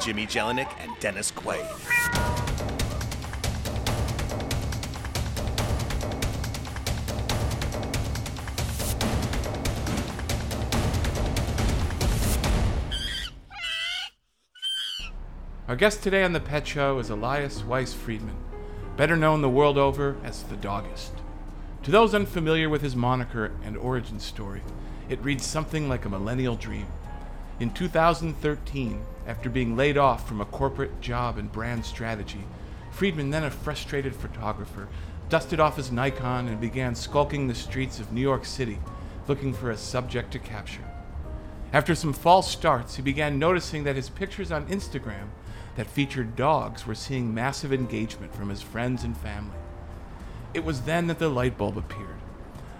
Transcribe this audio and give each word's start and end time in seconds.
Jimmy 0.00 0.26
Jelinek 0.26 0.70
and 0.80 0.92
Dennis 1.00 1.32
Quaid. 1.32 1.66
Our 15.68 15.76
guest 15.76 16.02
today 16.02 16.24
on 16.24 16.32
the 16.32 16.40
Pet 16.40 16.66
Show 16.66 16.98
is 16.98 17.10
Elias 17.10 17.62
Weiss 17.62 17.92
Friedman, 17.92 18.38
better 18.96 19.16
known 19.16 19.42
the 19.42 19.50
world 19.50 19.76
over 19.76 20.16
as 20.24 20.44
the 20.44 20.56
Dogist. 20.56 21.12
To 21.82 21.90
those 21.90 22.14
unfamiliar 22.14 22.70
with 22.70 22.80
his 22.80 22.96
moniker 22.96 23.52
and 23.62 23.76
origin 23.76 24.18
story, 24.18 24.62
it 25.08 25.22
reads 25.22 25.44
something 25.44 25.88
like 25.88 26.04
a 26.04 26.08
millennial 26.08 26.56
dream. 26.56 26.86
In 27.60 27.70
2013, 27.72 29.04
after 29.28 29.48
being 29.50 29.76
laid 29.76 29.96
off 29.96 30.26
from 30.26 30.40
a 30.40 30.46
corporate 30.46 31.00
job 31.00 31.38
in 31.38 31.46
brand 31.46 31.84
strategy, 31.84 32.44
Friedman, 32.90 33.30
then 33.30 33.44
a 33.44 33.50
frustrated 33.50 34.16
photographer, 34.16 34.88
dusted 35.28 35.60
off 35.60 35.76
his 35.76 35.92
Nikon 35.92 36.48
and 36.48 36.60
began 36.60 36.94
skulking 36.94 37.46
the 37.46 37.54
streets 37.54 38.00
of 38.00 38.10
New 38.10 38.22
York 38.22 38.44
City 38.44 38.78
looking 39.28 39.52
for 39.52 39.70
a 39.70 39.76
subject 39.76 40.32
to 40.32 40.38
capture. 40.38 40.90
After 41.72 41.94
some 41.94 42.14
false 42.14 42.50
starts, 42.50 42.96
he 42.96 43.02
began 43.02 43.38
noticing 43.38 43.84
that 43.84 43.96
his 43.96 44.08
pictures 44.08 44.50
on 44.50 44.66
Instagram 44.68 45.28
that 45.76 45.86
featured 45.86 46.34
dogs 46.34 46.86
were 46.86 46.94
seeing 46.94 47.34
massive 47.34 47.72
engagement 47.72 48.34
from 48.34 48.48
his 48.48 48.62
friends 48.62 49.04
and 49.04 49.16
family. 49.16 49.58
It 50.54 50.64
was 50.64 50.82
then 50.82 51.06
that 51.08 51.18
the 51.18 51.28
light 51.28 51.58
bulb 51.58 51.76
appeared. 51.76 52.16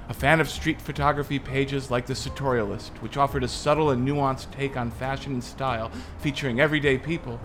A 0.08 0.14
fan 0.14 0.40
of 0.40 0.48
street 0.48 0.80
photography 0.80 1.38
pages 1.38 1.90
like 1.90 2.06
The 2.06 2.14
Sartorialist, 2.14 2.96
which 3.02 3.18
offered 3.18 3.44
a 3.44 3.48
subtle 3.48 3.90
and 3.90 4.08
nuanced 4.08 4.50
take 4.50 4.74
on 4.74 4.90
fashion 4.90 5.34
and 5.34 5.44
style 5.44 5.92
featuring 6.18 6.58
everyday 6.58 6.96
people, 6.96 7.38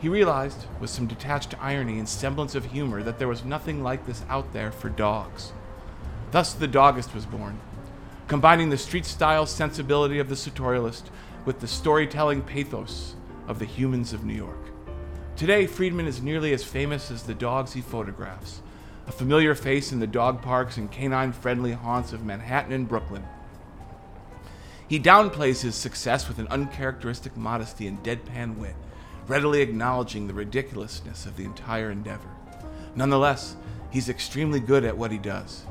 he 0.00 0.08
realized, 0.08 0.64
with 0.80 0.88
some 0.88 1.06
detached 1.06 1.54
irony 1.62 1.98
and 1.98 2.08
semblance 2.08 2.54
of 2.54 2.64
humor, 2.64 3.02
that 3.02 3.18
there 3.18 3.28
was 3.28 3.44
nothing 3.44 3.82
like 3.82 4.06
this 4.06 4.24
out 4.30 4.50
there 4.54 4.72
for 4.72 4.88
dogs. 4.88 5.52
Thus, 6.30 6.54
The 6.54 6.66
Dogist 6.66 7.14
was 7.14 7.26
born, 7.26 7.60
combining 8.28 8.70
the 8.70 8.78
street 8.78 9.04
style 9.04 9.44
sensibility 9.44 10.18
of 10.18 10.30
The 10.30 10.36
Sartorialist 10.36 11.04
with 11.44 11.60
the 11.60 11.68
storytelling 11.68 12.40
pathos 12.40 13.14
of 13.46 13.58
the 13.58 13.66
humans 13.66 14.14
of 14.14 14.24
New 14.24 14.34
York. 14.34 14.70
Today, 15.36 15.66
Friedman 15.66 16.06
is 16.06 16.22
nearly 16.22 16.54
as 16.54 16.64
famous 16.64 17.10
as 17.10 17.24
the 17.24 17.34
dogs 17.34 17.74
he 17.74 17.82
photographs 17.82 18.62
a 19.06 19.12
familiar 19.12 19.54
face 19.54 19.92
in 19.92 20.00
the 20.00 20.06
dog 20.06 20.42
parks 20.42 20.76
and 20.76 20.90
canine 20.90 21.32
friendly 21.32 21.72
haunts 21.72 22.12
of 22.12 22.24
Manhattan 22.24 22.72
and 22.72 22.88
Brooklyn. 22.88 23.24
He 24.88 25.00
downplays 25.00 25.62
his 25.62 25.74
success 25.74 26.28
with 26.28 26.38
an 26.38 26.48
uncharacteristic 26.48 27.36
modesty 27.36 27.86
and 27.86 28.02
deadpan 28.02 28.56
wit, 28.56 28.74
readily 29.26 29.60
acknowledging 29.60 30.26
the 30.26 30.34
ridiculousness 30.34 31.26
of 31.26 31.36
the 31.36 31.44
entire 31.44 31.90
endeavor. 31.90 32.28
Nonetheless, 32.94 33.56
he's 33.90 34.08
extremely 34.08 34.60
good 34.60 34.84
at 34.84 34.96
what 34.96 35.10
he 35.10 35.18
does, 35.18 35.64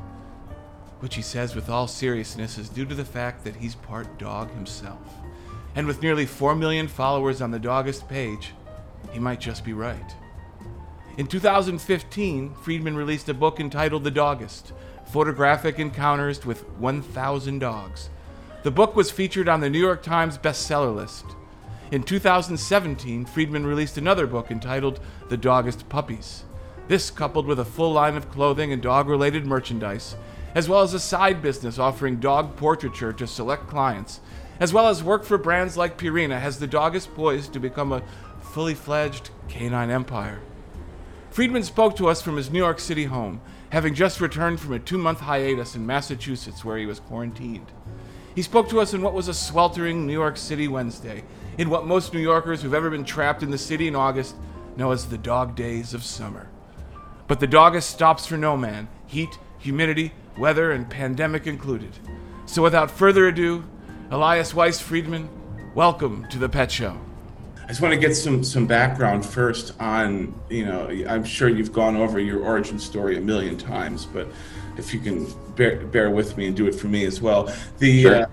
which 1.00 1.16
he 1.16 1.22
says 1.22 1.56
with 1.56 1.70
all 1.70 1.88
seriousness 1.88 2.58
is 2.58 2.70
due 2.70 2.86
to 2.86 2.96
the 2.96 3.06
fact 3.06 3.44
that 3.44 3.56
he's 3.56 3.76
part 3.76 4.18
dog 4.18 4.52
himself. 4.52 5.00
And 5.76 5.88
with 5.88 6.02
nearly 6.02 6.26
4 6.26 6.56
million 6.56 6.88
followers 6.88 7.42
on 7.42 7.52
the 7.52 7.60
Dogist 7.60 8.08
page, 8.08 8.54
he 9.12 9.20
might 9.20 9.40
just 9.40 9.64
be 9.66 9.74
right. 9.74 10.16
In 11.18 11.28
2015, 11.28 12.56
Friedman 12.56 12.98
released 12.98 13.30
a 13.30 13.34
book 13.34 13.62
entitled 13.62 14.04
The 14.04 14.12
Dogist 14.12 14.74
Photographic 15.06 15.80
Encounters 15.80 16.46
with 16.46 16.68
1,000 16.72 17.60
Dogs. 17.60 18.10
The 18.64 18.72
book 18.72 18.98
was 18.98 19.12
featured 19.12 19.48
on 19.48 19.62
the 19.62 19.70
New 19.70 19.80
York 19.80 20.04
Times 20.04 20.38
bestseller 20.38 20.94
list. 20.94 21.24
In 21.90 22.04
2017, 22.04 23.24
Friedman 23.24 23.66
released 23.66 23.98
another 23.98 24.28
book 24.28 24.52
entitled 24.52 25.00
The 25.30 25.38
Dogist 25.38 25.88
Puppies. 25.88 26.44
This, 26.90 27.10
coupled 27.10 27.46
with 27.46 27.62
a 27.62 27.66
full 27.66 27.94
line 27.94 28.18
of 28.18 28.30
clothing 28.30 28.74
and 28.74 28.82
dog 28.82 29.08
related 29.08 29.46
merchandise, 29.46 30.18
as 30.54 30.68
well 30.68 30.82
as 30.82 30.94
a 30.94 31.00
side 31.00 31.42
business 31.42 31.80
offering 31.80 32.18
dog 32.18 32.58
portraiture 32.58 33.14
to 33.14 33.26
select 33.26 33.68
clients, 33.68 34.20
as 34.60 34.74
well 34.74 34.90
as 34.90 35.02
work 35.02 35.24
for 35.24 35.38
brands 35.38 35.78
like 35.78 35.98
Purina, 35.98 36.42
has 36.42 36.60
the 36.60 36.68
Dogist 36.68 37.16
poised 37.16 37.54
to 37.54 37.60
become 37.62 37.94
a 37.94 38.04
fully 38.42 38.74
fledged 38.74 39.30
canine 39.48 39.90
empire. 39.90 40.42
Friedman 41.36 41.64
spoke 41.64 41.98
to 41.98 42.08
us 42.08 42.22
from 42.22 42.38
his 42.38 42.50
New 42.50 42.60
York 42.60 42.80
City 42.80 43.04
home, 43.04 43.42
having 43.70 43.94
just 43.94 44.22
returned 44.22 44.58
from 44.58 44.72
a 44.72 44.80
two 44.80 44.98
month 44.98 45.20
hiatus 45.20 45.76
in 45.76 45.86
Massachusetts 45.86 46.64
where 46.64 46.78
he 46.78 46.86
was 46.86 47.02
quarantined. 47.02 47.74
He 48.34 48.42
spoke 48.42 48.70
to 48.70 48.80
us 48.80 48.94
in 48.94 49.02
what 49.02 49.14
was 49.14 49.28
a 49.28 49.34
sweltering 49.34 50.08
New 50.08 50.14
York 50.14 50.38
City 50.38 50.70
Wednesday, 50.70 51.26
in 51.58 51.70
what 51.70 51.86
most 51.86 52.14
New 52.14 52.22
Yorkers 52.22 52.62
who've 52.62 52.74
ever 52.74 52.90
been 52.90 53.04
trapped 53.04 53.44
in 53.44 53.52
the 53.52 53.58
city 53.58 53.86
in 53.86 53.98
August 53.98 54.38
know 54.78 54.92
as 54.92 55.08
the 55.08 55.18
dog 55.18 55.58
days 55.58 55.94
of 55.94 56.06
summer. 56.06 56.48
But 57.28 57.42
the 57.42 57.48
dogist 57.48 57.90
stops 57.90 58.26
for 58.26 58.38
no 58.38 58.56
man, 58.56 58.88
heat, 59.06 59.38
humidity, 59.58 60.14
weather, 60.38 60.72
and 60.72 60.90
pandemic 60.90 61.48
included. 61.48 61.92
So 62.46 62.62
without 62.62 62.90
further 62.90 63.28
ado, 63.28 63.66
Elias 64.10 64.54
Weiss 64.54 64.80
Friedman, 64.80 65.28
welcome 65.76 66.30
to 66.30 66.40
the 66.40 66.48
Pet 66.48 66.72
Show. 66.72 66.98
I 67.66 67.70
just 67.70 67.82
want 67.82 67.96
to 67.96 68.00
get 68.00 68.16
some 68.16 68.44
some 68.44 68.68
background 68.68 69.26
first 69.26 69.74
on 69.82 70.40
you 70.50 70.66
know 70.66 70.88
I'm 71.10 71.24
sure 71.24 71.50
you've 71.50 71.74
gone 71.74 71.96
over 71.96 72.20
your 72.20 72.44
origin 72.44 72.78
story 72.78 73.18
a 73.18 73.22
million 73.22 73.58
times, 73.58 74.06
but 74.06 74.28
if 74.78 74.94
you 74.94 75.00
can 75.00 75.26
bear, 75.56 75.84
bear 75.88 76.12
with 76.12 76.38
me 76.38 76.46
and 76.46 76.56
do 76.56 76.68
it 76.68 76.76
for 76.76 76.88
me 76.88 77.06
as 77.06 77.22
well. 77.22 77.52
The 77.80 78.04
sure. 78.04 78.16
uh, 78.16 78.26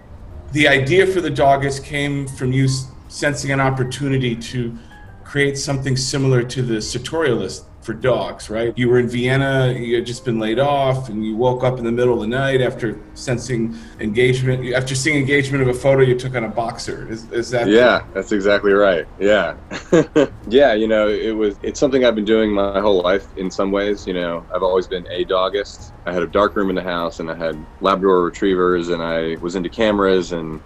the 0.52 0.68
idea 0.68 1.06
for 1.06 1.22
the 1.22 1.30
Dogist 1.30 1.82
came 1.82 2.28
from 2.28 2.52
you 2.52 2.68
sensing 3.08 3.52
an 3.52 3.60
opportunity 3.60 4.36
to 4.36 4.76
create 5.24 5.56
something 5.56 5.96
similar 5.96 6.42
to 6.42 6.60
the 6.60 6.74
sartorialist 6.74 7.64
for 7.82 7.94
dogs, 7.94 8.48
right? 8.48 8.72
You 8.76 8.88
were 8.88 9.00
in 9.00 9.08
Vienna, 9.08 9.72
you 9.76 9.96
had 9.96 10.06
just 10.06 10.24
been 10.24 10.38
laid 10.38 10.60
off, 10.60 11.08
and 11.08 11.26
you 11.26 11.36
woke 11.36 11.64
up 11.64 11.78
in 11.78 11.84
the 11.84 11.90
middle 11.90 12.14
of 12.14 12.20
the 12.20 12.28
night 12.28 12.60
after 12.60 12.98
sensing 13.14 13.76
engagement. 13.98 14.72
After 14.72 14.94
seeing 14.94 15.18
engagement 15.18 15.62
of 15.62 15.68
a 15.68 15.74
photo 15.74 16.02
you 16.02 16.16
took 16.16 16.36
on 16.36 16.44
a 16.44 16.48
boxer. 16.48 17.10
Is, 17.10 17.30
is 17.32 17.50
that? 17.50 17.66
Yeah, 17.66 18.04
that's 18.14 18.30
exactly 18.30 18.72
right. 18.72 19.06
Yeah. 19.18 19.56
yeah, 20.48 20.74
you 20.74 20.86
know, 20.86 21.08
it 21.08 21.32
was, 21.32 21.58
it's 21.62 21.80
something 21.80 22.04
I've 22.04 22.14
been 22.14 22.24
doing 22.24 22.52
my 22.52 22.80
whole 22.80 23.02
life 23.02 23.26
in 23.36 23.50
some 23.50 23.72
ways. 23.72 24.06
You 24.06 24.14
know, 24.14 24.46
I've 24.54 24.62
always 24.62 24.86
been 24.86 25.06
a 25.10 25.24
dogist. 25.24 25.92
I 26.06 26.12
had 26.12 26.22
a 26.22 26.28
dark 26.28 26.54
room 26.54 26.70
in 26.70 26.76
the 26.76 26.82
house 26.82 27.18
and 27.18 27.30
I 27.30 27.34
had 27.34 27.56
Labrador 27.80 28.22
retrievers 28.22 28.90
and 28.90 29.02
I 29.02 29.36
was 29.36 29.56
into 29.56 29.68
cameras 29.68 30.32
and, 30.32 30.60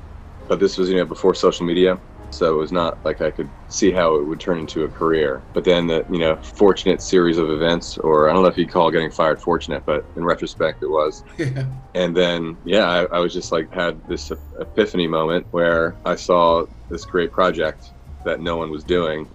but 0.49 0.61
this 0.61 0.77
was, 0.77 0.91
you 0.91 0.97
know, 0.97 1.07
before 1.07 1.35
social 1.35 1.65
media 1.65 1.99
so 2.31 2.55
it 2.55 2.57
was 2.57 2.73
not 2.73 3.03
like 3.05 3.21
I 3.21 3.31
could 3.31 3.49
see 3.69 3.91
how 3.91 4.17
it 4.17 4.25
would 4.25 4.41
turn 4.41 4.59
into 4.59 4.85
a 4.85 4.89
career. 4.89 5.43
But 5.53 5.65
then 5.65 5.87
the 5.87 6.05
you 6.11 6.19
know 6.19 6.37
fortunate 6.37 7.01
series 7.03 7.39
of 7.39 7.51
events, 7.51 7.99
or 7.99 8.29
I 8.29 8.33
don't 8.33 8.43
know 8.43 8.49
if 8.49 8.59
you 8.59 8.67
call 8.67 8.91
getting 8.91 9.11
fired 9.11 9.41
fortunate, 9.41 9.85
but 9.87 10.05
in 10.17 10.25
retrospect 10.25 10.83
it 10.83 10.89
was. 10.89 11.23
Yeah. 11.39 11.67
And 11.95 12.17
then 12.17 12.57
yeah, 12.65 12.89
I, 12.89 13.05
I 13.05 13.19
was 13.21 13.33
just 13.33 13.53
like 13.53 13.73
had 13.73 14.07
this 14.09 14.33
epiphany 14.59 15.07
moment 15.07 15.47
where 15.53 15.95
I 16.05 16.17
saw 16.17 16.67
this 16.91 17.05
great 17.05 17.31
project 17.31 17.91
that 18.25 18.41
no 18.41 18.57
one 18.57 18.71
was 18.71 18.83
doing, 18.83 19.29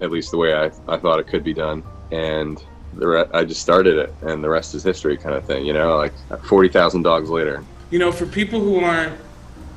at 0.00 0.10
least 0.10 0.32
the 0.32 0.36
way 0.36 0.54
I, 0.54 0.66
I 0.86 0.98
thought 0.98 1.18
it 1.18 1.28
could 1.28 1.42
be 1.44 1.54
done, 1.54 1.82
and 2.12 2.62
the 2.94 3.08
re- 3.08 3.28
I 3.32 3.44
just 3.44 3.62
started 3.62 3.96
it, 3.96 4.14
and 4.22 4.42
the 4.44 4.50
rest 4.50 4.74
is 4.74 4.82
history, 4.82 5.16
kind 5.16 5.34
of 5.34 5.44
thing. 5.44 5.64
You 5.64 5.72
know, 5.72 5.96
like 5.96 6.12
forty 6.44 6.68
thousand 6.68 7.02
dogs 7.02 7.30
later. 7.30 7.64
You 7.90 7.98
know, 7.98 8.12
for 8.12 8.26
people 8.26 8.60
who 8.60 8.80
aren't, 8.80 9.18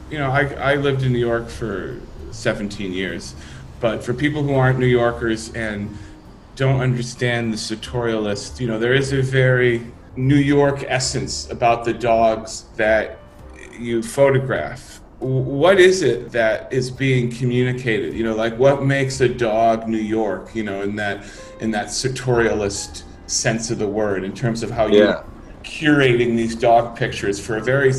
you 0.09 0.17
know, 0.17 0.29
I 0.29 0.45
I 0.55 0.75
lived 0.75 1.03
in 1.03 1.13
New 1.13 1.19
York 1.19 1.49
for 1.49 1.99
17 2.31 2.93
years. 2.93 3.35
But 3.79 4.03
for 4.03 4.13
people 4.13 4.43
who 4.43 4.55
aren't 4.55 4.79
New 4.79 4.85
Yorkers 4.85 5.53
and 5.53 5.97
don't 6.55 6.81
understand 6.81 7.53
the 7.53 7.57
sartorialist, 7.57 8.59
you 8.59 8.67
know, 8.67 8.77
there 8.77 8.93
is 8.93 9.13
a 9.13 9.21
very 9.21 9.85
New 10.15 10.35
York 10.35 10.83
essence 10.87 11.49
about 11.49 11.85
the 11.85 11.93
dogs 11.93 12.65
that 12.75 13.19
you 13.77 14.03
photograph. 14.03 15.01
What 15.19 15.79
is 15.79 16.01
it 16.01 16.31
that 16.31 16.71
is 16.71 16.91
being 16.91 17.31
communicated? 17.31 18.13
You 18.13 18.23
know, 18.23 18.35
like 18.35 18.57
what 18.57 18.83
makes 18.83 19.21
a 19.21 19.29
dog 19.29 19.87
New 19.87 19.97
York? 19.97 20.53
You 20.55 20.63
know, 20.63 20.81
in 20.81 20.95
that 20.97 21.25
in 21.59 21.71
that 21.71 21.87
sartorialist 21.87 23.03
sense 23.27 23.69
of 23.69 23.79
the 23.79 23.87
word, 23.87 24.23
in 24.23 24.33
terms 24.33 24.63
of 24.63 24.71
how 24.71 24.87
you're 24.87 25.23
curating 25.63 26.35
these 26.35 26.55
dog 26.55 26.97
pictures 26.97 27.39
for 27.39 27.57
a 27.57 27.61
very, 27.61 27.93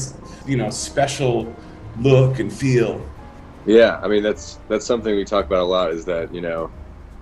you 0.47 0.57
know, 0.57 0.71
special 0.71 1.55
look 2.01 2.39
and 2.39 2.53
feel. 2.53 3.07
Yeah, 3.71 4.01
I 4.03 4.09
mean 4.09 4.25
that's 4.25 4.63
that's 4.69 4.85
something 4.87 5.15
we 5.15 5.25
talk 5.25 5.47
about 5.47 5.63
a 5.63 5.65
lot. 5.65 5.93
Is 5.93 6.05
that 6.07 6.35
you 6.35 6.41
know, 6.41 6.73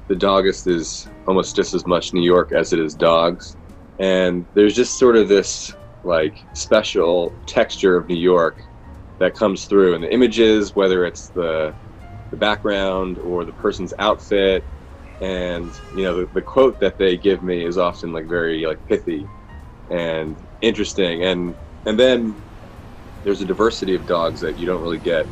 the 0.09 0.17
dogist 0.17 0.67
is 0.67 1.07
almost 1.27 1.55
just 1.55 1.75
as 1.75 1.87
much 1.87 2.15
New 2.15 2.23
York 2.23 2.53
as 2.53 2.73
it 2.73 2.81
is 2.81 2.95
dogs, 2.95 3.59
and 3.99 4.47
there's 4.55 4.75
just 4.75 4.99
sort 4.99 5.17
of 5.17 5.29
this 5.29 5.71
like 6.05 6.39
special 6.55 7.37
texture 7.47 7.99
of 7.99 8.09
New 8.09 8.17
York 8.17 8.63
that 9.21 9.35
comes 9.37 9.67
through 9.67 9.95
in 9.95 10.01
the 10.01 10.11
images, 10.15 10.75
whether 10.75 11.05
it's 11.05 11.29
the 11.35 11.77
the 12.31 12.39
background 12.39 13.19
or 13.19 13.45
the 13.45 13.53
person's 13.53 13.93
outfit, 13.99 14.65
and 15.21 15.75
you 15.93 16.03
know 16.03 16.21
the, 16.23 16.29
the 16.33 16.43
quote 16.43 16.81
that 16.81 16.97
they 16.99 17.19
give 17.19 17.43
me 17.43 17.63
is 17.63 17.77
often 17.77 18.11
like 18.11 18.27
very 18.27 18.65
like 18.65 18.81
pithy 18.89 19.29
and 19.91 20.39
interesting, 20.63 21.25
and 21.25 21.57
and 21.85 22.01
then 22.01 22.43
there's 23.25 23.43
a 23.43 23.47
diversity 23.47 23.95
of 23.95 24.07
dogs 24.07 24.41
that 24.41 24.57
you 24.59 24.67
don't 24.67 24.81
really 24.81 24.99
get 24.99 25.27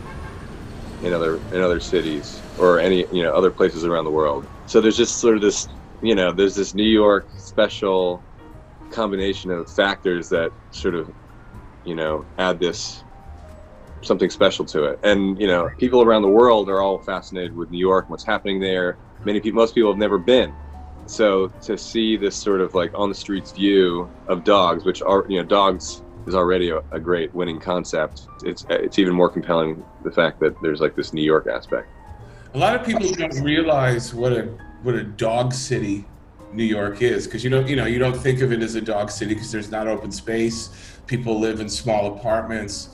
in 1.03 1.13
other 1.13 1.43
in 1.53 1.61
other 1.63 1.81
cities 1.81 2.45
or 2.57 2.79
any 2.79 3.07
you 3.13 3.23
know 3.23 3.33
other 3.33 3.51
places 3.51 3.85
around 3.85 4.05
the 4.05 4.11
world. 4.11 4.49
So 4.67 4.81
there's 4.81 4.97
just 4.97 5.21
sort 5.21 5.37
of 5.37 5.43
this 5.43 5.69
you 6.03 6.15
know 6.15 6.33
there's 6.33 6.55
this 6.55 6.75
New 6.75 6.89
York 6.89 7.29
special 7.37 8.25
combination 8.91 9.51
of 9.51 9.71
factors 9.71 10.29
that 10.31 10.53
sort 10.71 10.95
of 10.95 11.11
you 11.85 11.95
know 11.95 12.27
add 12.39 12.61
this 12.61 13.05
something 14.05 14.31
special 14.31 14.65
to 14.67 14.85
it. 14.85 14.99
And 15.03 15.39
you 15.39 15.47
know 15.47 15.69
people 15.79 16.03
around 16.03 16.23
the 16.23 16.29
world 16.29 16.69
are 16.69 16.81
all 16.81 17.03
fascinated 17.03 17.55
with 17.55 17.71
New 17.71 17.79
York 17.79 18.07
and 18.07 18.11
what's 18.11 18.27
happening 18.27 18.61
there. 18.61 18.99
Many 19.25 19.41
people, 19.41 19.61
most 19.61 19.75
people 19.75 19.91
have 19.91 19.99
never 19.99 20.19
been. 20.19 20.57
So 21.07 21.53
to 21.63 21.79
see 21.79 22.17
this 22.17 22.41
sort 22.43 22.61
of 22.61 22.75
like 22.75 22.93
on 22.95 23.09
the 23.09 23.15
streets 23.15 23.53
view 23.53 24.13
of 24.29 24.45
dogs, 24.45 24.85
which 24.85 25.03
are 25.03 25.25
you 25.29 25.39
know 25.39 25.45
dogs 25.47 26.03
is 26.27 26.35
already 26.35 26.71
a, 26.71 26.79
a 26.91 27.01
great 27.01 27.35
winning 27.35 27.59
concept. 27.61 28.29
It's 28.45 28.67
it's 28.69 28.99
even 28.99 29.15
more 29.15 29.29
compelling 29.29 29.85
the 30.05 30.11
fact 30.11 30.41
that 30.41 30.61
there's 30.63 30.81
like 30.81 30.97
this 30.97 31.13
New 31.13 31.23
York 31.23 31.47
aspect. 31.47 31.89
A 32.55 32.59
lot 32.59 32.75
of 32.75 32.85
people 32.85 33.09
don't 33.13 33.41
realize 33.43 34.15
what 34.15 34.33
a 34.33 34.45
what 34.83 34.95
a 34.95 35.05
dog 35.05 35.53
city 35.53 36.05
New 36.53 36.65
York 36.65 37.03
is 37.03 37.27
because 37.27 37.45
you 37.45 37.51
don't 37.51 37.69
you 37.69 37.77
know 37.77 37.87
you 37.87 37.99
don't 37.99 38.17
think 38.17 38.41
of 38.41 38.53
it 38.53 38.63
as 38.63 38.75
a 38.75 38.81
dog 38.81 39.11
city 39.11 39.35
because 39.35 39.53
there's 39.53 39.71
not 39.71 39.87
open 39.87 40.11
space. 40.11 40.71
People 41.07 41.39
live 41.39 41.61
in 41.61 41.69
small 41.69 42.17
apartments, 42.17 42.91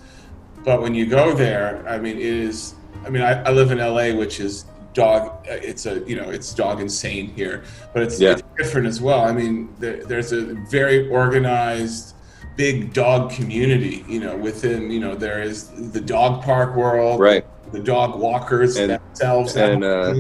but 0.65 0.83
when 0.83 0.95
you 0.95 1.07
go 1.07 1.35
there, 1.35 1.87
I 1.89 1.99
mean, 1.99 2.17
it 2.19 2.23
is. 2.23 2.75
I 3.07 3.11
mean, 3.11 3.23
I, 3.23 3.43
I 3.43 3.51
live 3.51 3.71
in 3.73 3.79
LA, 3.79 4.13
which 4.17 4.39
is 4.39 4.67
dog. 4.93 5.47
Uh, 5.49 5.53
it's 5.55 5.87
a 5.87 6.01
you 6.07 6.17
know 6.17 6.29
it's 6.29 6.53
dog 6.53 6.81
insane 6.81 7.33
here, 7.35 7.65
but 7.95 8.03
it's, 8.03 8.21
Yeah. 8.21 8.33
it's 8.33 8.43
different 8.59 8.87
as 8.87 9.01
well. 9.01 9.21
I 9.23 9.33
mean, 9.33 9.75
there, 9.79 10.05
there's 10.05 10.33
a 10.33 10.55
very 10.71 11.09
organized 11.09 12.15
big 12.57 12.93
dog 12.93 13.31
community 13.31 14.05
you 14.09 14.21
know 14.21 14.37
within 14.37 14.91
you 14.91 15.01
know 15.01 15.15
there 15.15 15.41
is 15.43 15.69
the 15.93 16.01
dog 16.01 16.43
park 16.43 16.77
world 16.77 17.19
Right. 17.21 17.45
the 17.73 17.81
dog 17.81 18.19
walkers 18.19 18.77
And- 18.77 18.91
themselves 18.93 19.57
and, 19.57 19.83
uh, 19.85 20.15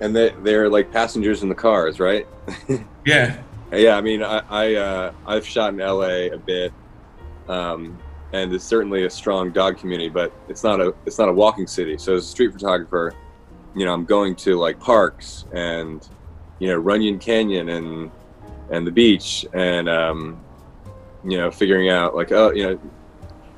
And 0.00 0.14
they 0.14 0.32
they're 0.42 0.68
like 0.68 0.92
passengers 0.92 1.42
in 1.42 1.48
the 1.48 1.54
cars, 1.54 1.98
right? 2.00 2.26
yeah 3.06 3.36
Yeah, 3.72 3.96
I 3.96 4.00
mean, 4.00 4.22
I, 4.22 4.42
I 4.48 4.74
uh, 4.76 5.12
I've 5.26 5.46
shot 5.46 5.74
in 5.74 5.78
LA 5.80 6.32
a 6.32 6.38
bit, 6.38 6.72
um, 7.48 7.98
and 8.32 8.52
it's 8.54 8.64
certainly 8.64 9.04
a 9.04 9.10
strong 9.10 9.50
dog 9.50 9.76
community, 9.78 10.08
but 10.08 10.32
it's 10.48 10.62
not 10.64 10.80
a 10.80 10.94
it's 11.04 11.18
not 11.18 11.28
a 11.28 11.32
walking 11.32 11.66
city. 11.66 11.98
So 11.98 12.14
as 12.14 12.24
a 12.24 12.26
street 12.28 12.52
photographer, 12.52 13.12
you 13.76 13.84
know, 13.84 13.92
I'm 13.92 14.04
going 14.04 14.34
to 14.36 14.56
like 14.58 14.78
parks 14.80 15.44
and 15.52 16.06
you 16.60 16.68
know 16.68 16.76
Runyon 16.76 17.18
Canyon 17.18 17.68
and 17.70 18.10
and 18.70 18.86
the 18.86 18.90
beach 18.92 19.46
and 19.52 19.88
um, 19.88 20.38
you 21.24 21.36
know 21.36 21.50
figuring 21.50 21.88
out 21.90 22.14
like 22.14 22.32
oh 22.32 22.52
you 22.52 22.62
know 22.64 22.78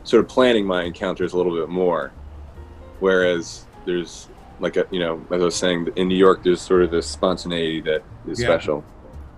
sort 0.04 0.22
of 0.22 0.28
planning 0.28 0.66
my 0.66 0.84
encounters 0.84 1.32
a 1.34 1.36
little 1.36 1.54
bit 1.54 1.68
more, 1.68 2.12
whereas 3.00 3.66
there's 3.84 4.28
like 4.58 4.76
a 4.76 4.86
you 4.90 5.00
know 5.00 5.24
as 5.30 5.40
I 5.42 5.44
was 5.44 5.56
saying 5.56 5.88
in 5.96 6.08
New 6.08 6.16
York 6.16 6.42
there's 6.42 6.60
sort 6.60 6.82
of 6.82 6.90
this 6.90 7.06
spontaneity 7.06 7.80
that 7.82 8.02
is 8.26 8.40
Yeah. 8.40 8.46
special. 8.48 8.84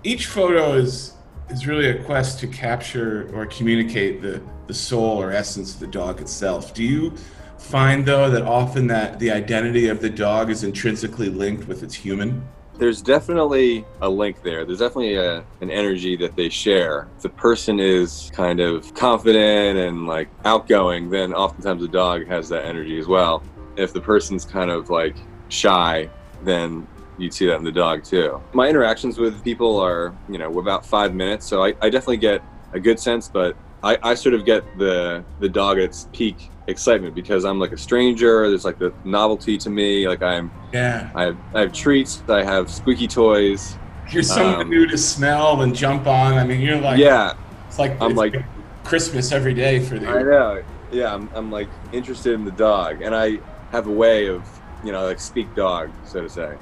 each 0.04 0.26
photo 0.26 0.72
is 0.74 1.14
is 1.50 1.66
really 1.66 1.88
a 1.90 2.02
quest 2.04 2.38
to 2.40 2.46
capture 2.46 3.30
or 3.34 3.46
communicate 3.46 4.22
the 4.22 4.40
the 4.66 4.74
soul 4.74 5.20
or 5.20 5.32
essence 5.32 5.74
of 5.74 5.80
the 5.80 5.86
dog 5.86 6.20
itself 6.20 6.72
do 6.74 6.82
you 6.82 7.12
find 7.58 8.04
though 8.06 8.30
that 8.30 8.42
often 8.42 8.86
that 8.88 9.18
the 9.18 9.30
identity 9.30 9.88
of 9.88 10.00
the 10.00 10.10
dog 10.10 10.50
is 10.50 10.64
intrinsically 10.64 11.28
linked 11.28 11.68
with 11.68 11.82
its 11.82 11.94
human 11.94 12.42
there's 12.78 13.02
definitely 13.02 13.84
a 14.00 14.08
link 14.08 14.42
there. 14.42 14.64
There's 14.64 14.78
definitely 14.78 15.16
a, 15.16 15.44
an 15.60 15.70
energy 15.70 16.16
that 16.16 16.36
they 16.36 16.48
share. 16.48 17.08
If 17.16 17.22
the 17.22 17.28
person 17.28 17.78
is 17.78 18.30
kind 18.34 18.60
of 18.60 18.92
confident 18.94 19.78
and 19.78 20.06
like 20.06 20.28
outgoing, 20.44 21.10
then 21.10 21.32
oftentimes 21.32 21.82
the 21.82 21.88
dog 21.88 22.26
has 22.26 22.48
that 22.48 22.64
energy 22.64 22.98
as 22.98 23.06
well. 23.06 23.42
If 23.76 23.92
the 23.92 24.00
person's 24.00 24.44
kind 24.44 24.70
of 24.70 24.90
like 24.90 25.16
shy, 25.48 26.08
then 26.42 26.86
you'd 27.18 27.34
see 27.34 27.46
that 27.46 27.56
in 27.56 27.64
the 27.64 27.72
dog 27.72 28.04
too. 28.04 28.40
My 28.52 28.68
interactions 28.68 29.18
with 29.18 29.42
people 29.44 29.78
are, 29.78 30.14
you 30.28 30.38
know, 30.38 30.58
about 30.58 30.84
five 30.84 31.14
minutes, 31.14 31.46
so 31.46 31.62
I, 31.62 31.74
I 31.80 31.90
definitely 31.90 32.16
get 32.16 32.42
a 32.72 32.80
good 32.80 32.98
sense, 32.98 33.28
but 33.28 33.56
I, 33.84 33.98
I 34.02 34.14
sort 34.14 34.34
of 34.34 34.44
get 34.44 34.62
the 34.78 35.24
the 35.40 35.48
dog 35.48 35.78
at 35.78 35.84
its 35.84 36.08
peak 36.12 36.50
excitement 36.68 37.14
because 37.14 37.44
I'm 37.44 37.58
like 37.58 37.72
a 37.72 37.76
stranger. 37.78 38.48
There's 38.48 38.64
like 38.64 38.78
the 38.78 38.92
novelty 39.04 39.58
to 39.58 39.70
me. 39.70 40.06
Like 40.08 40.22
I'm 40.22 40.50
yeah 40.72 41.10
I 41.14 41.22
have, 41.24 41.36
I 41.54 41.60
have 41.60 41.72
treats. 41.72 42.22
I 42.28 42.42
have 42.44 42.70
squeaky 42.70 43.08
toys. 43.08 43.76
you're 44.10 44.22
someone 44.22 44.60
Um, 44.62 44.70
new 44.70 44.86
to 44.86 44.98
smell 44.98 45.62
and 45.62 45.74
jump 45.74 46.06
on 46.06 46.34
i 46.34 46.44
mean 46.44 46.60
you're 46.60 46.78
like 46.80 46.98
yeah, 46.98 47.34
it's 47.68 47.78
like 47.78 47.92
I'm 48.00 48.10
it's 48.10 48.18
like- 48.18 48.44
christmas 48.84 49.32
every 49.32 49.54
day 49.54 49.78
for 49.80 49.98
the 49.98 50.06
I 50.08 50.22
know. 50.22 50.62
Yeah, 50.90 51.14
I'm, 51.14 51.30
I'm 51.34 51.50
like 51.50 51.68
interested 51.92 52.34
in 52.34 52.44
the 52.44 52.50
dog, 52.50 53.00
and 53.00 53.14
I 53.14 53.38
have 53.70 53.86
a 53.86 53.90
way 53.90 54.26
of, 54.28 54.42
you 54.84 54.92
know, 54.92 55.06
like 55.06 55.18
speak 55.20 55.54
dog, 55.54 55.90
so 56.04 56.20
to 56.20 56.28
say. 56.28 56.52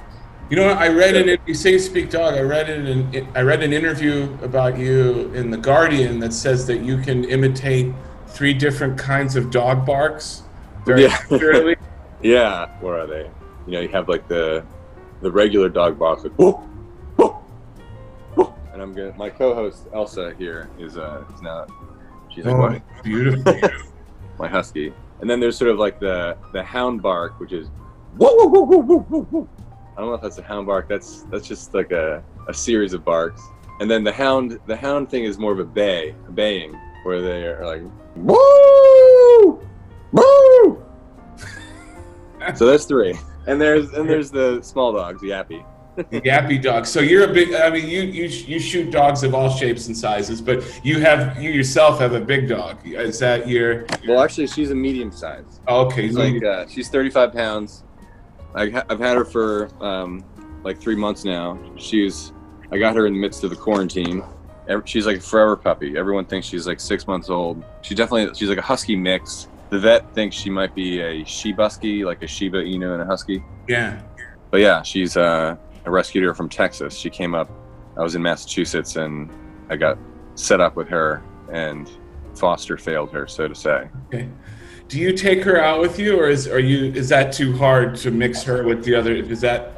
You 0.51 0.57
know, 0.57 0.67
I 0.67 0.89
read 0.89 1.15
in 1.15 1.39
you 1.45 1.53
say 1.53 1.77
speak 1.77 2.09
dog. 2.09 2.33
I 2.33 2.41
read 2.41 2.69
it 2.69 2.85
in 2.85 3.27
I 3.33 3.41
read 3.41 3.63
an 3.63 3.71
interview 3.71 4.37
about 4.41 4.77
you 4.77 5.31
in 5.33 5.49
the 5.49 5.55
Guardian 5.55 6.19
that 6.19 6.33
says 6.33 6.67
that 6.67 6.81
you 6.81 6.97
can 6.97 7.23
imitate 7.23 7.93
three 8.27 8.53
different 8.53 8.97
kinds 8.97 9.37
of 9.37 9.49
dog 9.49 9.85
barks 9.85 10.43
very 10.85 11.03
Yeah. 11.03 11.17
accurately. 11.31 11.77
Yeah, 12.23 12.67
where 12.81 12.99
are 12.99 13.07
they? 13.07 13.31
You 13.65 13.71
know, 13.73 13.79
you 13.79 13.87
have 13.87 14.07
like 14.09 14.27
the 14.27 14.63
the 15.21 15.31
regular 15.31 15.69
dog 15.69 15.97
barks, 15.97 16.23
like 16.23 16.33
whoa, 16.33 16.51
whoa, 17.15 17.29
whoa. 18.35 18.53
And 18.73 18.81
I'm 18.81 18.93
gonna. 18.93 19.13
My 19.17 19.29
co-host 19.29 19.87
Elsa 19.93 20.35
here 20.37 20.69
is 20.77 20.97
uh 20.97 21.23
is 21.33 21.41
now. 21.41 21.65
She's 22.29 22.43
like, 22.45 22.53
Oh, 22.55 22.59
what? 22.59 23.03
beautiful. 23.03 23.55
my 24.37 24.47
husky. 24.49 24.93
And 25.21 25.29
then 25.29 25.39
there's 25.39 25.57
sort 25.57 25.71
of 25.71 25.79
like 25.79 25.99
the 25.99 26.37
the 26.51 26.61
hound 26.61 27.01
bark, 27.01 27.39
which 27.39 27.53
is 27.53 27.69
whoa 28.17 28.35
whoa 28.35 28.47
whoa 28.47 28.77
whoa 28.77 28.99
whoa 28.99 29.21
whoa. 29.23 29.49
I 29.95 30.01
don't 30.01 30.09
know 30.09 30.15
if 30.15 30.21
that's 30.21 30.37
a 30.37 30.43
hound 30.43 30.67
bark. 30.67 30.87
That's 30.87 31.23
that's 31.23 31.47
just 31.47 31.73
like 31.73 31.91
a, 31.91 32.23
a 32.47 32.53
series 32.53 32.93
of 32.93 33.03
barks. 33.03 33.41
And 33.79 33.89
then 33.89 34.03
the 34.03 34.11
hound 34.11 34.59
the 34.67 34.75
hound 34.75 35.09
thing 35.09 35.23
is 35.25 35.37
more 35.37 35.51
of 35.51 35.59
a 35.59 35.65
bay, 35.65 36.15
a 36.27 36.31
baying, 36.31 36.79
where 37.03 37.21
they 37.21 37.45
are 37.45 37.65
like 37.65 37.81
woo 38.15 39.59
woo. 40.11 40.83
so 42.55 42.65
there's 42.65 42.85
three. 42.85 43.17
And 43.47 43.59
there's 43.59 43.93
and 43.93 44.09
there's 44.09 44.31
the 44.31 44.61
small 44.61 44.93
dogs, 44.93 45.21
yappy. 45.21 45.65
The 45.95 46.21
yappy 46.21 46.61
dog. 46.61 46.85
So 46.85 47.01
you're 47.01 47.29
a 47.29 47.33
big. 47.33 47.53
I 47.53 47.69
mean, 47.69 47.87
you 47.87 48.03
you 48.03 48.25
you 48.25 48.59
shoot 48.59 48.91
dogs 48.91 49.23
of 49.23 49.35
all 49.35 49.49
shapes 49.49 49.87
and 49.87 49.97
sizes, 49.97 50.41
but 50.41 50.63
you 50.85 51.01
have 51.01 51.41
you 51.41 51.51
yourself 51.51 51.99
have 51.99 52.13
a 52.13 52.21
big 52.21 52.47
dog. 52.47 52.77
Is 52.85 53.19
that 53.19 53.47
your? 53.47 53.85
Well, 54.07 54.21
actually, 54.21 54.47
she's 54.47 54.71
a 54.71 54.75
medium 54.75 55.11
size. 55.11 55.59
Oh, 55.67 55.85
okay. 55.87 56.07
She's 56.07 56.15
like 56.15 56.43
uh, 56.43 56.67
she's 56.67 56.89
35 56.89 57.33
pounds. 57.33 57.83
I, 58.55 58.83
I've 58.89 58.99
had 58.99 59.17
her 59.17 59.25
for 59.25 59.69
um, 59.83 60.23
like 60.63 60.79
three 60.79 60.95
months 60.95 61.23
now. 61.25 61.59
She's 61.77 62.33
I 62.71 62.77
got 62.77 62.95
her 62.95 63.05
in 63.05 63.13
the 63.13 63.19
midst 63.19 63.43
of 63.43 63.49
the 63.49 63.55
quarantine. 63.55 64.23
She's 64.85 65.05
like 65.05 65.17
a 65.17 65.21
forever 65.21 65.57
puppy. 65.57 65.97
Everyone 65.97 66.25
thinks 66.25 66.47
she's 66.47 66.65
like 66.65 66.79
six 66.79 67.05
months 67.07 67.29
old. 67.29 67.63
She 67.81 67.93
definitely 67.93 68.33
she's 68.35 68.47
like 68.47 68.57
a 68.57 68.61
husky 68.63 68.95
mix. 68.95 69.47
The 69.69 69.79
vet 69.79 70.13
thinks 70.13 70.35
she 70.35 70.49
might 70.49 70.73
be 70.75 70.99
a 70.99 71.23
Shibusky, 71.23 72.05
like 72.05 72.23
a 72.23 72.27
Shiba 72.27 72.63
Inu 72.63 72.93
and 72.93 73.01
a 73.01 73.05
husky. 73.05 73.43
yeah. 73.67 74.01
But 74.49 74.59
yeah, 74.59 74.81
she's 74.81 75.15
uh, 75.15 75.55
I 75.85 75.89
rescued 75.89 76.23
her 76.25 76.33
from 76.33 76.49
Texas. 76.49 76.95
She 76.95 77.09
came 77.09 77.33
up. 77.33 77.49
I 77.97 78.01
was 78.01 78.15
in 78.15 78.21
Massachusetts 78.21 78.97
and 78.97 79.29
I 79.69 79.77
got 79.77 79.97
set 80.35 80.59
up 80.59 80.75
with 80.75 80.89
her 80.89 81.23
and 81.51 81.89
foster 82.35 82.77
failed 82.77 83.11
her, 83.11 83.27
so 83.27 83.47
to 83.47 83.55
say. 83.55 83.89
Okay. 84.07 84.29
Do 84.91 84.99
you 84.99 85.13
take 85.13 85.41
her 85.43 85.57
out 85.57 85.79
with 85.79 85.97
you, 85.97 86.19
or 86.19 86.27
is 86.27 86.49
are 86.49 86.59
you 86.59 86.91
is 86.91 87.07
that 87.07 87.31
too 87.31 87.55
hard 87.55 87.95
to 87.97 88.11
mix 88.11 88.43
her 88.43 88.65
with 88.65 88.83
the 88.83 88.93
other? 88.93 89.13
Is 89.13 89.39
that 89.39 89.73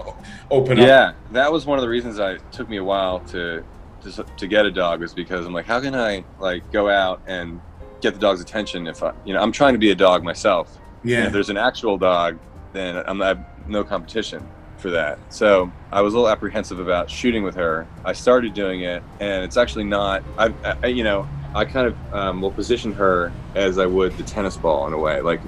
open 0.49 0.79
up? 0.79 0.87
Yeah, 0.87 1.13
that 1.33 1.51
was 1.51 1.67
one 1.67 1.77
of 1.77 1.83
the 1.83 1.87
reasons 1.87 2.19
I 2.19 2.37
took 2.51 2.67
me 2.67 2.77
a 2.77 2.83
while 2.83 3.19
to 3.27 3.63
to, 4.01 4.23
to 4.23 4.47
get 4.47 4.65
a 4.65 4.71
dog 4.71 5.01
was 5.01 5.13
because 5.13 5.45
I'm 5.45 5.53
like, 5.53 5.67
how 5.67 5.79
can 5.79 5.93
I 5.93 6.25
like 6.39 6.71
go 6.71 6.89
out 6.89 7.21
and 7.27 7.61
get 8.01 8.15
the 8.15 8.19
dog's 8.19 8.41
attention 8.41 8.87
if 8.87 9.03
I, 9.03 9.13
you 9.23 9.35
know, 9.35 9.39
I'm 9.39 9.51
trying 9.51 9.73
to 9.75 9.79
be 9.79 9.91
a 9.91 9.95
dog 9.95 10.23
myself. 10.23 10.79
And 11.03 11.11
Yeah. 11.11 11.27
if 11.27 11.31
there's 11.31 11.51
an 11.51 11.57
actual 11.57 11.99
dog, 11.99 12.39
then 12.73 13.03
I'm 13.05 13.21
I 13.21 13.27
have 13.27 13.45
no 13.67 13.83
competition 13.83 14.43
for 14.77 14.89
that. 14.89 15.19
So 15.29 15.71
I 15.91 16.01
was 16.01 16.15
a 16.15 16.17
little 16.17 16.31
apprehensive 16.31 16.79
about 16.79 17.07
shooting 17.07 17.43
with 17.43 17.53
her. 17.53 17.85
I 18.03 18.13
started 18.13 18.55
doing 18.55 18.81
it, 18.81 19.03
and 19.19 19.43
it's 19.43 19.57
actually 19.57 19.83
not. 19.83 20.23
I, 20.39 20.51
I 20.81 20.87
you 20.87 21.03
know, 21.03 21.27
I 21.55 21.65
kind 21.65 21.87
of 21.87 21.95
um, 22.13 22.41
will 22.41 22.51
position 22.51 22.93
her 22.93 23.31
as 23.55 23.77
I 23.77 23.85
would 23.85 24.17
the 24.17 24.23
tennis 24.23 24.57
ball 24.57 24.87
in 24.87 24.93
a 24.93 24.97
way. 24.97 25.21
Like, 25.21 25.41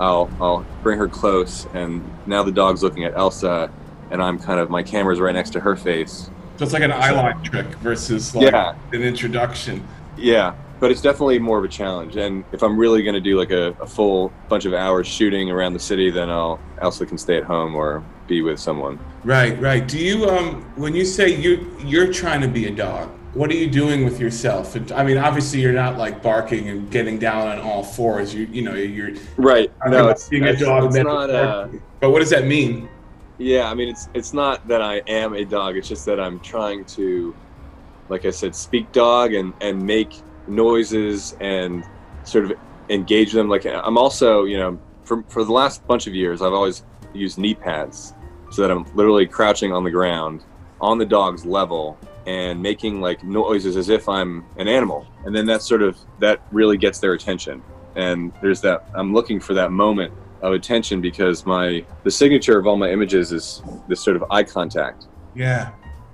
I'll 0.00 0.30
I'll 0.40 0.64
bring 0.82 0.98
her 0.98 1.08
close, 1.08 1.66
and 1.74 2.02
now 2.26 2.42
the 2.42 2.52
dog's 2.52 2.82
looking 2.82 3.04
at 3.04 3.16
Elsa, 3.16 3.70
and 4.10 4.22
I'm 4.22 4.38
kind 4.38 4.60
of 4.60 4.70
my 4.70 4.82
camera's 4.82 5.20
right 5.20 5.34
next 5.34 5.50
to 5.50 5.60
her 5.60 5.74
face. 5.76 6.30
So 6.56 6.64
it's 6.64 6.72
like 6.72 6.82
an 6.82 6.90
eyeline 6.90 7.42
trick 7.44 7.66
versus 7.76 8.34
like 8.34 8.52
Yeah. 8.52 8.74
an 8.92 9.02
introduction. 9.02 9.86
Yeah, 10.16 10.54
but 10.80 10.90
it's 10.90 11.00
definitely 11.00 11.38
more 11.38 11.58
of 11.58 11.64
a 11.64 11.68
challenge. 11.68 12.16
And 12.16 12.44
if 12.52 12.62
I'm 12.62 12.76
really 12.76 13.02
going 13.02 13.14
to 13.14 13.20
do 13.20 13.38
like 13.38 13.50
a, 13.50 13.76
a 13.80 13.86
full 13.86 14.32
bunch 14.48 14.64
of 14.64 14.74
hours 14.74 15.06
shooting 15.06 15.50
around 15.50 15.72
the 15.74 15.78
city, 15.80 16.10
then 16.10 16.30
I'll 16.30 16.60
Elsa 16.80 17.06
can 17.06 17.18
stay 17.18 17.36
at 17.36 17.44
home 17.44 17.74
or 17.74 18.02
be 18.26 18.42
with 18.42 18.58
someone. 18.60 18.98
Right, 19.24 19.58
right. 19.60 19.86
Do 19.86 19.98
you 19.98 20.28
um 20.28 20.62
when 20.76 20.94
you 20.94 21.04
say 21.04 21.28
you 21.34 21.76
you're 21.84 22.12
trying 22.12 22.40
to 22.42 22.48
be 22.48 22.66
a 22.66 22.70
dog, 22.70 23.10
what 23.38 23.50
are 23.50 23.54
you 23.54 23.70
doing 23.70 24.04
with 24.04 24.18
yourself? 24.18 24.74
And, 24.74 24.90
I 24.90 25.04
mean, 25.04 25.16
obviously 25.16 25.60
you're 25.60 25.72
not 25.72 25.96
like 25.96 26.22
barking 26.22 26.68
and 26.68 26.90
getting 26.90 27.20
down 27.20 27.46
on 27.46 27.60
all 27.60 27.84
fours. 27.84 28.34
You 28.34 28.46
you 28.46 28.62
know 28.62 28.74
you're 28.74 29.12
Right. 29.36 29.72
No, 29.86 30.08
it's, 30.08 30.28
being 30.28 30.44
a 30.44 30.56
dog 30.56 30.86
it's 30.86 30.96
not. 30.96 31.30
Uh, 31.30 31.68
but 32.00 32.10
what 32.10 32.18
does 32.18 32.30
that 32.30 32.46
mean? 32.46 32.88
yeah, 33.38 33.70
I 33.70 33.74
mean, 33.74 33.88
it's 33.88 34.08
it's 34.12 34.32
not 34.32 34.66
that 34.66 34.82
I 34.82 34.96
am 35.06 35.34
a 35.34 35.44
dog. 35.44 35.76
It's 35.76 35.88
just 35.88 36.04
that 36.06 36.18
I'm 36.18 36.40
trying 36.40 36.84
to, 36.86 37.34
like 38.08 38.26
I 38.26 38.30
said, 38.30 38.54
speak 38.54 38.90
dog 38.90 39.32
and 39.32 39.54
and 39.60 39.80
make 39.80 40.20
noises 40.48 41.36
and 41.40 41.84
sort 42.24 42.46
of 42.46 42.52
engage 42.88 43.32
them. 43.32 43.48
Like 43.48 43.64
I'm 43.64 43.96
also, 43.96 44.44
you 44.44 44.58
know, 44.58 44.78
for 45.04 45.22
for 45.28 45.44
the 45.44 45.52
last 45.52 45.86
bunch 45.86 46.08
of 46.08 46.14
years, 46.14 46.42
I've 46.42 46.52
always 46.52 46.82
used 47.14 47.38
knee 47.38 47.54
pads 47.54 48.14
so 48.50 48.62
that 48.62 48.70
I'm 48.72 48.84
literally 48.96 49.26
crouching 49.26 49.72
on 49.72 49.84
the 49.84 49.90
ground 49.90 50.44
on 50.80 50.98
the 50.98 51.06
dog's 51.06 51.44
level 51.46 51.96
and 52.28 52.62
making 52.62 53.00
like 53.00 53.24
noises 53.24 53.74
as 53.78 53.88
if 53.88 54.06
I'm 54.06 54.44
an 54.58 54.68
animal. 54.68 55.06
And 55.24 55.34
then 55.34 55.46
that 55.46 55.62
sort 55.62 55.80
of 55.82 55.96
that 56.18 56.42
really 56.52 56.76
gets 56.76 56.98
their 57.00 57.14
attention. 57.14 57.62
And 57.96 58.32
there's 58.42 58.60
that 58.60 58.86
I'm 58.94 59.14
looking 59.14 59.40
for 59.40 59.54
that 59.54 59.72
moment 59.72 60.12
of 60.42 60.52
attention 60.52 61.00
because 61.00 61.46
my 61.46 61.84
the 62.04 62.10
signature 62.10 62.58
of 62.58 62.66
all 62.66 62.76
my 62.76 62.90
images 62.90 63.32
is 63.32 63.62
this 63.88 64.00
sort 64.00 64.14
of 64.14 64.24
eye 64.30 64.42
contact 64.44 65.06
Yeah. 65.34 65.70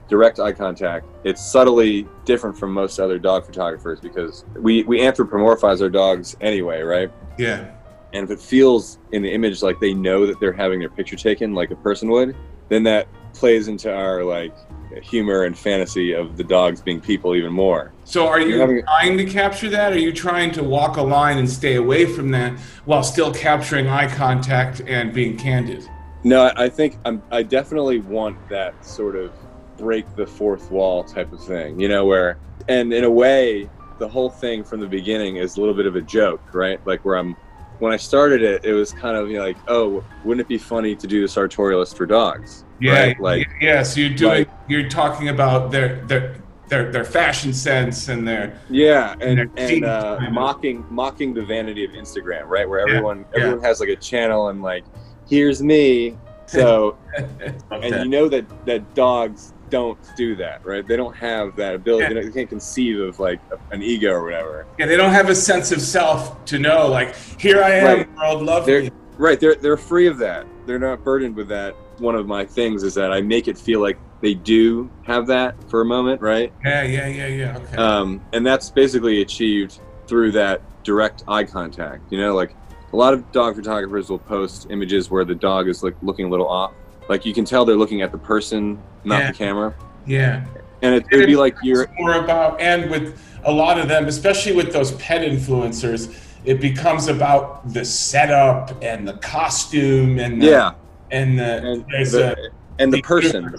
direct 0.09 0.39
eye 0.39 0.53
contact. 0.53 1.05
It's 1.25 1.45
subtly 1.45 2.07
different 2.25 2.57
from 2.57 2.73
most 2.73 3.01
other 3.01 3.19
dog 3.19 3.45
photographers 3.45 3.99
because 4.01 4.45
we, 4.55 4.85
we 4.85 5.01
anthropomorphize 5.01 5.83
our 5.83 5.91
dogs 5.91 6.37
anyway, 6.41 6.83
right? 6.83 7.11
Yeah. 7.39 7.71
And 8.13 8.23
if 8.23 8.31
it 8.31 8.41
feels 8.41 8.99
in 9.11 9.21
the 9.23 9.33
image 9.33 9.63
like 9.63 9.81
they 9.81 9.93
know 9.93 10.27
that 10.27 10.39
they're 10.39 10.53
having 10.53 10.79
their 10.79 10.91
picture 10.91 11.17
taken 11.17 11.53
like 11.55 11.73
a 11.73 11.77
person 11.77 12.09
would, 12.11 12.37
then 12.69 12.85
that 12.85 13.09
plays 13.35 13.69
into 13.69 13.93
our 13.93 14.25
like 14.25 14.55
humor 15.03 15.43
and 15.43 15.59
fantasy 15.59 16.13
of 16.13 16.37
the 16.37 16.45
dogs 16.45 16.81
being 16.81 17.01
people 17.01 17.35
even 17.35 17.53
more. 17.53 17.93
So 18.05 18.27
are 18.27 18.41
you 18.41 18.59
having- 18.61 18.83
trying 18.85 19.19
to 19.19 19.25
capture 19.25 19.69
that? 19.71 19.93
Are 19.93 19.99
you 19.99 20.13
trying 20.13 20.53
to 20.53 20.63
walk 20.63 20.97
a 20.97 21.03
line 21.03 21.39
and 21.39 21.51
stay 21.51 21.75
away 21.77 22.07
from 22.07 22.31
that 22.31 22.59
while 22.85 23.03
still 23.03 23.33
capturing 23.33 23.89
eye 23.89 24.09
contact 24.09 24.83
and 24.87 25.13
being 25.13 25.37
candid? 25.37 25.85
No, 26.23 26.53
I 26.57 26.69
think 26.69 26.97
I'm, 27.05 27.23
I 27.31 27.43
definitely 27.43 27.99
want 28.01 28.37
that 28.49 28.85
sort 28.85 29.17
of 29.17 29.33
break 29.77 30.07
the 30.17 30.27
fourth 30.27 30.71
wall 30.71 31.05
type 31.05 31.33
of 31.33 31.43
thing, 31.45 31.79
you 31.79 31.89
know, 31.89 32.07
where, 32.07 32.39
and 32.69 32.93
in 32.95 33.05
a 33.05 33.11
way, 33.11 33.69
the 33.99 34.09
whole 34.09 34.31
thing 34.31 34.65
from 34.65 34.81
the 34.81 34.87
beginning 34.87 35.37
is 35.37 35.57
a 35.57 35.61
little 35.61 35.75
bit 35.75 35.87
of 35.87 35.97
a 35.97 36.01
joke, 36.01 36.55
right? 36.55 36.85
Like 36.87 37.05
where 37.05 37.17
I'm, 37.17 37.37
when 37.79 37.93
I 37.93 37.97
started 37.97 38.43
it, 38.43 38.65
it 38.65 38.73
was 38.73 38.93
kind 38.93 39.17
of 39.17 39.29
you 39.29 39.39
know, 39.39 39.45
like, 39.45 39.57
oh, 39.69 40.05
wouldn't 40.25 40.41
it 40.41 40.49
be 40.49 40.59
funny 40.59 40.95
to 40.97 41.07
do 41.07 41.21
the 41.21 41.27
sartorialist 41.27 41.97
for 41.97 42.07
dogs? 42.07 42.65
right? 43.07 43.21
like 43.21 43.49
yeah. 43.61 43.83
So 43.83 44.01
you're 44.01 44.15
doing 44.15 44.39
like- 44.39 44.51
you're 44.69 44.89
talking 44.89 45.29
about 45.29 45.71
their 45.71 45.97
their 46.07 46.37
their 46.69 46.91
their 46.91 47.05
fashion 47.05 47.53
sense 47.53 48.09
and 48.09 48.27
their 48.27 48.59
yeah, 48.69 49.15
and 49.21 49.39
They're 49.39 49.51
and 49.57 49.85
uh, 49.85 50.19
mocking 50.31 50.85
mocking 50.91 51.35
the 51.35 51.45
vanity 51.45 51.85
of 51.85 51.93
Instagram, 51.93 52.47
right? 52.47 52.69
Where 52.69 52.81
everyone 52.81 53.25
yeah. 53.33 53.41
everyone 53.41 53.65
has 53.65 53.81
like 53.81 53.91
a 53.91 53.97
channel 53.97 54.49
and 54.49 54.63
like, 54.63 54.85
here's 55.29 55.63
me. 55.63 56.17
So 56.47 56.97
and 57.17 57.61
that. 57.71 58.05
you 58.05 58.09
know 58.09 58.29
that 58.29 58.67
that 58.67 58.95
dogs 58.95 59.53
don't 59.75 59.99
do 60.17 60.37
that 60.37 60.65
right 60.65 60.87
they 60.87 60.97
don't 60.97 61.17
have 61.17 61.57
that 61.57 61.75
ability 61.75 62.15
Yeah. 62.15 62.23
they, 62.23 62.31
can't 62.31 62.49
conceive 62.49 63.01
of 63.01 63.19
like 63.19 63.41
an 63.73 63.83
ego 63.83 64.13
or 64.13 64.23
whatever 64.23 64.67
yeah, 64.79 64.87
they 64.87 64.97
don't 64.97 65.11
have 65.13 65.29
a 65.31 65.35
sense 65.35 65.73
of 65.73 65.81
self 65.81 66.45
to 66.45 66.61
know 66.61 66.87
like 66.87 67.17
here 67.41 67.61
I 67.61 67.71
am, 67.73 67.85
Right. 67.99 68.17
world, 68.17 68.43
love 68.45 68.67
They're- 68.67 68.83
me. 68.83 68.91
right 69.19 69.39
they're 69.41 69.57
they're 69.57 69.77
free 69.77 70.07
of 70.07 70.17
that 70.19 70.47
they're 70.67 70.79
not 70.79 71.03
burdened 71.03 71.35
with 71.35 71.49
that 71.49 71.75
one 71.99 72.15
of 72.15 72.27
my 72.29 72.45
things 72.45 72.83
is 72.85 72.95
that 72.95 73.13
i 73.13 73.21
make 73.21 73.47
it 73.49 73.59
feel 73.59 73.81
like 73.81 73.99
they 74.21 74.35
do 74.35 74.89
have 75.03 75.27
that 75.27 75.51
for 75.69 75.81
a 75.81 75.85
moment 75.85 76.21
right 76.21 76.53
Yeah, 76.65 76.83
yeah, 76.85 77.09
yeah, 77.09 77.27
yeah. 77.27 77.59
Okay. 77.59 77.77
um, 77.77 78.21
and 78.33 78.47
that's 78.47 78.71
basically 78.71 79.23
achieved 79.23 79.81
through 80.07 80.31
that 80.33 80.61
direct 80.85 81.25
eye 81.27 81.45
contact 81.45 82.01
you 82.13 82.19
know 82.19 82.33
like 82.35 82.55
a 82.93 82.97
lot 82.97 83.13
of 83.13 83.21
dog 83.33 83.57
photographers 83.57 84.09
will 84.09 84.21
post 84.21 84.69
images 84.71 85.11
where 85.11 85.25
the 85.25 85.35
dog 85.35 85.69
is 85.69 85.83
like 85.83 85.97
looking 86.03 86.27
a 86.27 86.29
little 86.29 86.49
off 86.49 86.73
like 87.09 87.25
you 87.27 87.35
can 87.35 87.45
tell 87.45 87.65
they're 87.65 87.77
looking 87.77 88.03
at 88.03 88.13
the 88.13 88.19
person 88.19 88.79
not 89.05 89.21
Yeah. 89.21 89.31
the 89.33 89.37
camera. 89.37 89.75
Yeah. 90.07 90.45
and 90.83 90.95
it 90.95 91.07
would 91.13 91.27
be 91.27 91.37
like 91.37 91.57
you're 91.63 91.89
more 91.99 92.15
about 92.15 92.61
and 92.61 92.91
with 92.91 93.19
a 93.45 93.53
lot 93.53 93.79
of 93.79 93.89
them 93.89 94.07
especially 94.07 94.55
with 94.55 94.73
those 94.73 94.93
pet 94.93 95.23
influencers 95.23 96.15
it 96.45 96.61
becomes 96.61 97.09
about 97.09 97.67
the 97.73 97.85
setup 97.85 98.71
and 98.83 99.09
the 99.09 99.15
costume 99.15 100.19
and 100.19 100.43
the, 100.43 100.47
yeah. 100.47 100.73
and 101.11 101.39
the 101.39 101.57
and 101.65 101.85
the, 101.89 102.33
a, 102.33 102.83
and 102.83 102.93
the 102.93 102.99
the 102.99 103.03
person 103.03 103.55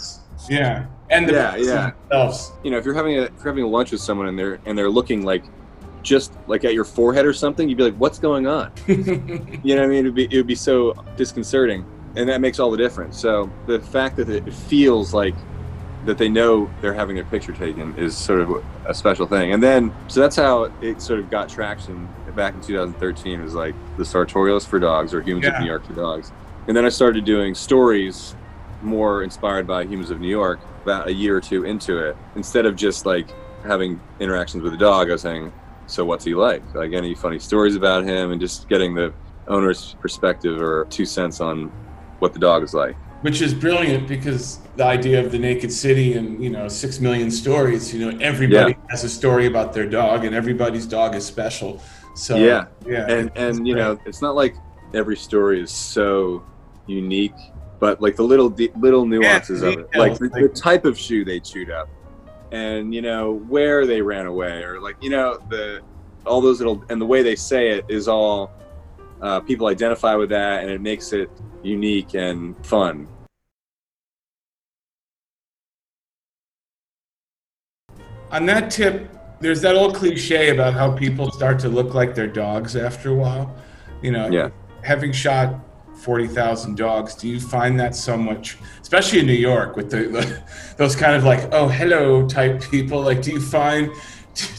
yeah. 0.50 0.86
And 1.10 1.28
the 1.28 1.34
Yeah, 1.34 1.56
yeah. 1.56 1.92
themselves. 2.10 2.52
You 2.64 2.72
know 2.72 2.78
if 2.78 2.86
you're 2.86 2.94
having 2.94 3.18
a 3.18 3.24
if 3.24 3.32
you're 3.38 3.46
having 3.54 3.64
a 3.64 3.68
lunch 3.68 3.92
with 3.92 4.02
someone 4.02 4.28
and 4.28 4.38
they're 4.38 4.60
and 4.66 4.78
they're 4.78 4.90
looking 4.90 5.24
like 5.24 5.44
just 6.04 6.34
like 6.48 6.64
at 6.66 6.74
your 6.76 6.84
forehead 6.86 7.26
or 7.26 7.34
something 7.34 7.68
you'd 7.68 7.78
be 7.78 7.84
like 7.84 7.96
what's 7.96 8.20
going 8.20 8.46
on? 8.46 8.72
You 8.88 9.76
know 9.76 9.82
what 9.82 9.84
i 9.84 9.88
mean? 9.88 10.00
It'd 10.06 10.16
be 10.16 10.26
it 10.26 10.36
would 10.38 10.48
be 10.48 10.56
so 10.56 10.94
disconcerting 11.18 11.86
and 12.16 12.28
that 12.30 12.42
makes 12.42 12.60
all 12.60 12.72
the 12.72 12.78
difference. 12.78 13.20
So 13.20 13.50
the 13.68 13.80
fact 13.80 14.16
that 14.18 14.30
it 14.30 14.52
feels 14.54 15.14
like 15.14 15.36
that 16.06 16.18
they 16.18 16.30
know 16.30 16.70
they're 16.82 16.94
having 16.94 17.16
their 17.16 17.26
picture 17.26 17.52
taken 17.52 17.96
is 17.98 18.16
sort 18.16 18.40
of 18.42 18.64
a 18.86 18.94
special 18.94 19.26
thing. 19.26 19.54
And 19.54 19.62
then 19.64 19.92
so 20.08 20.20
that's 20.20 20.36
how 20.36 20.72
it 20.82 21.02
sort 21.02 21.20
of 21.20 21.30
got 21.32 21.50
traction 21.50 22.08
back 22.36 22.54
in 22.54 22.60
2013 22.62 23.40
it 23.40 23.44
was 23.44 23.56
like 23.56 23.74
the 23.98 24.04
sartorialist 24.04 24.68
for 24.68 24.78
dogs 24.78 25.14
or 25.14 25.22
humans 25.22 25.46
Yeah. 25.46 25.56
of 25.56 25.62
new 25.62 25.68
york 25.68 25.86
for 25.86 25.94
dogs. 25.94 26.32
And 26.68 26.76
then 26.76 26.84
i 26.86 26.90
started 26.90 27.24
doing 27.24 27.56
stories 27.56 28.36
more 28.82 29.24
inspired 29.24 29.66
by 29.66 29.86
humans 29.86 30.12
of 30.12 30.20
new 30.20 30.28
york 30.30 30.60
about 30.84 31.08
a 31.08 31.14
year 31.14 31.38
or 31.38 31.42
two 31.42 31.64
into 31.64 31.98
it. 31.98 32.16
Instead 32.36 32.66
of 32.66 32.76
just 32.76 33.06
like 33.06 33.30
having 33.64 34.00
interactions 34.20 34.62
with 34.64 34.74
the 34.74 34.78
dog 34.78 35.10
i 35.10 35.14
was 35.14 35.22
saying 35.22 35.52
so 35.88 36.04
what's 36.04 36.26
he 36.26 36.34
like? 36.36 36.62
Like 36.76 36.94
any 36.94 37.14
funny 37.16 37.38
stories 37.40 37.76
about 37.76 38.04
him? 38.04 38.32
And 38.32 38.42
just 38.42 38.68
getting 38.68 38.96
the 38.96 39.14
owner's 39.48 39.96
perspective 40.02 40.60
or 40.62 40.86
two 40.90 41.06
cents 41.06 41.40
on 41.40 41.72
what 42.20 42.34
the 42.34 42.40
dog 42.40 42.64
is 42.64 42.74
like 42.74 42.96
which 43.22 43.42
is 43.42 43.54
brilliant 43.54 44.08
because 44.08 44.60
the 44.76 44.84
idea 44.86 45.20
of 45.24 45.32
the 45.32 45.40
naked 45.40 45.72
city 45.72 46.14
and 46.14 46.44
you 46.44 46.50
know 46.50 46.68
six 46.68 47.00
million 47.00 47.32
stories 47.32 47.94
you 47.94 48.00
know 48.12 48.18
everybody 48.22 48.76
has 48.90 49.04
a 49.04 49.10
story 49.10 49.46
about 49.48 49.74
their 49.74 49.86
dog 49.88 50.26
and 50.26 50.36
everybody's 50.36 50.86
dog 50.86 51.16
is 51.16 51.26
special 51.26 51.82
so 52.16 52.36
Yeah. 52.36 52.66
yeah 52.86 53.10
and 53.10 53.32
and 53.36 53.68
you 53.68 53.74
great. 53.74 53.82
know 53.84 54.00
it's 54.06 54.22
not 54.22 54.36
like 54.36 54.56
every 54.94 55.18
story 55.18 55.62
is 55.62 55.72
so 55.72 56.44
unique 56.88 57.34
but 57.80 58.02
like 58.02 58.16
the 58.16 58.24
little 58.24 58.50
de- 58.50 58.72
little 58.80 59.06
nuances 59.06 59.62
of 59.62 59.74
it 59.74 59.90
like 59.96 60.18
the, 60.18 60.30
the 60.30 60.48
type 60.50 60.86
of 60.86 60.98
shoe 60.98 61.26
they 61.26 61.40
chewed 61.40 61.72
up 61.72 61.90
and 62.52 62.94
you 62.94 63.02
know 63.02 63.34
where 63.48 63.86
they 63.86 64.02
ran 64.02 64.28
away 64.28 64.64
or 64.64 64.80
like 64.80 64.96
you 65.02 65.10
know 65.10 65.38
the 65.50 65.82
all 66.26 66.42
those 66.42 66.60
little 66.60 66.84
and 66.90 67.02
the 67.02 67.06
way 67.06 67.24
they 67.24 67.36
say 67.36 67.70
it 67.72 67.86
is 67.90 68.08
all 68.08 68.52
uh, 69.22 69.40
people 69.40 69.68
identify 69.68 70.16
with 70.16 70.30
that 70.30 70.62
and 70.62 70.70
it 70.70 70.82
makes 70.82 71.14
it 71.14 71.30
unique 71.64 72.14
and 72.14 72.56
fun 72.66 73.08
on 78.32 78.46
that 78.46 78.70
tip 78.70 79.10
there's 79.40 79.62
that 79.62 79.76
old 79.76 79.96
cliche 79.96 80.50
about 80.50 80.74
how 80.74 80.92
people 80.92 81.32
start 81.32 81.60
to 81.60 81.70
look 81.70 81.94
like 81.94 82.16
their 82.16 82.28
dogs 82.28 82.76
after 82.76 83.10
a 83.10 83.14
while 83.16 83.56
you 84.02 84.12
know 84.12 84.28
Yeah. 84.30 84.50
having 84.84 85.12
shot 85.12 85.60
40,000 85.98 86.76
dogs 86.76 87.16
do 87.16 87.28
you 87.28 87.40
find 87.40 87.80
that 87.80 87.96
so 87.96 88.18
much 88.18 88.58
especially 88.82 89.20
in 89.20 89.26
New 89.26 89.34
York 89.34 89.76
with 89.76 89.90
the, 89.90 90.04
the 90.08 90.44
those 90.78 90.96
kind 90.96 91.16
of 91.16 91.24
like 91.24 91.54
oh 91.54 91.68
hello 91.68 92.28
type 92.28 92.62
people 92.70 93.02
like 93.02 93.22
do 93.22 93.32
you 93.32 93.42
find 93.42 93.90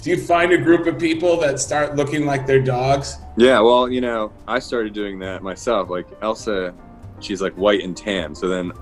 do 0.03 0.11
you 0.11 0.17
find 0.17 0.53
a 0.53 0.59
group 0.59 0.87
of 0.87 0.99
people 0.99 1.39
that 1.41 1.61
start 1.61 1.97
looking 1.97 2.25
like 2.25 2.47
their 2.47 2.61
dogs 2.61 3.19
Yeah, 3.37 3.61
well, 3.61 3.91
you 3.91 4.01
know, 4.01 4.33
I 4.49 4.59
started 4.59 4.93
doing 4.93 5.19
that 5.21 5.43
myself. 5.43 5.91
Like 5.91 6.07
Elsa, 6.23 6.75
she's 7.21 7.43
like 7.43 7.55
white 7.55 7.83
and 7.83 7.97
tan. 7.97 8.35
So 8.35 8.49
then 8.49 8.73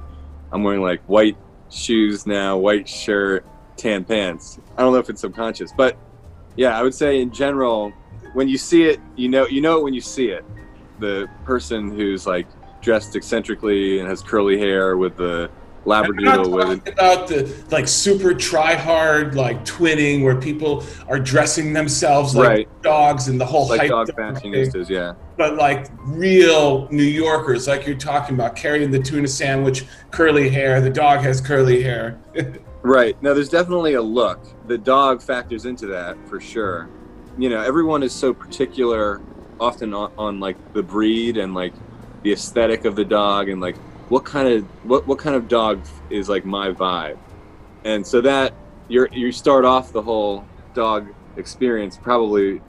I'm 0.53 0.63
wearing 0.63 0.83
like 0.83 1.03
white 1.03 1.37
shoes 1.71 2.27
now, 2.27 2.57
white 2.57 2.89
shirt, 2.89 3.45
tan 3.77 4.05
pants. 4.05 4.59
I 4.77 4.83
don't 4.83 4.93
know 4.93 4.99
if 4.99 5.11
it's 5.11 5.21
subconscious, 5.21 5.73
but 5.77 5.97
yeah, 6.57 6.79
I 6.79 6.83
would 6.83 6.95
say 6.95 7.21
in 7.21 7.33
general, 7.33 7.93
when 8.35 8.49
you 8.49 8.59
see 8.59 8.85
it, 8.85 9.01
you 9.17 9.29
know, 9.29 9.47
you 9.47 9.61
know 9.61 9.79
it 9.79 9.85
when 9.85 9.95
you 9.95 10.01
see 10.01 10.29
it. 10.29 10.45
The 11.01 11.29
person 11.45 11.91
who's 11.91 12.27
like 12.27 12.47
dressed 12.81 13.17
eccentrically 13.17 13.99
and 13.99 14.09
has 14.09 14.23
curly 14.23 14.59
hair 14.59 14.97
with 14.97 15.17
the 15.17 15.51
labradoodle 15.85 16.51
with 16.51 16.85
talking 16.85 16.93
about 16.95 17.29
the 17.29 17.65
like 17.71 17.87
super 17.87 18.33
try 18.35 18.75
hard 18.75 19.35
like 19.35 19.65
twinning 19.65 20.23
where 20.25 20.37
people 20.37 20.85
are 21.09 21.19
dressing 21.19 21.73
themselves 21.73 22.35
like 22.35 22.49
Right. 22.49 22.83
dogs 22.83 23.29
and 23.29 23.41
the 23.41 23.45
whole 23.47 23.69
like 23.69 23.81
hype 23.81 23.91
dog 23.91 24.07
thing. 24.07 24.17
fashionistas, 24.17 24.89
yeah. 24.89 25.15
but 25.37 25.57
like 25.57 25.89
real 26.01 26.89
New 26.91 27.03
Yorkers, 27.03 27.69
like 27.69 27.87
you're 27.87 27.97
talking 27.97 28.35
about, 28.35 28.57
carrying 28.57 28.91
the 28.91 28.99
tuna 28.99 29.29
sandwich, 29.29 29.85
curly 30.11 30.49
hair. 30.49 30.81
The 30.81 30.91
dog 30.91 31.21
has 31.21 31.41
curly 31.41 31.83
hair. 31.83 32.19
Right. 32.87 33.17
Now 33.23 33.33
there's 33.33 33.49
definitely 33.49 33.95
a 33.95 34.03
look. 34.03 34.41
The 34.69 34.77
dog 34.77 35.23
factors 35.23 35.65
into 35.65 35.87
that 35.87 36.19
for 36.29 36.39
sure. 36.39 36.91
You 37.39 37.49
know, 37.49 37.63
everyone 37.63 38.03
is 38.03 38.13
so 38.13 38.35
particular 38.35 39.23
often 39.59 39.95
on, 39.95 40.13
on 40.19 40.39
like 40.39 40.57
the 40.75 40.83
breed 40.83 41.39
and 41.39 41.55
like 41.55 41.73
the 42.23 42.33
aesthetic 42.35 42.85
of 42.85 42.95
the 42.95 43.05
dog 43.07 43.49
and 43.49 43.59
like 43.59 43.77
what 44.11 44.25
kind 44.25 44.49
of 44.49 44.65
what 44.85 45.07
what 45.07 45.19
kind 45.19 45.37
of 45.37 45.49
dog 45.49 45.81
is 46.11 46.29
like 46.29 46.45
my 46.45 46.71
vibe. 46.71 47.19
And 47.85 48.07
so 48.07 48.21
that 48.21 48.55
you're 48.89 49.09
you 49.13 49.33
start 49.33 49.65
off 49.65 49.93
the 49.93 50.03
whole 50.03 50.45
dog 50.75 51.13
experience 51.37 51.97
probably 51.97 52.61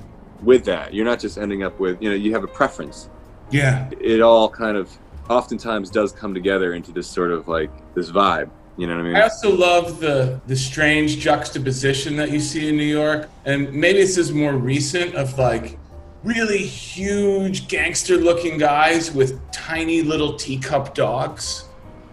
with 0.41 0.65
that. 0.65 0.93
You're 0.93 1.05
not 1.05 1.19
just 1.19 1.37
ending 1.37 1.63
up 1.63 1.79
with 1.79 2.01
you 2.01 2.09
know 2.09 2.15
you 2.15 2.33
have 2.33 2.43
a 2.43 2.47
preference. 2.47 3.09
Yeah. 3.51 3.89
It 3.99 4.21
all 4.21 4.49
kind 4.49 4.77
of 4.77 4.95
oftentimes 5.29 5.89
does 5.89 6.11
come 6.11 6.33
together 6.33 6.73
into 6.73 6.91
this 6.91 7.07
sort 7.07 7.31
of 7.31 7.47
like 7.47 7.71
this 7.93 8.11
vibe. 8.11 8.49
You 8.77 8.87
know 8.87 8.95
what 8.95 9.01
I 9.01 9.03
mean? 9.03 9.15
I 9.15 9.21
also 9.21 9.55
love 9.55 9.99
the 9.99 10.41
the 10.47 10.55
strange 10.55 11.19
juxtaposition 11.19 12.17
that 12.17 12.31
you 12.31 12.39
see 12.39 12.69
in 12.69 12.77
New 12.77 12.83
York, 12.83 13.29
and 13.45 13.71
maybe 13.73 13.99
this 13.99 14.17
is 14.17 14.33
more 14.33 14.53
recent 14.53 15.15
of 15.15 15.37
like 15.37 15.77
really 16.25 16.57
huge 16.57 17.67
gangster-looking 17.67 18.57
guys 18.57 19.11
with 19.11 19.39
tiny 19.51 20.01
little 20.01 20.35
teacup 20.35 20.93
dogs. 20.95 21.65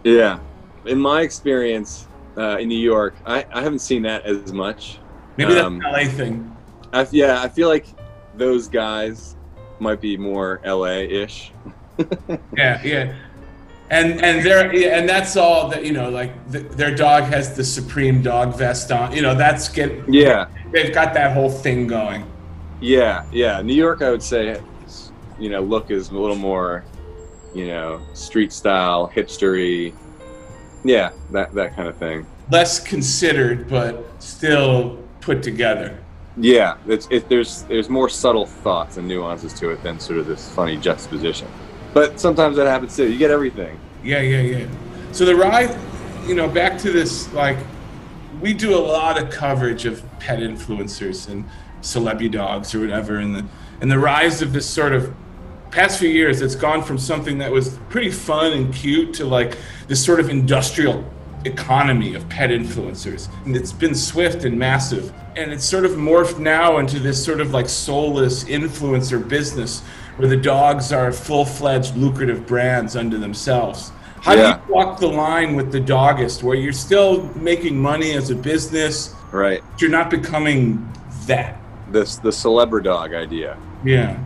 Yeah. 0.04 0.38
In 0.84 0.98
my 0.98 1.22
experience 1.22 2.06
uh, 2.36 2.58
in 2.58 2.68
New 2.68 2.78
York, 2.78 3.14
I, 3.26 3.44
I 3.52 3.62
haven't 3.62 3.78
seen 3.80 4.02
that 4.02 4.24
as 4.26 4.52
much. 4.52 4.98
Maybe 5.36 5.54
that's 5.54 5.66
Um, 5.66 5.80
an 5.82 5.92
LA 5.92 6.04
thing. 6.04 6.56
I, 6.92 7.06
yeah, 7.10 7.42
I 7.42 7.48
feel 7.48 7.68
like 7.68 7.86
those 8.36 8.68
guys 8.68 9.34
might 9.78 10.00
be 10.00 10.16
more 10.16 10.60
LA-ish. 10.64 11.52
Yeah, 12.56 12.82
yeah. 12.82 13.14
And 13.90 14.22
and 14.22 14.44
they're 14.44 14.70
and 14.98 15.06
that's 15.06 15.36
all 15.36 15.68
that 15.68 15.84
you 15.84 15.92
know. 15.92 16.08
Like 16.08 16.32
th 16.50 16.66
their 16.70 16.94
dog 16.94 17.24
has 17.24 17.54
the 17.54 17.62
supreme 17.62 18.22
dog 18.22 18.56
vest 18.56 18.90
on. 18.90 19.14
You 19.14 19.20
know, 19.20 19.34
that's 19.34 19.68
get. 19.68 19.92
Yeah, 20.08 20.46
They've 20.72 20.94
got 20.94 21.12
that 21.12 21.34
whole 21.34 21.50
thing 21.50 21.86
going. 21.86 22.24
Yeah, 22.82 23.24
yeah. 23.32 23.62
New 23.62 23.74
York, 23.74 24.02
I 24.02 24.10
would 24.10 24.22
say, 24.22 24.60
you 25.38 25.48
know, 25.48 25.60
look 25.60 25.90
is 25.90 26.10
a 26.10 26.18
little 26.18 26.36
more, 26.36 26.84
you 27.54 27.66
know, 27.68 28.02
street 28.12 28.52
style, 28.52 29.10
hipstery. 29.14 29.94
Yeah, 30.84 31.10
that 31.30 31.54
that 31.54 31.76
kind 31.76 31.88
of 31.88 31.96
thing. 31.96 32.26
Less 32.50 32.80
considered, 32.80 33.68
but 33.68 34.04
still 34.22 34.98
put 35.20 35.42
together. 35.42 35.98
Yeah, 36.36 36.76
it's 36.86 37.06
it, 37.10 37.28
there's 37.28 37.62
there's 37.62 37.88
more 37.88 38.08
subtle 38.08 38.46
thoughts 38.46 38.96
and 38.96 39.06
nuances 39.06 39.52
to 39.60 39.70
it 39.70 39.82
than 39.82 40.00
sort 40.00 40.18
of 40.18 40.26
this 40.26 40.48
funny 40.54 40.76
juxtaposition. 40.76 41.48
But 41.94 42.18
sometimes 42.18 42.56
that 42.56 42.66
happens 42.66 42.96
too. 42.96 43.10
You 43.10 43.18
get 43.18 43.30
everything. 43.30 43.78
Yeah, 44.02 44.20
yeah, 44.20 44.40
yeah. 44.40 44.66
So 45.12 45.24
the 45.24 45.36
ride, 45.36 45.76
you 46.26 46.34
know, 46.34 46.48
back 46.48 46.78
to 46.78 46.90
this, 46.90 47.30
like, 47.34 47.58
we 48.40 48.54
do 48.54 48.74
a 48.74 48.80
lot 48.80 49.22
of 49.22 49.30
coverage 49.30 49.84
of 49.84 50.02
pet 50.18 50.40
influencers 50.40 51.28
and 51.28 51.44
celebrity 51.82 52.28
dogs 52.28 52.74
or 52.74 52.80
whatever, 52.80 53.16
and 53.18 53.34
the 53.36 53.44
and 53.80 53.90
the 53.90 53.98
rise 53.98 54.40
of 54.42 54.52
this 54.52 54.66
sort 54.66 54.92
of 54.92 55.12
past 55.70 55.98
few 55.98 56.08
years, 56.08 56.40
it's 56.40 56.54
gone 56.54 56.82
from 56.82 56.98
something 56.98 57.38
that 57.38 57.50
was 57.50 57.78
pretty 57.90 58.10
fun 58.10 58.52
and 58.52 58.74
cute 58.74 59.14
to 59.14 59.24
like 59.24 59.56
this 59.88 60.04
sort 60.04 60.20
of 60.20 60.28
industrial 60.30 61.04
economy 61.44 62.14
of 62.14 62.28
pet 62.28 62.50
influencers, 62.50 63.28
and 63.44 63.56
it's 63.56 63.72
been 63.72 63.94
swift 63.94 64.44
and 64.44 64.56
massive, 64.58 65.12
and 65.34 65.50
it's 65.52 65.64
sort 65.64 65.84
of 65.84 65.92
morphed 65.92 66.38
now 66.38 66.78
into 66.78 67.00
this 67.00 67.22
sort 67.24 67.40
of 67.40 67.52
like 67.52 67.68
soulless 67.68 68.44
influencer 68.44 69.26
business 69.28 69.80
where 70.16 70.28
the 70.28 70.36
dogs 70.36 70.92
are 70.92 71.10
full-fledged 71.10 71.96
lucrative 71.96 72.46
brands 72.46 72.94
unto 72.96 73.18
themselves. 73.18 73.90
How 74.20 74.34
Yeah. 74.34 74.52
do 74.58 74.60
you 74.68 74.74
walk 74.74 75.00
the 75.00 75.08
line 75.08 75.56
with 75.56 75.72
the 75.72 75.80
dogist 75.80 76.44
where 76.44 76.54
you're 76.56 76.72
still 76.72 77.28
making 77.34 77.76
money 77.80 78.12
as 78.12 78.30
a 78.30 78.36
business, 78.36 79.14
Right. 79.32 79.62
but 79.72 79.80
you're 79.80 79.90
not 79.90 80.10
becoming 80.10 80.86
that? 81.26 81.56
This 81.92 82.16
the 82.16 82.32
celebrity 82.32 82.84
dog 82.84 83.14
idea. 83.14 83.58
Yeah. 83.84 84.18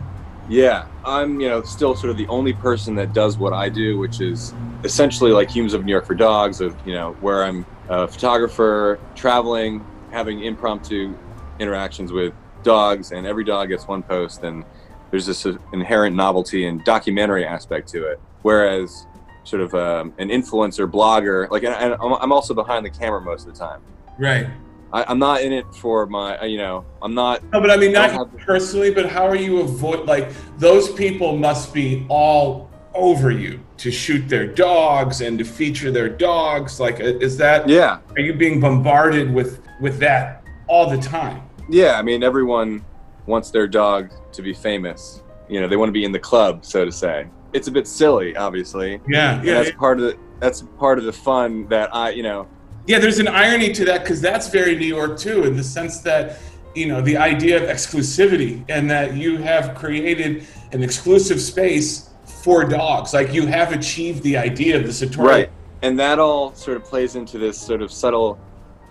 Yeah, 0.49 0.87
I'm 1.03 1.41
you 1.41 1.49
know 1.49 1.61
still 1.61 1.93
sort 1.93 2.09
of 2.09 2.17
the 2.17 2.27
only 2.27 2.53
person 2.53 2.95
that 2.95 3.13
does 3.13 3.37
what 3.37 3.51
I 3.51 3.67
do, 3.67 3.97
which 3.97 4.21
is 4.21 4.53
essentially 4.85 5.31
like 5.31 5.49
Humans 5.51 5.73
of 5.73 5.83
New 5.83 5.91
York 5.91 6.05
for 6.05 6.15
Dogs, 6.15 6.61
of 6.61 6.75
you 6.87 6.93
know 6.93 7.13
where 7.19 7.43
I'm 7.43 7.65
a 7.89 8.07
photographer, 8.07 8.97
traveling, 9.13 9.85
having 10.11 10.43
impromptu 10.43 11.13
interactions 11.59 12.13
with 12.13 12.33
dogs, 12.63 13.11
and 13.11 13.27
every 13.27 13.43
dog 13.43 13.69
gets 13.69 13.87
one 13.87 14.03
post, 14.03 14.43
and 14.43 14.63
there's 15.11 15.25
this 15.25 15.45
uh, 15.45 15.57
inherent 15.73 16.15
novelty 16.15 16.67
and 16.67 16.83
documentary 16.85 17.45
aspect 17.45 17.89
to 17.89 18.07
it. 18.07 18.19
Whereas 18.41 19.05
sort 19.43 19.61
of 19.61 19.73
um, 19.75 20.13
an 20.17 20.29
influencer 20.29 20.89
blogger, 20.89 21.49
like 21.49 21.63
and, 21.63 21.93
I'm 21.99 22.31
also 22.31 22.53
behind 22.53 22.85
the 22.85 22.89
camera 22.89 23.19
most 23.19 23.47
of 23.47 23.53
the 23.53 23.59
time. 23.59 23.81
Right. 24.17 24.47
I, 24.93 25.03
I'm 25.07 25.19
not 25.19 25.41
in 25.41 25.51
it 25.51 25.65
for 25.75 26.05
my, 26.05 26.43
you 26.45 26.57
know, 26.57 26.85
I'm 27.01 27.13
not 27.13 27.43
No, 27.51 27.59
but 27.61 27.69
I 27.71 27.77
mean, 27.77 27.91
not 27.93 28.09
I 28.09 28.13
have- 28.13 28.37
personally, 28.37 28.91
but 28.91 29.05
how 29.09 29.25
are 29.27 29.35
you 29.35 29.59
avoid 29.61 30.05
like 30.05 30.29
those 30.57 30.91
people 30.93 31.35
must 31.37 31.73
be 31.73 32.05
all 32.09 32.69
over 32.95 33.29
you 33.29 33.59
to 33.77 33.91
shoot 33.91 34.27
their 34.27 34.47
dogs 34.47 35.21
and 35.21 35.37
to 35.37 35.45
feature 35.45 35.91
their 35.91 36.09
dogs. 36.09 36.79
Like, 36.79 36.99
uh, 36.99 37.03
is 37.03 37.37
that 37.37 37.69
yeah, 37.69 37.99
are 38.15 38.19
you 38.21 38.33
being 38.33 38.59
bombarded 38.59 39.31
with 39.31 39.61
with 39.81 39.99
that 39.99 40.43
all 40.67 40.89
the 40.89 40.97
time? 40.97 41.41
Yeah, 41.69 41.99
I 41.99 42.01
mean, 42.01 42.23
everyone 42.23 42.83
wants 43.27 43.51
their 43.51 43.67
dog 43.67 44.09
to 44.31 44.41
be 44.41 44.53
famous. 44.53 45.21
You 45.49 45.61
know, 45.61 45.67
they 45.67 45.75
want 45.75 45.89
to 45.89 45.93
be 45.93 46.05
in 46.05 46.11
the 46.11 46.19
club, 46.19 46.65
so 46.65 46.85
to 46.85 46.91
say. 46.91 47.27
It's 47.53 47.67
a 47.67 47.71
bit 47.71 47.87
silly, 47.87 48.35
obviously. 48.35 48.99
Yeah, 49.07 49.35
And 49.35 49.45
yeah, 49.45 49.53
that's 49.63 49.75
part 49.77 49.99
of 49.99 50.05
the 50.05 50.17
that's 50.39 50.63
part 50.79 50.97
of 50.97 51.05
the 51.05 51.13
fun 51.13 51.67
that 51.67 51.93
I, 51.93 52.09
you 52.11 52.23
know, 52.23 52.47
yeah. 52.87 52.99
There's 52.99 53.19
an 53.19 53.27
irony 53.27 53.71
to 53.73 53.85
that 53.85 54.03
because 54.03 54.21
that's 54.21 54.47
very 54.49 54.75
New 54.75 54.87
York 54.87 55.17
too, 55.19 55.43
in 55.43 55.55
the 55.55 55.63
sense 55.63 55.99
that 56.01 56.39
you 56.75 56.87
know 56.87 57.01
the 57.01 57.17
idea 57.17 57.61
of 57.61 57.69
exclusivity 57.69 58.63
and 58.69 58.89
that 58.89 59.15
you 59.15 59.37
have 59.37 59.75
created 59.75 60.45
an 60.71 60.83
exclusive 60.83 61.41
space 61.41 62.09
for 62.25 62.63
dogs. 62.63 63.13
Like 63.13 63.33
you 63.33 63.45
have 63.47 63.73
achieved 63.73 64.23
the 64.23 64.37
idea 64.37 64.77
of 64.77 64.83
the 64.83 64.89
Satori. 64.89 65.27
right. 65.27 65.51
And 65.81 65.99
that 65.99 66.17
all 66.17 66.55
sort 66.55 66.77
of 66.77 66.83
plays 66.83 67.15
into 67.15 67.37
this 67.37 67.59
sort 67.59 67.81
of 67.81 67.91
subtle 67.91 68.39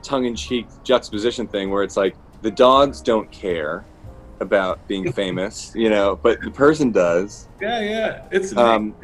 tongue-in-cheek 0.03 0.67
juxtaposition 0.85 1.49
thing 1.49 1.71
where 1.71 1.83
it's 1.83 1.97
like 1.97 2.17
the 2.43 2.51
dogs 2.51 3.01
don't 3.01 3.31
care 3.33 3.85
about 4.41 4.87
being 4.87 5.11
famous, 5.23 5.73
you 5.75 5.91
know, 5.91 6.17
but 6.23 6.41
the 6.43 6.51
person 6.51 6.93
does. 6.93 7.49
Yeah, 7.61 7.81
yeah. 7.81 8.23
It's 8.31 8.57
Um, 8.57 8.95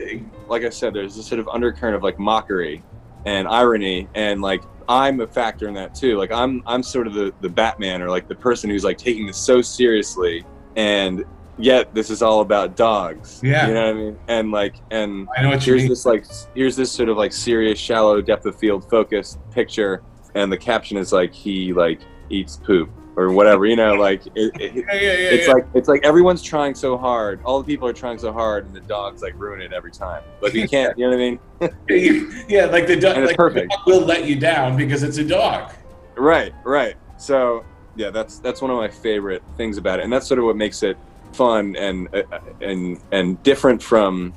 like 0.48 0.64
I 0.64 0.68
said, 0.68 0.94
there's 0.94 1.16
this 1.16 1.26
sort 1.26 1.40
of 1.40 1.48
undercurrent 1.48 1.96
of 1.96 2.02
like 2.02 2.18
mockery 2.18 2.82
and 3.24 3.48
irony, 3.48 4.08
and 4.14 4.42
like 4.42 4.62
I'm 4.88 5.20
a 5.20 5.26
factor 5.26 5.68
in 5.68 5.74
that 5.74 5.94
too. 5.94 6.16
Like 6.18 6.32
I'm 6.32 6.62
I'm 6.66 6.82
sort 6.82 7.06
of 7.06 7.14
the 7.14 7.32
the 7.40 7.48
Batman 7.48 8.02
or 8.02 8.10
like 8.10 8.28
the 8.28 8.34
person 8.34 8.70
who's 8.70 8.84
like 8.84 8.98
taking 8.98 9.26
this 9.26 9.36
so 9.36 9.62
seriously, 9.62 10.44
and 10.76 11.24
yet 11.58 11.94
this 11.94 12.10
is 12.10 12.22
all 12.22 12.40
about 12.40 12.76
dogs. 12.76 13.40
Yeah. 13.42 13.68
you 13.68 13.74
know 13.74 13.86
what 13.86 13.90
I 13.90 13.92
mean. 13.92 14.18
And 14.28 14.50
like 14.50 14.76
and 14.90 15.28
I 15.36 15.42
know 15.42 15.50
what 15.50 15.66
you 15.66 15.74
here's 15.74 15.88
this 15.88 16.06
like 16.06 16.26
here's 16.54 16.76
this 16.76 16.90
sort 16.90 17.08
of 17.08 17.16
like 17.16 17.32
serious, 17.32 17.78
shallow, 17.78 18.20
depth 18.20 18.46
of 18.46 18.58
field 18.58 18.88
focused 18.88 19.38
picture, 19.50 20.02
and 20.34 20.50
the 20.50 20.58
caption 20.58 20.96
is 20.96 21.12
like 21.12 21.32
he 21.32 21.72
like 21.72 22.00
eats 22.30 22.56
poop 22.56 22.90
or 23.16 23.32
whatever. 23.32 23.66
You 23.66 23.76
know, 23.76 23.94
like 23.94 24.26
it, 24.34 24.52
it, 24.60 24.74
Yeah, 24.74 24.82
yeah, 24.92 25.00
yeah. 25.00 25.30
it's 25.30 25.48
like 25.48 25.66
it's 25.74 25.88
like 25.88 26.04
everyone's 26.04 26.42
trying 26.42 26.74
so 26.74 26.96
hard. 26.96 27.40
All 27.44 27.60
the 27.60 27.66
people 27.66 27.88
are 27.88 27.92
trying 27.92 28.18
so 28.18 28.32
hard, 28.32 28.66
and 28.66 28.74
the 28.74 28.80
dogs 28.80 29.22
like 29.22 29.34
ruin 29.38 29.60
it 29.60 29.72
every 29.72 29.92
time. 29.92 30.22
But 30.40 30.54
you 30.54 30.68
can't. 30.68 30.96
You 30.98 31.10
know 31.10 31.16
what 31.16 31.22
I 31.22 31.30
mean? 31.30 31.38
Yeah, 32.48 32.66
like 32.66 32.86
the 32.86 32.96
dog, 32.96 33.16
like 33.18 33.36
perfect. 33.36 33.70
the 33.70 33.76
dog 33.76 33.86
will 33.86 34.06
let 34.06 34.26
you 34.26 34.36
down 34.36 34.76
because 34.76 35.02
it's 35.02 35.18
a 35.18 35.24
dog. 35.24 35.72
Right. 36.16 36.52
Right. 36.64 36.96
So 37.18 37.64
yeah, 37.96 38.10
that's 38.10 38.38
that's 38.38 38.60
one 38.60 38.70
of 38.70 38.76
my 38.76 38.88
favorite 38.88 39.42
things 39.56 39.78
about 39.78 40.00
it, 40.00 40.04
and 40.04 40.12
that's 40.12 40.26
sort 40.26 40.38
of 40.38 40.44
what 40.44 40.56
makes 40.56 40.82
it 40.82 40.96
fun 41.32 41.76
and 41.76 42.08
uh, 42.14 42.22
and 42.60 43.00
and 43.12 43.42
different 43.42 43.82
from, 43.82 44.34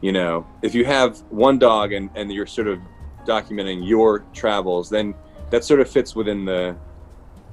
you 0.00 0.12
know, 0.12 0.46
if 0.62 0.74
you 0.74 0.84
have 0.84 1.18
one 1.30 1.58
dog 1.58 1.92
and 1.92 2.10
and 2.14 2.32
you're 2.32 2.46
sort 2.46 2.68
of 2.68 2.80
documenting 3.26 3.86
your 3.86 4.20
travels, 4.32 4.88
then 4.88 5.14
that 5.50 5.64
sort 5.64 5.80
of 5.80 5.90
fits 5.90 6.14
within 6.14 6.44
the 6.44 6.76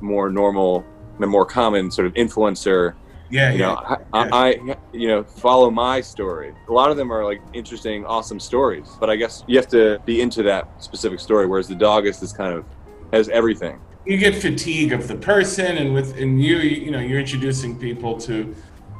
more 0.01 0.29
normal, 0.29 0.85
the 1.19 1.27
more 1.27 1.45
common 1.45 1.91
sort 1.91 2.07
of 2.07 2.13
influencer 2.13 2.93
Yeah, 3.29 3.51
you 3.51 3.59
yeah. 3.59 3.65
know 3.67 3.75
I, 4.13 4.19
I, 4.19 4.49
I 4.49 4.77
you 4.93 5.07
know 5.07 5.23
follow 5.23 5.71
my 5.71 6.01
story 6.01 6.53
a 6.67 6.71
lot 6.71 6.91
of 6.91 6.97
them 6.97 7.11
are 7.11 7.23
like 7.23 7.41
interesting 7.53 8.05
awesome 8.05 8.39
stories 8.39 8.87
but 8.99 9.09
i 9.09 9.15
guess 9.15 9.43
you 9.47 9.57
have 9.57 9.67
to 9.69 9.99
be 10.05 10.21
into 10.21 10.43
that 10.43 10.83
specific 10.83 11.19
story 11.19 11.47
whereas 11.47 11.67
the 11.67 11.75
dog 11.75 12.05
is 12.05 12.19
this 12.19 12.33
kind 12.33 12.53
of 12.53 12.65
has 13.11 13.29
everything 13.29 13.79
you 14.05 14.17
get 14.17 14.35
fatigue 14.35 14.93
of 14.93 15.07
the 15.07 15.15
person, 15.15 15.77
and 15.77 15.93
with 15.93 16.17
and 16.17 16.41
you, 16.41 16.57
you 16.57 16.91
know, 16.91 16.99
you're 16.99 17.19
introducing 17.19 17.77
people 17.77 18.17
to. 18.19 18.55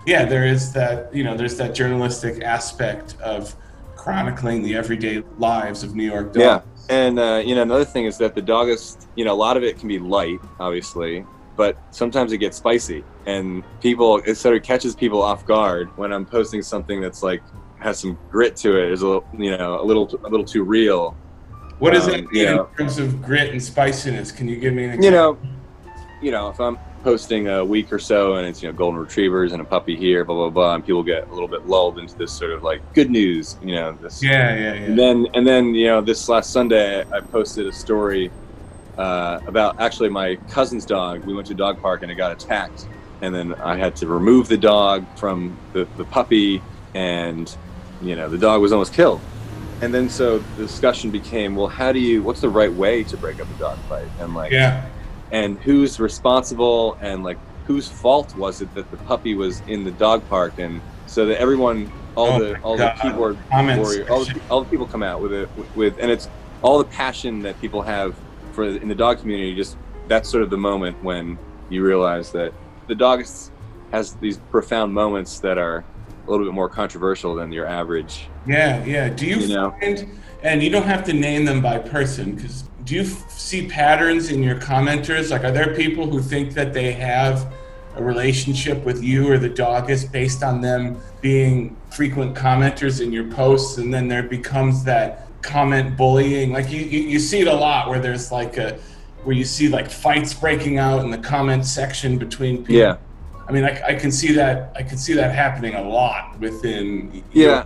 Yeah, 0.05 0.25
there 0.25 0.45
is 0.45 0.73
that. 0.73 1.13
You 1.13 1.23
know, 1.23 1.37
there's 1.37 1.57
that 1.57 1.75
journalistic 1.75 2.43
aspect 2.43 3.15
of 3.21 3.55
chronicling 3.95 4.63
the 4.63 4.75
everyday 4.75 5.23
lives 5.37 5.83
of 5.83 5.95
New 5.95 6.05
York 6.05 6.33
dogs. 6.33 6.39
Yeah. 6.39 6.61
And 6.89 7.17
uh, 7.19 7.41
you 7.43 7.55
know 7.55 7.61
another 7.63 7.85
thing 7.85 8.05
is 8.05 8.17
that 8.19 8.35
the 8.35 8.41
dogist 8.41 9.07
you 9.15 9.25
know 9.25 9.33
a 9.33 9.41
lot 9.47 9.57
of 9.57 9.63
it 9.63 9.79
can 9.79 9.87
be 9.87 9.97
light 9.99 10.39
obviously 10.59 11.25
but 11.57 11.77
sometimes 11.91 12.31
it 12.33 12.37
gets 12.39 12.57
spicy 12.57 13.03
and 13.25 13.63
people 13.81 14.21
it 14.25 14.35
sort 14.35 14.55
of 14.55 14.61
catches 14.61 14.93
people 14.95 15.21
off 15.21 15.45
guard 15.45 15.89
when 15.97 16.11
i'm 16.13 16.25
posting 16.25 16.61
something 16.61 16.99
that's 17.01 17.23
like 17.23 17.41
has 17.79 17.97
some 17.99 18.17
grit 18.29 18.55
to 18.57 18.77
it 18.77 18.91
is 18.91 19.01
a 19.01 19.07
little 19.07 19.25
you 19.37 19.57
know 19.57 19.81
a 19.81 19.85
little 19.85 20.07
a 20.25 20.29
little 20.29 20.45
too 20.45 20.63
real 20.63 21.15
What 21.79 21.93
does 21.93 22.05
Um, 22.05 22.11
that 22.11 22.31
mean 22.31 22.35
you 22.35 22.45
know. 22.45 22.65
in 22.71 22.75
terms 22.77 22.99
of 22.99 23.21
grit 23.21 23.49
and 23.51 23.61
spiciness? 23.63 24.31
Can 24.31 24.47
you 24.47 24.57
give 24.57 24.73
me 24.73 24.83
an 24.85 24.91
example? 24.91 25.05
you 25.05 25.11
know, 25.11 25.37
you 26.21 26.31
know, 26.31 26.49
if 26.49 26.59
I'm 26.59 26.77
posting 27.05 27.47
a 27.49 27.63
week 27.63 27.93
or 27.93 27.99
so 27.99 28.37
and 28.37 28.47
it's 28.47 28.63
you 28.63 28.67
know 28.67 28.73
golden 28.73 28.99
retrievers 28.99 29.53
and 29.53 29.61
a 29.61 29.63
puppy 29.63 29.95
here, 29.95 30.25
blah 30.25 30.35
blah 30.35 30.49
blah, 30.49 30.73
and 30.73 30.83
people 30.83 31.03
get 31.03 31.27
a 31.27 31.31
little 31.31 31.47
bit 31.47 31.67
lulled 31.67 31.99
into 31.99 32.17
this 32.17 32.33
sort 32.33 32.51
of 32.51 32.63
like 32.63 32.81
good 32.95 33.11
news, 33.11 33.57
you 33.61 33.75
know, 33.75 33.95
this. 34.01 34.23
Yeah, 34.23 34.55
yeah, 34.55 34.73
yeah. 34.73 34.85
And 34.85 34.97
then 34.97 35.27
and 35.35 35.45
then 35.45 35.75
you 35.75 35.85
know 35.85 36.01
this 36.01 36.27
last 36.27 36.49
Sunday 36.49 37.05
I 37.11 37.19
posted 37.21 37.67
a 37.67 37.71
story 37.71 38.31
uh, 38.97 39.39
about 39.45 39.79
actually 39.79 40.09
my 40.09 40.35
cousin's 40.49 40.83
dog. 40.83 41.23
We 41.25 41.35
went 41.35 41.45
to 41.47 41.53
a 41.53 41.55
dog 41.55 41.79
park 41.79 42.01
and 42.01 42.11
it 42.11 42.15
got 42.15 42.31
attacked, 42.31 42.87
and 43.21 43.35
then 43.35 43.53
I 43.55 43.77
had 43.77 43.95
to 43.97 44.07
remove 44.07 44.47
the 44.47 44.57
dog 44.57 45.05
from 45.15 45.55
the, 45.73 45.87
the 45.97 46.05
puppy, 46.05 46.59
and 46.95 47.55
you 48.01 48.15
know 48.15 48.27
the 48.29 48.39
dog 48.39 48.61
was 48.61 48.71
almost 48.71 48.93
killed. 48.95 49.21
And 49.81 49.93
then 49.93 50.09
so 50.09 50.39
the 50.39 50.63
discussion 50.63 51.11
became, 51.11 51.55
well, 51.55 51.67
how 51.67 51.91
do 51.91 51.99
you? 51.99 52.23
What's 52.23 52.41
the 52.41 52.49
right 52.49 52.73
way 52.73 53.03
to 53.03 53.15
break 53.15 53.39
up 53.39 53.47
a 53.55 53.59
dog 53.59 53.77
fight? 53.89 54.07
And 54.19 54.33
like, 54.33 54.51
Yeah. 54.51 54.89
And 55.35 55.59
who's 55.59 55.99
responsible 55.99 56.97
and 57.01 57.23
like 57.23 57.37
whose 57.67 57.87
fault 57.89 58.35
was 58.37 58.61
it 58.61 58.73
that 58.73 58.89
the 58.91 58.97
puppy 58.97 59.33
was 59.35 59.61
in 59.67 59.83
the 59.83 59.91
dog 59.91 60.19
park 60.29 60.53
and 60.59 60.81
so 61.07 61.25
that 61.25 61.37
everyone 61.41 61.91
all 62.15 62.31
Oh 62.35 62.39
the 62.39 62.57
all 62.61 62.77
God. 62.77 62.95
the 62.95 63.01
keyboard 63.01 63.37
Comments 63.51 63.81
warrior 63.83 64.05
all 64.11 64.23
the, 64.23 64.41
all 64.49 64.61
the 64.63 64.69
people 64.69 64.85
come 64.85 65.03
out 65.03 65.19
with 65.21 65.33
it 65.33 65.49
with 65.75 65.93
and 65.99 66.09
it's 66.09 66.29
all 66.61 66.77
the 66.77 66.89
passion 67.03 67.41
that 67.41 67.59
people 67.59 67.81
have 67.81 68.15
for 68.53 68.63
in 68.63 68.87
the 68.87 68.95
dog 68.95 69.19
community 69.19 69.53
just 69.55 69.75
that's 70.07 70.29
sort 70.29 70.41
of 70.43 70.49
the 70.49 70.57
moment 70.57 70.95
when 71.03 71.37
you 71.69 71.83
realize 71.83 72.31
that 72.31 72.53
the 72.87 72.95
dog 72.95 73.19
has 73.91 74.13
these 74.21 74.37
profound 74.49 74.93
moments 74.93 75.39
that 75.39 75.57
are 75.57 75.83
a 76.27 76.31
little 76.31 76.45
bit 76.45 76.53
more 76.53 76.69
controversial 76.69 77.35
than 77.35 77.51
your 77.51 77.67
average 77.67 78.13
Yeah, 78.47 78.83
yeah. 78.85 79.09
Do 79.09 79.25
you, 79.25 79.37
You 79.37 79.55
know. 79.55 79.75
find, 79.81 79.97
and 80.43 80.61
you 80.63 80.69
don't 80.69 80.83
have 80.93 81.03
to 81.09 81.13
name 81.13 81.43
them 81.49 81.59
by 81.61 81.77
person, 81.79 82.35
because 82.35 82.69
do 82.85 82.95
you 82.95 83.01
f- 83.01 83.29
see 83.31 83.67
patterns 83.67 84.29
in 84.29 84.43
your 84.43 84.55
commenters? 84.55 85.31
Like, 85.31 85.43
are 85.43 85.51
there 85.51 85.75
people 85.75 86.09
who 86.09 86.21
think 86.21 86.53
that 86.53 86.73
they 86.73 86.91
have 86.93 87.51
a 87.95 88.03
relationship 88.03 88.83
with 88.85 89.03
you 89.03 89.29
or 89.31 89.37
the 89.37 89.49
dog 89.49 89.89
is 89.89 90.05
based 90.05 90.43
on 90.43 90.61
them 90.61 90.97
being 91.21 91.75
frequent 91.89 92.35
commenters 92.35 93.01
in 93.01 93.11
your 93.11 93.29
posts, 93.31 93.77
and 93.77 93.93
then 93.93 94.07
there 94.07 94.23
becomes 94.23 94.83
that 94.83 95.27
comment 95.41 95.97
bullying? 95.97 96.51
Like, 96.53 96.71
you, 96.71 96.81
you, 96.81 96.99
you 97.01 97.19
see 97.19 97.39
it 97.39 97.47
a 97.47 97.53
lot 97.53 97.89
where 97.89 97.99
there's 97.99 98.31
like 98.31 98.57
a, 98.57 98.77
where 99.23 99.35
you 99.35 99.45
see 99.45 99.67
like 99.67 99.89
fights 99.89 100.33
breaking 100.33 100.77
out 100.77 101.03
in 101.03 101.09
the 101.09 101.17
comment 101.17 101.65
section 101.65 102.17
between 102.19 102.59
people. 102.59 102.75
yeah 102.75 102.97
I 103.47 103.51
mean, 103.51 103.63
I, 103.63 103.79
I 103.89 103.93
can 103.95 104.11
see 104.11 104.31
that. 104.33 104.71
I 104.75 104.81
can 104.81 104.97
see 104.97 105.13
that 105.13 105.33
happening 105.33 105.75
a 105.75 105.87
lot 105.87 106.39
within 106.39 107.23
yeah 107.31 107.65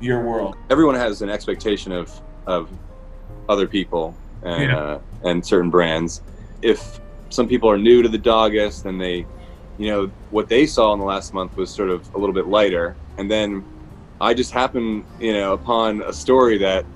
your, 0.00 0.18
your 0.18 0.24
world. 0.24 0.56
everyone 0.70 0.94
has 0.94 1.20
an 1.22 1.28
expectation 1.28 1.90
of 1.90 2.20
of 2.46 2.68
other 3.48 3.66
people 3.66 4.14
and 4.42 4.62
Yeah. 4.62 4.76
uh, 4.76 4.98
and 5.22 5.44
certain 5.46 5.70
brands. 5.70 6.22
If 6.62 7.00
some 7.30 7.48
people 7.48 7.70
are 7.70 7.78
new 7.78 8.02
to 8.02 8.08
the 8.08 8.18
dogist 8.18 8.84
and 8.86 9.00
they, 9.00 9.26
you 9.76 9.90
know, 9.90 10.12
what 10.30 10.48
they 10.48 10.66
saw 10.66 10.92
in 10.92 10.98
the 10.98 11.04
last 11.04 11.32
month 11.32 11.56
was 11.56 11.74
sort 11.74 11.90
of 11.90 12.08
a 12.14 12.18
little 12.18 12.34
bit 12.34 12.46
lighter, 12.46 12.98
and 13.18 13.30
then 13.30 13.64
I 14.20 14.34
just 14.34 14.52
happened, 14.52 15.06
you 15.18 15.32
know, 15.32 15.52
upon 15.54 16.02
a 16.02 16.12
story 16.12 16.58
that 16.58 16.86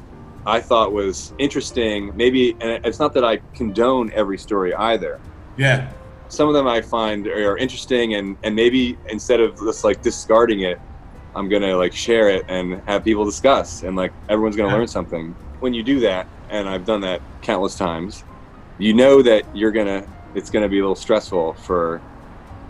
I 0.46 0.61
thought 0.61 0.92
was 0.92 1.33
interesting. 1.38 2.12
Maybe, 2.14 2.57
and 2.61 2.80
it's 2.85 3.00
not 3.00 3.14
that 3.14 3.24
I 3.24 3.40
condone 3.54 4.11
every 4.14 4.38
story 4.38 4.74
either. 4.74 5.22
Yeah, 5.57 5.92
Some 6.28 6.48
of 6.48 6.54
them 6.54 6.66
I 6.66 6.80
find 6.83 7.26
are 7.28 7.57
interesting, 7.57 8.14
and 8.14 8.37
and 8.42 8.54
maybe 8.57 8.98
instead 9.11 9.40
of 9.40 9.57
just 9.59 9.85
like 9.85 10.02
discarding 10.02 10.61
it, 10.61 10.78
I'm 11.35 11.48
gonna 11.48 11.76
like 11.76 11.92
share 11.94 12.28
it 12.30 12.44
and 12.48 12.83
have 12.87 13.04
people 13.04 13.24
discuss, 13.24 13.83
and 13.83 13.96
like 13.96 14.14
everyone's 14.28 14.57
gonna 14.57 14.70
Yeah. 14.70 14.74
learn 14.78 14.88
something. 14.88 15.37
When 15.61 15.74
you 15.74 15.83
do 15.83 16.00
that, 16.00 16.28
and 16.50 16.68
I've 16.68 16.85
done 16.85 17.00
that 17.02 17.20
countless 17.42 17.76
times, 17.76 18.24
you 18.78 18.94
know 18.94 19.22
that 19.22 19.44
you're 19.54 19.72
gonna 19.72 20.07
it's 20.35 20.50
gonna 20.50 20.68
be 20.68 20.78
a 20.78 20.83
little 20.83 20.96
stressful 20.96 21.54
for 21.54 22.00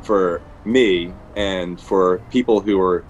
for 0.03 0.43
me 0.65 1.13
and 1.37 1.81
for 1.81 2.19
people 2.31 2.61
who 2.61 2.81
are 2.81 3.05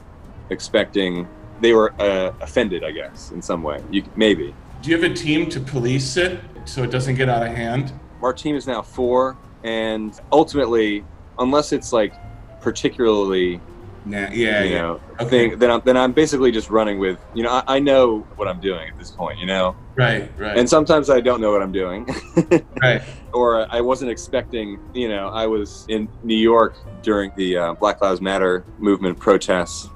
expecting 0.51 1.29
they 1.61 1.73
were 1.73 1.95
uh, 2.01 2.33
offended, 2.41 2.85
I 2.85 2.91
guess, 2.91 3.31
in 3.31 3.41
some 3.41 3.63
way. 3.63 3.83
You 3.91 4.05
maybe 4.17 4.55
Do 4.83 4.91
you 4.91 5.01
have 5.01 5.11
a 5.11 5.15
team 5.15 5.49
to 5.51 5.61
police 5.61 6.17
it 6.17 6.41
so 6.65 6.83
it 6.83 6.91
doesn't 6.91 7.15
get 7.15 7.29
out 7.29 7.43
of 7.43 7.53
hand? 7.53 7.93
our 8.23 8.33
team 8.33 8.57
is 8.57 8.67
now 8.67 8.81
four, 8.81 9.37
and 9.65 10.19
ultimately, 10.33 11.05
unless 11.39 11.73
it's 11.73 11.93
like 11.93 12.15
particularly 12.63 13.61
Nah, 14.07 14.29
yeah, 14.31 14.63
you 14.63 14.71
yeah. 14.71 14.79
know 14.83 15.01
Okay. 15.21 15.29
thing 15.29 15.59
then 15.59 15.71
I'm 15.71 15.81
then 15.85 15.97
I'm 15.97 16.13
basically 16.13 16.51
just 16.51 16.69
running 16.71 16.99
with 16.99 17.19
you 17.35 17.43
know 17.43 17.51
I, 17.51 17.77
I 17.77 17.79
know 17.79 18.21
what 18.37 18.49
I'm 18.49 18.61
doing 18.61 18.89
at 18.89 18.99
this 18.99 19.11
point 19.11 19.39
you 19.39 19.47
know 19.47 19.77
Right, 19.97 20.31
right, 20.37 20.59
and 20.59 20.69
sometimes 20.69 21.09
I 21.09 21.21
don't 21.21 21.41
know 21.41 21.53
what 21.53 21.63
I'm 21.63 21.73
doing 21.73 22.07
right. 22.83 23.01
or 23.33 23.73
I 23.73 23.81
wasn't 23.81 24.11
expecting 24.11 24.79
you 24.93 25.09
know 25.09 25.29
I 25.29 25.47
was 25.47 25.87
in 25.89 26.09
New 26.23 26.37
York 26.37 26.77
during 27.03 27.33
the 27.37 27.57
uh, 27.57 27.73
Black 27.75 28.03
Lives 28.03 28.21
Matter 28.21 28.65
movement 28.79 29.19
protests 29.19 29.89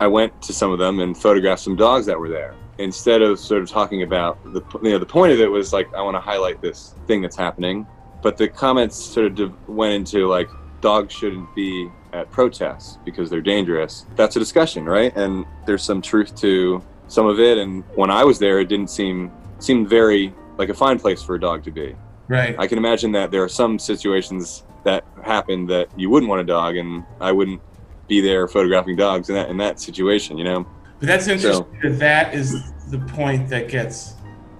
I 0.00 0.06
went 0.06 0.40
to 0.42 0.52
some 0.52 0.70
of 0.70 0.78
them 0.78 1.00
and 1.00 1.16
photographed 1.16 1.62
some 1.62 1.76
dogs 1.76 2.06
that 2.06 2.18
were 2.18 2.28
there 2.28 2.54
instead 2.78 3.20
of 3.20 3.38
sort 3.38 3.62
of 3.62 3.68
talking 3.68 4.02
about 4.02 4.42
the 4.52 4.62
you 4.82 4.90
know 4.90 4.98
the 4.98 5.06
point 5.06 5.32
of 5.32 5.40
it 5.40 5.50
was 5.50 5.72
like 5.72 5.92
I 5.94 6.00
want 6.02 6.14
to 6.14 6.20
highlight 6.20 6.62
this 6.62 6.94
thing 7.06 7.20
that's 7.20 7.36
happening 7.36 7.86
but 8.22 8.36
the 8.36 8.48
comments 8.48 8.96
sort 8.96 9.40
of 9.40 9.68
went 9.68 9.92
into 9.92 10.26
like 10.28 10.48
dogs 10.80 11.12
shouldn't 11.12 11.52
be 11.54 11.90
at 12.12 12.30
protests 12.30 12.98
because 13.04 13.30
they're 13.30 13.40
dangerous 13.40 14.06
that's 14.16 14.36
a 14.36 14.38
discussion 14.38 14.84
right 14.84 15.16
and 15.16 15.44
there's 15.66 15.82
some 15.82 16.02
truth 16.02 16.34
to 16.36 16.82
some 17.08 17.26
of 17.26 17.40
it 17.40 17.58
and 17.58 17.84
when 17.94 18.10
I 18.10 18.24
was 18.24 18.38
there 18.38 18.60
it 18.60 18.68
didn't 18.68 18.90
seem 18.90 19.30
seemed 19.58 19.88
very 19.88 20.34
like 20.58 20.68
a 20.68 20.74
fine 20.74 20.98
place 20.98 21.22
for 21.22 21.34
a 21.36 21.40
dog 21.40 21.64
to 21.64 21.70
be 21.70 21.94
Right. 22.28 22.54
I 22.58 22.66
can 22.66 22.78
imagine 22.78 23.12
that 23.12 23.30
there 23.30 23.42
are 23.42 23.48
some 23.48 23.78
situations 23.78 24.64
that 24.84 25.04
happen 25.22 25.66
that 25.66 25.88
you 25.98 26.08
wouldn't 26.08 26.30
want 26.30 26.40
a 26.40 26.44
dog, 26.44 26.76
and 26.76 27.04
I 27.20 27.30
wouldn't 27.30 27.60
be 28.08 28.22
there 28.22 28.48
photographing 28.48 28.96
dogs 28.96 29.28
in 29.28 29.34
that 29.34 29.50
in 29.50 29.58
that 29.58 29.80
situation. 29.80 30.38
You 30.38 30.44
know? 30.44 30.66
But 30.98 31.08
that's 31.08 31.28
interesting 31.28 31.66
that 31.82 31.98
that 31.98 32.34
is 32.34 32.72
the 32.90 33.00
point 33.00 33.48
that 33.50 33.68
gets 33.68 34.14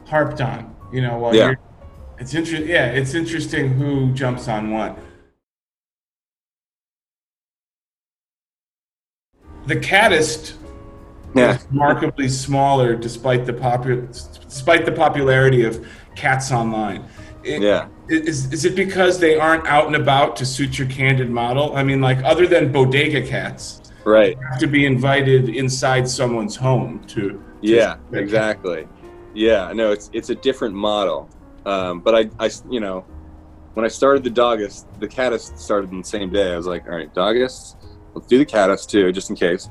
harped 0.07 0.41
on. 0.43 0.75
You 0.93 1.01
know, 1.01 1.17
while 1.19 1.35
Yeah. 1.35 1.47
you're, 1.47 1.61
it's 2.19 2.35
interesting. 2.35 2.69
Yeah, 2.69 2.87
it's 2.87 3.15
interesting 3.15 3.71
who 3.71 4.13
jumps 4.13 4.49
on 4.49 4.71
what. 4.73 4.99
The 9.67 9.77
catist 9.77 10.55
Yeah. 11.35 11.55
is 11.57 11.67
remarkably 11.71 12.29
smaller 12.29 12.95
despite 12.95 13.47
the 13.47 13.53
popu- 13.53 14.07
despite 14.49 14.85
the 14.85 14.93
popularity 14.93 15.65
of 15.65 15.87
cats 16.15 16.53
online. 16.53 17.05
It- 17.45 17.63
Yeah. 17.63 17.87
Is, 18.09 18.53
is 18.53 18.65
it 18.65 18.77
because 18.77 19.19
they 19.19 19.37
aren't 19.39 19.67
out 19.67 19.87
and 19.87 19.97
about 19.97 20.37
to 20.37 20.45
suit 20.47 20.79
your 20.79 20.89
candid 20.89 21.31
model? 21.31 21.75
I 21.75 21.83
mean, 21.83 22.01
like 22.01 22.19
other 22.25 22.47
than 22.47 22.71
bodega 22.71 23.23
cats, 23.23 23.81
Right. 24.05 24.37
have 24.51 24.59
to 24.59 24.67
be 24.67 24.85
invited 24.85 25.49
inside 25.49 26.09
someone's 26.09 26.57
home 26.57 27.01
to. 27.09 27.21
to- 27.31 27.41
Yeah. 27.63 27.95
Exactly. 28.13 28.87
Yeah. 29.35 29.73
No, 29.73 29.93
it's 29.93 30.11
it's 30.13 30.31
a 30.31 30.35
different 30.35 30.75
model. 30.75 31.29
Um, 31.65 32.01
but 32.01 32.15
I, 32.15 32.29
I, 32.45 32.51
you 32.69 32.81
know, 32.81 33.05
when 33.75 33.85
I 33.87 33.89
started 33.89 34.25
the 34.25 34.31
dogist, 34.31 34.87
the 35.01 35.07
catist 35.09 35.59
started 35.59 35.91
on 35.91 35.99
the 35.99 36.05
same 36.09 36.31
day. 36.31 36.53
I 36.53 36.57
was 36.57 36.67
like, 36.67 36.85
all 36.87 36.95
right, 36.97 37.13
dogist, 37.15 37.77
let's 38.15 38.27
do 38.27 38.39
the 38.39 38.45
catist 38.45 38.91
too, 38.91 39.13
just 39.13 39.31
in 39.31 39.37
case, 39.37 39.69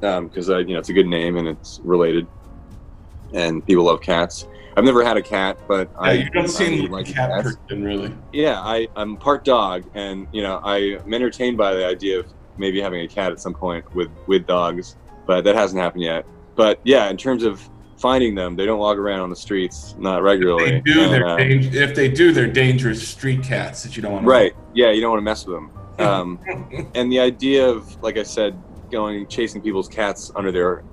because 0.00 0.50
I, 0.50 0.60
you 0.60 0.74
know, 0.74 0.78
it's 0.78 0.88
a 0.88 0.92
good 0.92 1.06
name 1.06 1.36
and 1.36 1.46
it's 1.48 1.80
related, 1.84 2.26
and 3.34 3.64
people 3.66 3.84
love 3.84 4.00
cats. 4.00 4.46
I've 4.76 4.84
never 4.84 5.04
had 5.04 5.16
a 5.18 5.22
cat, 5.22 5.58
but 5.68 5.90
Yeah, 5.92 6.00
I 6.00 6.12
you 6.12 6.30
don't 6.30 6.44
I 6.44 6.46
seem 6.46 6.90
like 6.90 7.08
a 7.08 7.12
cat 7.12 7.30
cats. 7.30 7.56
person, 7.68 7.84
really. 7.84 8.14
yeah 8.32 8.58
I, 8.60 8.88
i'm 8.96 9.18
part 9.18 9.44
dog 9.44 9.84
and 9.94 10.26
you 10.32 10.42
know 10.42 10.60
i'm 10.64 11.12
entertained 11.12 11.58
by 11.58 11.74
the 11.74 11.84
idea 11.86 12.20
of 12.20 12.26
maybe 12.56 12.80
having 12.80 13.02
a 13.02 13.08
cat 13.08 13.32
at 13.32 13.38
some 13.40 13.52
point 13.52 13.84
with 13.94 14.08
with 14.26 14.46
dogs 14.46 14.96
but 15.26 15.42
that 15.44 15.54
hasn't 15.56 15.80
happened 15.82 16.04
yet 16.04 16.24
but 16.54 16.80
yeah 16.84 17.10
in 17.10 17.18
terms 17.18 17.42
of 17.42 17.68
finding 17.98 18.34
them 18.34 18.56
they 18.56 18.64
don't 18.64 18.78
walk 18.78 18.96
around 18.96 19.20
on 19.20 19.28
the 19.28 19.36
streets 19.36 19.94
not 19.98 20.22
regularly 20.22 20.70
They 20.70 20.80
do. 20.80 21.02
And, 21.02 21.12
They're 21.12 21.26
uh, 21.26 21.36
dang- 21.36 21.74
if 21.74 21.94
they 21.94 22.08
do, 22.08 22.32
they're 22.32 22.46
dangerous 22.46 23.06
street 23.06 23.42
cats 23.42 23.82
that 23.82 23.94
you 23.94 24.02
don't 24.02 24.12
want. 24.12 24.26
right 24.26 24.54
yeah 24.74 24.90
you 24.90 25.02
don't 25.02 25.10
want 25.10 25.20
to 25.20 25.24
mess 25.24 25.44
with 25.46 25.54
them 25.56 25.70
um, 25.98 26.40
and 26.94 27.10
the 27.10 27.20
idea 27.20 27.66
of 27.68 28.00
like 28.02 28.16
i 28.16 28.22
said 28.22 28.60
going 28.90 29.26
chasing 29.26 29.60
people's 29.60 29.88
cats 29.88 30.30
under 30.36 30.52
their 30.52 30.84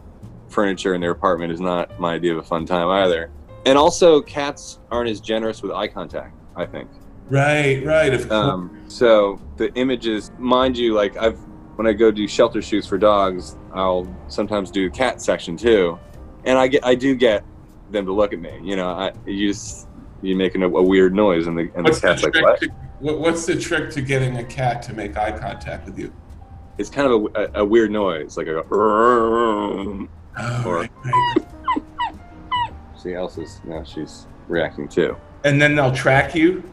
furniture 0.49 0.93
in 0.95 1.01
their 1.01 1.11
apartment 1.11 1.51
is 1.51 1.59
not 1.59 1.99
my 1.99 2.13
idea 2.15 2.31
of 2.31 2.37
a 2.37 2.43
fun 2.43 2.65
time 2.65 2.87
either 2.87 3.31
and 3.65 3.77
also 3.77 4.21
cats 4.21 4.79
aren't 4.89 5.09
as 5.09 5.19
generous 5.19 5.61
with 5.61 5.71
eye 5.71 5.87
contact 5.87 6.35
i 6.55 6.65
think 6.65 6.89
Right. 7.29 7.85
Right. 7.85 8.13
Of 8.13 8.27
course. 8.27 8.31
Um, 8.31 8.85
so 8.87 9.39
the 9.57 9.73
images, 9.75 10.31
mind 10.37 10.77
you, 10.77 10.93
like 10.93 11.15
I've 11.17 11.39
when 11.75 11.87
I 11.87 11.93
go 11.93 12.11
do 12.11 12.27
shelter 12.27 12.61
shoots 12.61 12.87
for 12.87 12.97
dogs, 12.97 13.55
I'll 13.73 14.13
sometimes 14.27 14.69
do 14.71 14.89
cat 14.89 15.21
section 15.21 15.55
too, 15.55 15.97
and 16.43 16.57
I 16.57 16.67
get 16.67 16.85
I 16.85 16.95
do 16.95 17.15
get 17.15 17.45
them 17.91 18.05
to 18.05 18.13
look 18.13 18.33
at 18.33 18.39
me. 18.39 18.59
You 18.63 18.75
know, 18.75 18.89
I 18.89 19.13
you 19.25 19.47
just 19.47 19.87
you 20.21 20.35
making 20.35 20.63
a, 20.63 20.67
a 20.67 20.81
weird 20.81 21.13
noise, 21.13 21.47
and 21.47 21.57
the 21.57 21.71
and 21.75 21.85
the 21.85 21.91
cat's 21.91 22.23
like 22.23 22.33
what? 22.35 22.61
What- 22.99 23.19
what's 23.19 23.45
the 23.45 23.55
trick 23.57 23.89
to 23.91 24.01
getting 24.01 24.37
a 24.37 24.43
cat 24.43 24.81
to 24.83 24.93
make 24.93 25.17
eye 25.17 25.31
contact 25.37 25.85
with 25.85 25.97
you? 25.97 26.11
It's 26.77 26.89
kind 26.89 27.11
of 27.11 27.27
a, 27.35 27.43
a, 27.59 27.61
a 27.61 27.65
weird 27.65 27.91
noise, 27.91 28.37
like 28.37 28.47
a. 28.47 28.63
Oh, 28.71 30.07
Or- 30.65 30.77
right, 30.81 30.91
right. 31.03 31.45
See, 32.97 33.13
Elsa's 33.13 33.59
now 33.65 33.83
she's 33.83 34.27
reacting 34.47 34.87
too. 34.87 35.15
And 35.43 35.61
then 35.61 35.75
they'll 35.75 35.91
track 35.93 36.35
you. 36.35 36.63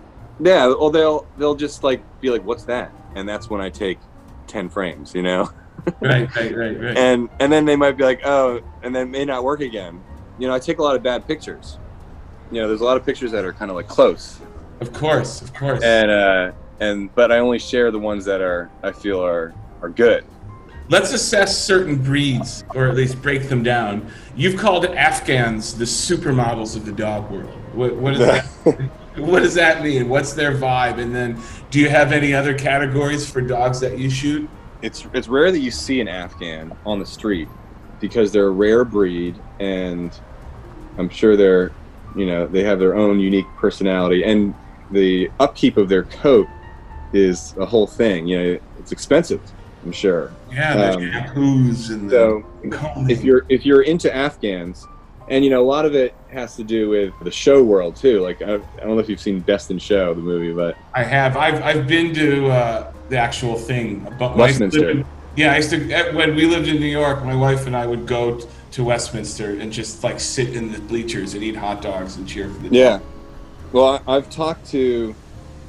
Yeah, 0.40 0.66
or 0.68 0.90
they'll 0.90 1.26
they'll 1.38 1.54
just 1.54 1.82
like 1.84 2.02
be 2.20 2.30
like, 2.30 2.44
"What's 2.44 2.64
that?" 2.64 2.92
And 3.14 3.28
that's 3.28 3.48
when 3.48 3.60
I 3.60 3.70
take 3.70 3.98
ten 4.46 4.68
frames. 4.68 5.14
You 5.14 5.22
know. 5.22 5.50
Right. 6.00 6.34
Right. 6.34 6.56
Right. 6.56 6.80
Right. 6.80 6.96
and 6.98 7.28
and 7.38 7.52
then 7.52 7.64
they 7.64 7.76
might 7.76 7.92
be 7.96 8.02
like, 8.02 8.20
oh, 8.24 8.60
and 8.82 8.92
then 8.92 9.08
may 9.10 9.24
not 9.24 9.44
work 9.44 9.60
again. 9.60 10.02
You 10.36 10.48
know, 10.48 10.54
I 10.54 10.58
take 10.58 10.78
a 10.78 10.82
lot 10.82 10.96
of 10.96 11.02
bad 11.04 11.28
pictures. 11.28 11.78
You 12.50 12.60
know, 12.60 12.66
there's 12.66 12.80
a 12.80 12.84
lot 12.84 12.96
of 12.96 13.06
pictures 13.06 13.30
that 13.30 13.44
are 13.44 13.52
kind 13.52 13.70
of 13.70 13.76
like 13.76 13.86
close, 13.86 14.40
Of 14.80 14.92
course, 14.92 15.42
of 15.42 15.54
course. 15.54 15.82
and 15.82 16.10
uh, 16.10 16.52
and 16.80 17.14
but 17.14 17.32
I 17.32 17.38
only 17.38 17.58
share 17.58 17.90
the 17.90 17.98
ones 17.98 18.24
that 18.26 18.40
are 18.40 18.70
I 18.82 18.92
feel 18.92 19.24
are 19.24 19.54
are 19.82 19.88
good. 19.88 20.24
Let's 20.88 21.12
assess 21.12 21.58
certain 21.58 22.00
breeds, 22.00 22.64
or 22.74 22.86
at 22.86 22.94
least 22.94 23.20
break 23.20 23.48
them 23.48 23.64
down. 23.64 24.08
You've 24.36 24.58
called 24.58 24.84
Afghans 24.86 25.76
the 25.76 25.84
supermodels 25.84 26.76
of 26.76 26.86
the 26.86 26.92
dog 26.92 27.28
world. 27.28 27.50
What, 27.74 27.96
what, 27.96 28.14
does 28.14 28.20
that, 28.64 28.90
what 29.16 29.42
does 29.42 29.54
that 29.54 29.82
mean? 29.82 30.08
What's 30.08 30.32
their 30.32 30.52
vibe? 30.52 30.98
And 30.98 31.12
then, 31.12 31.40
do 31.72 31.80
you 31.80 31.88
have 31.88 32.12
any 32.12 32.32
other 32.32 32.56
categories 32.56 33.28
for 33.28 33.40
dogs 33.40 33.80
that 33.80 33.98
you 33.98 34.08
shoot? 34.08 34.48
It's 34.82 35.06
it's 35.12 35.26
rare 35.26 35.50
that 35.50 35.58
you 35.58 35.72
see 35.72 36.00
an 36.00 36.06
Afghan 36.06 36.76
on 36.84 37.00
the 37.00 37.06
street 37.06 37.48
because 37.98 38.30
they're 38.30 38.46
a 38.46 38.50
rare 38.50 38.84
breed, 38.84 39.34
and 39.58 40.16
I'm 40.98 41.08
sure 41.08 41.36
they're 41.36 41.72
you 42.14 42.26
know 42.26 42.46
they 42.46 42.62
have 42.62 42.78
their 42.78 42.94
own 42.94 43.18
unique 43.18 43.46
personality, 43.56 44.22
and 44.22 44.54
the 44.90 45.30
upkeep 45.40 45.76
of 45.76 45.88
their 45.88 46.04
coat 46.04 46.46
is 47.12 47.54
a 47.58 47.66
whole 47.66 47.86
thing. 47.86 48.26
You 48.26 48.38
know, 48.38 48.58
it's 48.78 48.92
expensive. 48.92 49.40
I'm 49.84 49.92
sure. 49.92 50.32
Yeah, 50.52 50.76
the 50.76 50.94
Um, 50.94 51.00
shampoos 51.02 51.90
and 51.90 52.10
the 52.10 52.14
So 52.14 52.42
combing. 52.70 53.10
if 53.10 53.22
you're 53.22 53.44
if 53.48 53.64
you're 53.64 53.82
into 53.82 54.14
Afghans, 54.14 54.84
and 55.28 55.44
you 55.44 55.50
know 55.50 55.62
a 55.62 55.68
lot 55.68 55.84
of 55.86 55.94
it 55.94 56.14
has 56.30 56.56
to 56.56 56.64
do 56.64 56.88
with 56.88 57.12
the 57.22 57.30
show 57.30 57.62
world 57.62 57.94
too. 57.96 58.20
Like 58.20 58.42
I, 58.42 58.54
I 58.54 58.58
don't 58.58 58.88
know 58.88 58.98
if 58.98 59.08
you've 59.08 59.20
seen 59.20 59.40
Best 59.40 59.70
in 59.70 59.78
Show, 59.78 60.14
the 60.14 60.20
movie, 60.20 60.52
but 60.52 60.76
I 60.94 61.02
have. 61.04 61.36
I've, 61.36 61.62
I've 61.62 61.86
been 61.86 62.12
to 62.14 62.48
uh, 62.48 62.92
the 63.08 63.18
actual 63.18 63.56
thing. 63.56 64.06
But 64.18 64.36
Westminster. 64.36 64.90
in- 64.90 65.06
yeah, 65.36 65.52
I 65.52 65.56
used 65.58 65.70
to. 65.70 65.90
eh, 65.92 66.12
When 66.12 66.34
we 66.34 66.46
lived 66.46 66.66
in 66.66 66.80
New 66.80 66.86
York, 66.86 67.22
my 67.24 67.34
wife 67.36 67.66
and 67.66 67.76
I 67.76 67.86
would 67.86 68.06
go 68.06 68.38
t- 68.38 68.46
to 68.72 68.84
Westminster 68.84 69.50
and 69.60 69.70
just 69.72 70.02
like 70.02 70.18
sit 70.18 70.56
in 70.56 70.72
the 70.72 70.78
bleachers 70.80 71.34
and 71.34 71.44
eat 71.44 71.56
hot 71.56 71.82
dogs 71.82 72.16
and 72.16 72.26
cheer 72.26 72.48
for 72.48 72.58
the 72.68 72.74
yeah. 72.74 72.98
Well, 73.72 74.02
I, 74.06 74.16
I've 74.16 74.30
talked 74.30 74.66
to. 74.70 75.14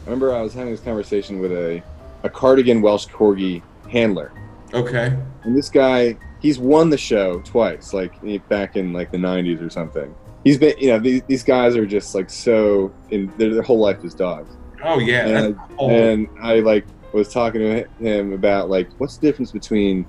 I 0.03 0.09
remember 0.09 0.33
I 0.33 0.41
was 0.41 0.53
having 0.53 0.71
this 0.71 0.81
conversation 0.81 1.39
with 1.39 1.51
a 1.51 1.81
a 2.23 2.29
cardigan 2.29 2.81
Welsh 2.81 3.07
Corgi 3.07 3.61
handler, 3.89 4.31
Okay. 4.73 5.15
and 5.43 5.55
this 5.55 5.69
guy 5.69 6.17
he's 6.39 6.59
won 6.59 6.89
the 6.89 6.97
show 6.97 7.39
twice, 7.41 7.93
like 7.93 8.13
eh, 8.25 8.37
back 8.49 8.75
in 8.75 8.93
like 8.93 9.11
the 9.11 9.17
'90s 9.17 9.61
or 9.65 9.69
something. 9.69 10.13
He's 10.43 10.57
been, 10.57 10.75
you 10.77 10.87
know, 10.89 10.99
these, 10.99 11.23
these 11.27 11.43
guys 11.43 11.75
are 11.75 11.85
just 11.85 12.15
like 12.15 12.29
so 12.29 12.93
in 13.09 13.31
their, 13.37 13.53
their 13.55 13.63
whole 13.63 13.79
life 13.79 14.03
is 14.05 14.13
dogs. 14.13 14.55
Oh 14.83 14.99
yeah. 14.99 15.27
and, 15.27 15.59
and 15.79 16.29
I 16.41 16.59
like 16.59 16.85
was 17.11 17.31
talking 17.33 17.61
to 17.61 17.83
him 17.99 18.33
about 18.33 18.69
like 18.69 18.89
what's 18.99 19.17
the 19.17 19.27
difference 19.27 19.51
between 19.51 20.05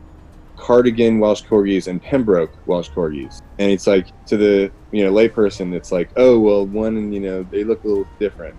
cardigan 0.59 1.19
Welsh 1.19 1.43
corgis 1.45 1.89
and 1.89 2.03
Pembroke 2.03 2.51
Welsh 2.67 2.91
corgis, 2.91 3.41
and 3.59 3.71
it's 3.71 3.87
like 3.87 4.07
to 4.27 4.37
the 4.37 4.71
you 4.91 5.05
know 5.05 5.13
layperson, 5.13 5.75
it's 5.75 5.93
like 5.93 6.11
oh 6.17 6.39
well 6.39 6.67
one 6.67 7.13
you 7.13 7.21
know 7.21 7.43
they 7.45 7.65
look 7.65 7.85
a 7.85 7.89
little 7.89 8.09
different. 8.19 8.55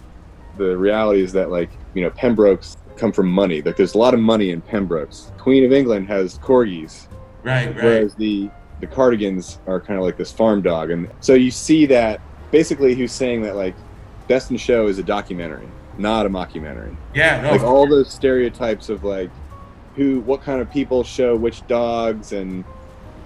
The 0.57 0.75
reality 0.77 1.21
is 1.21 1.31
that 1.33 1.51
like 1.51 1.69
you 1.93 2.01
know 2.01 2.09
Pembrokes 2.12 2.77
come 2.97 3.12
from 3.12 3.29
money. 3.29 3.62
Like 3.62 3.77
there's 3.77 3.93
a 3.93 3.97
lot 3.97 4.13
of 4.13 4.19
money 4.19 4.51
in 4.51 4.62
Pembrokes. 4.62 5.31
Queen 5.38 5.63
of 5.63 5.71
England 5.71 6.07
has 6.07 6.39
corgis, 6.39 7.07
right. 7.43 7.67
Right. 7.67 7.75
whereas 7.75 8.15
the 8.15 8.49
the 8.79 8.88
cardigans 8.88 9.59
are 9.67 9.81
kind 9.81 9.99
of 9.99 10.05
like 10.05 10.17
this 10.17 10.31
farm 10.31 10.62
dog, 10.62 10.91
and 10.91 11.09
so 11.19 11.33
you 11.33 11.51
see 11.51 11.85
that 11.88 12.21
basically 12.51 12.95
who's 12.95 13.12
saying 13.12 13.41
that 13.43 13.55
like 13.55 13.75
Best 14.27 14.51
in 14.51 14.57
Show 14.57 14.88
is 14.88 14.99
a 14.99 15.03
documentary, 15.03 15.67
not 15.97 16.25
a 16.25 16.29
mockumentary 16.29 16.95
yeah. 17.13 17.41
No. 17.41 17.51
like 17.51 17.62
all 17.62 17.88
those 17.88 18.12
stereotypes 18.12 18.89
of 18.89 19.03
like 19.03 19.29
who 19.99 20.21
what 20.21 20.41
kind 20.41 20.62
of 20.62 20.71
people 20.71 21.03
show 21.03 21.35
which 21.35 21.67
dogs 21.67 22.31
and 22.31 22.63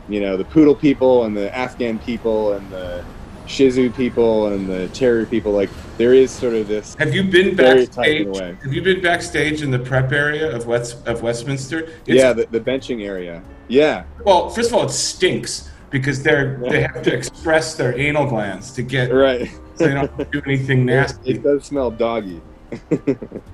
you 0.09 0.19
know 0.19 0.36
the 0.36 0.43
poodle 0.45 0.73
people 0.73 1.25
and 1.25 1.38
the 1.38 1.55
afghan 1.55 1.99
people 1.99 2.53
and 2.53 2.67
the 2.71 3.05
Shih 3.45 3.69
Tzu 3.69 3.91
people 3.91 4.47
and 4.47 4.67
the 4.67 4.88
terrier 4.88 5.25
people 5.25 5.51
like 5.51 5.69
there 5.97 6.13
is 6.13 6.31
sort 6.31 6.55
of 6.55 6.67
this 6.67 6.95
have 6.95 7.13
you 7.13 7.23
been 7.23 7.55
backstage? 7.55 8.36
Have 8.38 8.73
you 8.73 8.81
been 8.81 9.01
backstage 9.01 9.62
in 9.62 9.69
the 9.69 9.77
prep 9.77 10.12
area 10.12 10.55
of 10.55 10.65
West 10.65 11.05
of 11.05 11.21
Westminster? 11.21 11.79
It's, 12.07 12.21
yeah 12.21 12.33
the, 12.33 12.47
the 12.47 12.59
benching 12.59 13.05
area 13.05 13.43
yeah 13.67 14.05
Well, 14.25 14.49
first 14.49 14.71
of 14.71 14.75
all, 14.75 14.86
it 14.86 14.91
stinks 14.91 15.69
because 15.91 16.23
they're 16.23 16.57
they 16.69 16.81
have 16.81 17.03
to 17.03 17.13
express 17.13 17.75
their 17.75 17.97
anal 17.99 18.25
glands 18.25 18.71
to 18.71 18.81
get 18.81 19.13
right 19.13 19.47
so 19.75 19.88
they 19.88 19.93
don't 19.93 20.31
do 20.31 20.41
anything 20.47 20.81
it, 20.89 20.93
nasty. 20.93 21.31
it 21.31 21.43
does 21.43 21.65
smell 21.65 21.91
doggy 21.91 22.41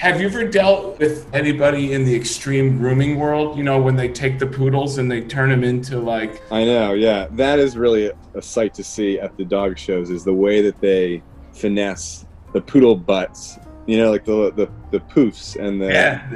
Have 0.00 0.18
you 0.18 0.28
ever 0.28 0.44
dealt 0.44 0.98
with 0.98 1.28
anybody 1.34 1.92
in 1.92 2.06
the 2.06 2.16
extreme 2.16 2.78
grooming 2.78 3.18
world? 3.18 3.58
You 3.58 3.64
know, 3.64 3.78
when 3.78 3.96
they 3.96 4.08
take 4.08 4.38
the 4.38 4.46
poodles 4.46 4.96
and 4.96 5.10
they 5.10 5.20
turn 5.20 5.50
them 5.50 5.62
into 5.62 5.98
like, 5.98 6.40
i 6.50 6.64
know 6.64 6.94
yeah 6.94 7.26
that 7.32 7.58
is 7.58 7.76
really 7.76 8.10
a, 8.34 8.40
sight 8.40 8.72
to 8.72 8.82
see 8.82 9.18
at 9.18 9.36
the 9.36 9.44
dog 9.44 9.76
shows 9.76 10.08
is 10.08 10.24
the 10.24 10.32
way 10.32 10.62
that 10.62 10.80
they 10.80 11.22
finesse 11.52 12.24
the 12.54 12.62
poodle 12.62 12.96
butts 12.96 13.58
you 13.86 13.98
know 13.98 14.10
like 14.10 14.24
the 14.24 14.50
the, 14.52 14.70
the 14.90 15.00
poofs 15.00 15.56
and 15.62 15.82
the 15.82 15.88
yeah, 15.88 16.26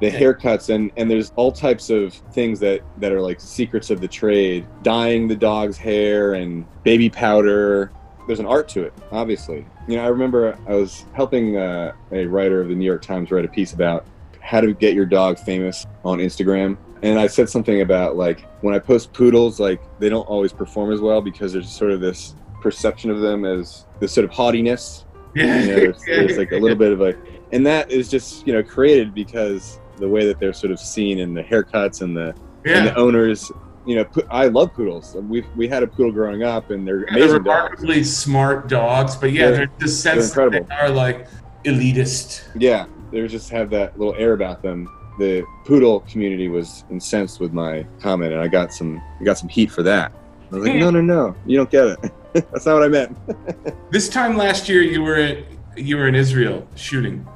the 0.00 0.10
haircuts 0.10 0.74
and 0.74 0.90
and 0.96 1.10
there's 1.10 1.30
all 1.36 1.52
types 1.52 1.90
of 1.90 2.14
things 2.32 2.58
that 2.58 2.80
that 2.96 3.12
are 3.12 3.20
like 3.20 3.38
secrets 3.38 3.90
of 3.90 4.00
the 4.00 4.08
trade 4.08 4.66
dyeing 4.82 5.28
the 5.28 5.36
dog's 5.36 5.76
hair 5.76 6.32
and 6.34 6.64
baby 6.84 7.10
powder 7.10 7.92
there's 8.30 8.40
an 8.40 8.46
art 8.46 8.68
to 8.68 8.82
it 8.82 8.92
obviously. 9.12 9.66
You 9.88 9.96
know 9.96 10.04
i 10.04 10.08
remember 10.08 10.56
i 10.68 10.74
was 10.74 11.04
helping 11.14 11.56
uh, 11.56 11.92
a 12.12 12.26
writer 12.26 12.60
of 12.60 12.68
the 12.68 12.74
new 12.74 12.84
york 12.84 13.02
times 13.02 13.30
write 13.30 13.44
a 13.44 13.48
piece 13.48 13.72
about 13.72 14.06
how 14.40 14.60
to 14.60 14.72
get 14.72 14.94
your 14.94 15.06
dog 15.06 15.38
famous 15.38 15.86
on 16.04 16.18
instagram. 16.18 16.76
And 17.02 17.18
i 17.18 17.26
said 17.26 17.48
something 17.48 17.80
about 17.80 18.16
like 18.16 18.40
when 18.62 18.74
i 18.74 18.78
post 18.78 19.12
poodles 19.12 19.58
like 19.58 19.80
they 19.98 20.08
don't 20.08 20.28
always 20.28 20.52
perform 20.52 20.92
as 20.92 21.00
well 21.00 21.20
because 21.20 21.52
there's 21.52 21.70
sort 21.70 21.90
of 21.90 22.00
this 22.00 22.34
perception 22.60 23.10
of 23.10 23.20
them 23.20 23.44
as 23.44 23.86
this 23.98 24.12
sort 24.12 24.24
of 24.24 24.30
haughtiness. 24.30 25.04
Yeah, 25.34 25.60
you 25.60 25.66
know, 25.66 25.76
there's, 25.76 26.02
there's 26.04 26.38
like 26.38 26.52
a 26.52 26.56
little 26.56 26.76
bit 26.76 26.92
of 26.92 27.00
a, 27.00 27.16
and 27.52 27.66
that 27.66 27.90
is 27.90 28.08
just 28.08 28.46
you 28.46 28.52
know 28.52 28.62
created 28.62 29.14
because 29.14 29.80
the 29.96 30.08
way 30.08 30.26
that 30.26 30.38
they're 30.38 30.52
sort 30.52 30.72
of 30.72 30.78
seen 30.78 31.18
in 31.18 31.34
the 31.34 31.42
haircuts 31.42 32.02
and 32.02 32.16
the 32.16 32.34
and 32.64 32.88
the 32.88 32.94
owners. 32.96 33.50
You 33.86 33.96
know, 33.96 34.06
I 34.30 34.46
love 34.46 34.74
poodles. 34.74 35.14
We 35.14 35.42
we 35.56 35.66
had 35.66 35.82
a 35.82 35.86
poodle 35.86 36.12
growing 36.12 36.42
up, 36.42 36.70
and 36.70 36.86
they're 36.86 37.04
amazing. 37.04 37.14
They're 37.14 37.22
amazing 37.22 37.42
dogs. 37.44 37.70
remarkably 37.70 38.04
smart 38.04 38.68
dogs, 38.68 39.16
but 39.16 39.32
yeah, 39.32 39.46
They're- 39.46 39.56
they're 39.56 39.70
the 39.78 39.88
sense 39.88 40.30
that 40.32 40.50
they 40.52 40.74
are 40.74 40.90
like 40.90 41.26
elitist. 41.64 42.42
Yeah, 42.54 42.86
they 43.10 43.26
just 43.26 43.50
have 43.50 43.70
that 43.70 43.98
little 43.98 44.14
air 44.16 44.32
about 44.34 44.62
them. 44.62 44.88
The 45.18 45.44
poodle 45.64 46.00
community 46.00 46.48
was 46.48 46.84
incensed 46.90 47.40
with 47.40 47.52
my 47.52 47.84
comment, 48.00 48.32
and 48.32 48.42
I 48.42 48.48
got 48.48 48.72
some 48.72 49.00
I 49.20 49.24
got 49.24 49.38
some 49.38 49.48
heat 49.48 49.70
for 49.70 49.82
that. 49.82 50.12
I 50.52 50.56
was 50.56 50.66
like, 50.66 50.76
no, 50.76 50.90
no, 50.90 51.00
no, 51.00 51.34
you 51.46 51.56
don't 51.56 51.70
get 51.70 51.86
it. 51.86 52.12
That's 52.32 52.66
not 52.66 52.74
what 52.74 52.82
I 52.82 52.88
meant. 52.88 53.16
This 53.90 54.08
time 54.08 54.36
last 54.36 54.68
year, 54.68 54.82
you 54.82 55.02
were 55.02 55.16
in, 55.16 55.44
you 55.76 55.96
were 55.96 56.06
in 56.06 56.14
Israel 56.14 56.66
shooting. 56.76 57.26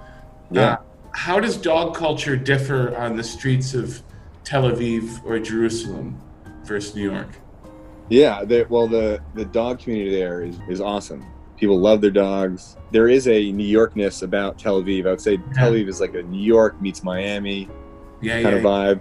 Yeah. 0.51 0.75
Uh, 0.75 0.77
how 1.13 1.41
does 1.41 1.57
dog 1.57 1.95
culture 1.97 2.37
differ 2.37 2.97
on 2.97 3.17
the 3.17 3.23
streets 3.25 3.75
of 3.75 4.03
Tel 4.45 4.65
Aviv 4.71 5.25
or 5.25 5.39
Jerusalem 5.41 6.21
versus 6.67 6.95
New 6.95 7.11
York? 7.11 7.29
Yeah, 8.11 8.43
well, 8.69 8.87
the 8.87 9.21
the 9.35 9.45
dog 9.47 9.79
community 9.79 10.15
there 10.15 10.43
is 10.43 10.59
is 10.69 10.81
awesome. 10.81 11.25
People 11.57 11.79
love 11.79 12.01
their 12.01 12.11
dogs. 12.11 12.77
There 12.91 13.09
is 13.09 13.29
a 13.29 13.51
New 13.53 13.67
Yorkness 13.67 14.23
about 14.23 14.59
Tel 14.59 14.83
Aviv. 14.83 15.07
I 15.07 15.11
would 15.11 15.21
say 15.21 15.39
Tel 15.55 15.73
Aviv 15.73 15.89
is 15.89 16.01
like 16.01 16.15
a 16.15 16.23
New 16.23 16.43
York 16.43 16.81
meets 16.83 17.03
Miami 17.03 17.69
Yeah, 18.21 18.43
kind 18.43 18.57
yeah. 18.57 18.59
of 18.59 18.63
vibe. 18.65 19.01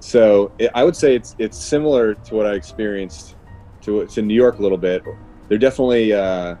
So 0.00 0.50
it, 0.58 0.70
I 0.74 0.82
would 0.84 0.96
say 0.96 1.14
it's 1.14 1.36
it's 1.38 1.58
similar 1.58 2.14
to 2.14 2.34
what 2.34 2.46
I 2.46 2.54
experienced 2.54 3.36
to 3.82 4.06
to 4.06 4.22
New 4.22 4.34
York 4.34 4.58
a 4.58 4.62
little 4.62 4.78
bit. 4.78 5.04
They're 5.48 5.58
definitely 5.58 6.12
uh, 6.12 6.56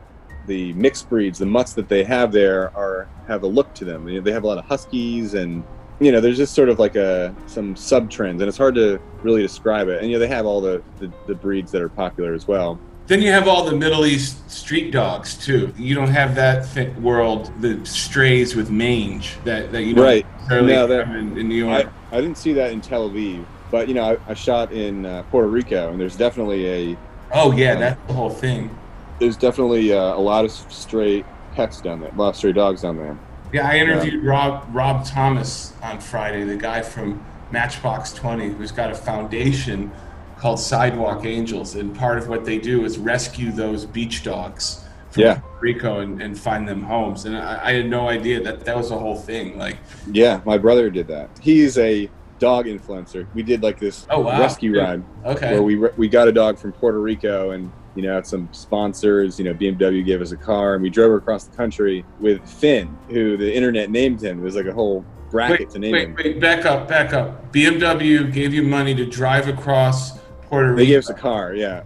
the 0.46 0.72
mixed 0.74 1.08
breeds. 1.08 1.38
The 1.38 1.46
mutts 1.46 1.72
that 1.74 1.88
they 1.88 2.04
have 2.04 2.30
there 2.30 2.74
are 2.76 3.08
have 3.26 3.42
a 3.42 3.46
look 3.46 3.74
to 3.76 3.84
them. 3.84 4.06
You 4.08 4.16
know, 4.16 4.24
They 4.24 4.32
have 4.32 4.44
a 4.44 4.46
lot 4.46 4.58
of 4.58 4.64
huskies 4.66 5.34
and 5.34 5.64
you 6.00 6.10
know 6.12 6.20
there's 6.20 6.36
just 6.36 6.54
sort 6.54 6.68
of 6.68 6.78
like 6.78 6.96
a 6.96 7.34
some 7.46 7.76
sub 7.76 8.10
trends 8.10 8.42
and 8.42 8.48
it's 8.48 8.58
hard 8.58 8.74
to 8.74 8.98
really 9.22 9.42
describe 9.42 9.88
it. 9.88 10.00
And 10.02 10.10
you 10.10 10.16
know 10.16 10.18
they 10.20 10.28
have 10.28 10.46
all 10.46 10.60
the 10.60 10.82
the, 10.98 11.10
the 11.26 11.34
breeds 11.34 11.70
that 11.72 11.82
are 11.82 11.88
popular 11.88 12.34
as 12.34 12.48
well. 12.48 12.78
Then 13.06 13.20
you 13.20 13.30
have 13.32 13.46
all 13.46 13.64
the 13.64 13.76
Middle 13.76 14.06
East 14.06 14.50
street 14.50 14.90
dogs 14.90 15.36
too. 15.36 15.74
You 15.76 15.94
don't 15.94 16.08
have 16.08 16.34
that 16.36 16.72
th- 16.72 16.96
world, 16.96 17.52
the 17.60 17.84
strays 17.84 18.56
with 18.56 18.70
mange 18.70 19.36
that, 19.44 19.72
that 19.72 19.82
you 19.82 19.94
don't 19.94 20.04
Right. 20.06 20.26
necessarily 20.36 20.72
No, 20.72 20.86
that- 20.86 21.06
have 21.08 21.16
in, 21.16 21.36
in 21.36 21.48
New 21.48 21.68
I, 21.68 21.80
York. 21.82 21.92
I 22.12 22.20
didn't 22.22 22.38
see 22.38 22.54
that 22.54 22.72
in 22.72 22.80
Tel 22.80 23.10
Aviv, 23.10 23.44
but 23.70 23.88
you 23.88 23.94
know 23.94 24.04
I, 24.26 24.30
I 24.30 24.34
shot 24.34 24.72
in 24.72 25.04
uh, 25.04 25.22
Puerto 25.30 25.48
Rico 25.48 25.90
and 25.90 26.00
there's 26.00 26.16
definitely 26.16 26.66
a 26.94 26.96
oh 27.32 27.52
yeah, 27.52 27.74
that's 27.74 28.06
the 28.06 28.14
whole 28.14 28.30
thing. 28.30 28.70
there's 29.20 29.36
definitely 29.36 29.92
uh, 29.92 30.14
a 30.16 30.18
lot 30.20 30.44
of 30.46 30.50
stray 30.50 31.24
pets 31.54 31.80
down 31.82 32.00
there, 32.00 32.10
a 32.10 32.14
lot 32.16 32.30
of 32.30 32.36
stray 32.36 32.52
dogs 32.52 32.80
down 32.82 32.96
there. 32.96 33.16
Yeah, 33.54 33.68
I 33.68 33.76
interviewed 33.76 34.24
Rob 34.24 34.66
Rob 34.72 35.04
Thomas 35.06 35.72
on 35.80 36.00
Friday, 36.00 36.42
the 36.42 36.56
guy 36.56 36.82
from 36.82 37.24
Matchbox 37.52 38.12
Twenty, 38.12 38.48
who's 38.48 38.72
got 38.72 38.90
a 38.90 38.96
foundation 38.96 39.92
called 40.38 40.58
Sidewalk 40.58 41.24
Angels, 41.24 41.76
and 41.76 41.94
part 41.94 42.18
of 42.18 42.26
what 42.26 42.44
they 42.44 42.58
do 42.58 42.84
is 42.84 42.98
rescue 42.98 43.52
those 43.52 43.86
beach 43.86 44.24
dogs 44.24 44.84
from 45.10 45.22
Yeah. 45.22 45.34
Puerto 45.38 45.58
Rico 45.60 46.00
and, 46.00 46.20
and 46.20 46.36
find 46.36 46.66
them 46.68 46.82
homes. 46.82 47.26
And 47.26 47.36
I, 47.36 47.68
I 47.68 47.72
had 47.74 47.88
no 47.88 48.08
idea 48.08 48.42
that 48.42 48.64
that 48.64 48.76
was 48.76 48.90
a 48.90 48.98
whole 48.98 49.14
thing. 49.14 49.56
Like, 49.56 49.76
Yeah, 50.10 50.40
my 50.44 50.58
brother 50.58 50.90
did 50.90 51.06
that. 51.06 51.30
He's 51.40 51.78
a 51.78 52.10
dog 52.40 52.66
influencer. 52.66 53.24
We 53.34 53.44
did 53.44 53.62
like 53.62 53.78
this 53.78 54.04
Oh, 54.10 54.18
wow. 54.22 54.40
rescue 54.40 54.74
Yeah. 54.74 54.82
ride 54.82 55.02
okay, 55.26 55.52
where 55.52 55.62
we 55.62 55.76
re- 55.76 55.92
we 55.96 56.08
got 56.08 56.26
a 56.26 56.32
dog 56.32 56.58
from 56.58 56.72
Puerto 56.72 57.00
Rico 57.00 57.50
and 57.52 57.70
you 57.94 58.02
know, 58.02 58.14
had 58.14 58.26
some 58.26 58.48
sponsors. 58.52 59.38
You 59.38 59.46
know, 59.46 59.54
BMW 59.54 60.04
gave 60.04 60.20
us 60.20 60.32
a 60.32 60.36
car, 60.36 60.74
and 60.74 60.82
we 60.82 60.90
drove 60.90 61.12
across 61.12 61.44
the 61.44 61.56
country 61.56 62.04
with 62.20 62.46
Finn, 62.48 62.96
who 63.08 63.36
the 63.36 63.54
internet 63.54 63.90
named 63.90 64.22
him. 64.22 64.40
It 64.40 64.42
was 64.42 64.56
like 64.56 64.66
a 64.66 64.72
whole 64.72 65.04
bracket 65.30 65.60
wait, 65.60 65.70
to 65.70 65.78
name 65.78 65.92
wait, 65.92 66.08
him. 66.08 66.14
Wait, 66.14 66.40
back 66.40 66.64
up, 66.64 66.88
back 66.88 67.12
up. 67.12 67.52
BMW 67.52 68.32
gave 68.32 68.54
you 68.54 68.62
money 68.62 68.94
to 68.94 69.04
drive 69.06 69.48
across 69.48 70.18
Puerto 70.42 70.70
Rico. 70.70 70.76
They 70.76 70.86
gave 70.86 70.98
us 70.98 71.10
a 71.10 71.14
car, 71.14 71.54
yeah. 71.54 71.82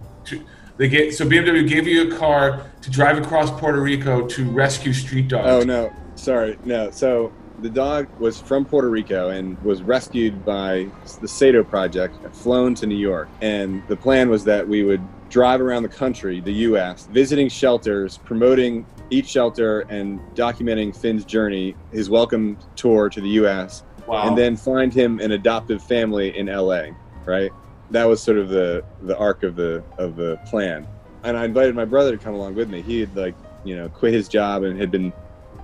They 0.77 0.87
get 0.87 1.13
so 1.13 1.25
BMW 1.25 1.67
gave 1.67 1.87
you 1.87 2.13
a 2.13 2.17
car 2.17 2.65
to 2.81 2.89
drive 2.89 3.17
across 3.17 3.51
Puerto 3.59 3.81
Rico 3.81 4.25
to 4.27 4.49
rescue 4.49 4.93
street 4.93 5.27
dogs. 5.27 5.47
Oh 5.47 5.61
no, 5.61 5.91
sorry, 6.15 6.57
no. 6.63 6.89
So 6.91 7.33
the 7.61 7.69
dog 7.69 8.07
was 8.19 8.39
from 8.39 8.65
Puerto 8.65 8.89
Rico 8.89 9.29
and 9.29 9.61
was 9.61 9.81
rescued 9.81 10.45
by 10.45 10.87
the 11.19 11.27
Sato 11.27 11.63
Project, 11.63 12.15
flown 12.33 12.75
to 12.75 12.87
New 12.87 12.97
York. 12.97 13.27
And 13.41 13.85
the 13.87 13.97
plan 13.97 14.29
was 14.29 14.43
that 14.45 14.67
we 14.67 14.83
would 14.83 15.01
drive 15.29 15.61
around 15.61 15.83
the 15.83 15.89
country, 15.89 16.41
the 16.41 16.51
U.S., 16.51 17.07
visiting 17.07 17.49
shelters, 17.49 18.17
promoting 18.17 18.85
each 19.09 19.27
shelter 19.27 19.81
and 19.81 20.19
documenting 20.35 20.95
Finn's 20.95 21.23
journey, 21.23 21.75
his 21.91 22.09
welcome 22.09 22.57
tour 22.75 23.09
to 23.09 23.21
the 23.21 23.29
U.S., 23.29 23.83
wow. 24.07 24.27
and 24.27 24.37
then 24.37 24.55
find 24.55 24.93
him 24.93 25.19
an 25.19 25.31
adoptive 25.31 25.83
family 25.83 26.37
in 26.37 26.49
L.A. 26.49 26.95
Right? 27.25 27.51
That 27.91 28.05
was 28.05 28.21
sort 28.21 28.37
of 28.37 28.49
the 28.49 28.83
the 29.03 29.17
arc 29.17 29.43
of 29.43 29.55
the 29.55 29.83
of 29.97 30.15
the 30.15 30.37
plan. 30.45 30.87
And 31.23 31.37
I 31.37 31.45
invited 31.45 31.75
my 31.75 31.85
brother 31.85 32.15
to 32.15 32.23
come 32.23 32.33
along 32.33 32.55
with 32.55 32.69
me. 32.69 32.81
He 32.81 32.99
had 32.99 33.15
like 33.15 33.35
you 33.63 33.75
know 33.75 33.89
quit 33.89 34.13
his 34.13 34.27
job 34.27 34.63
and 34.63 34.79
had 34.79 34.91
been 34.91 35.11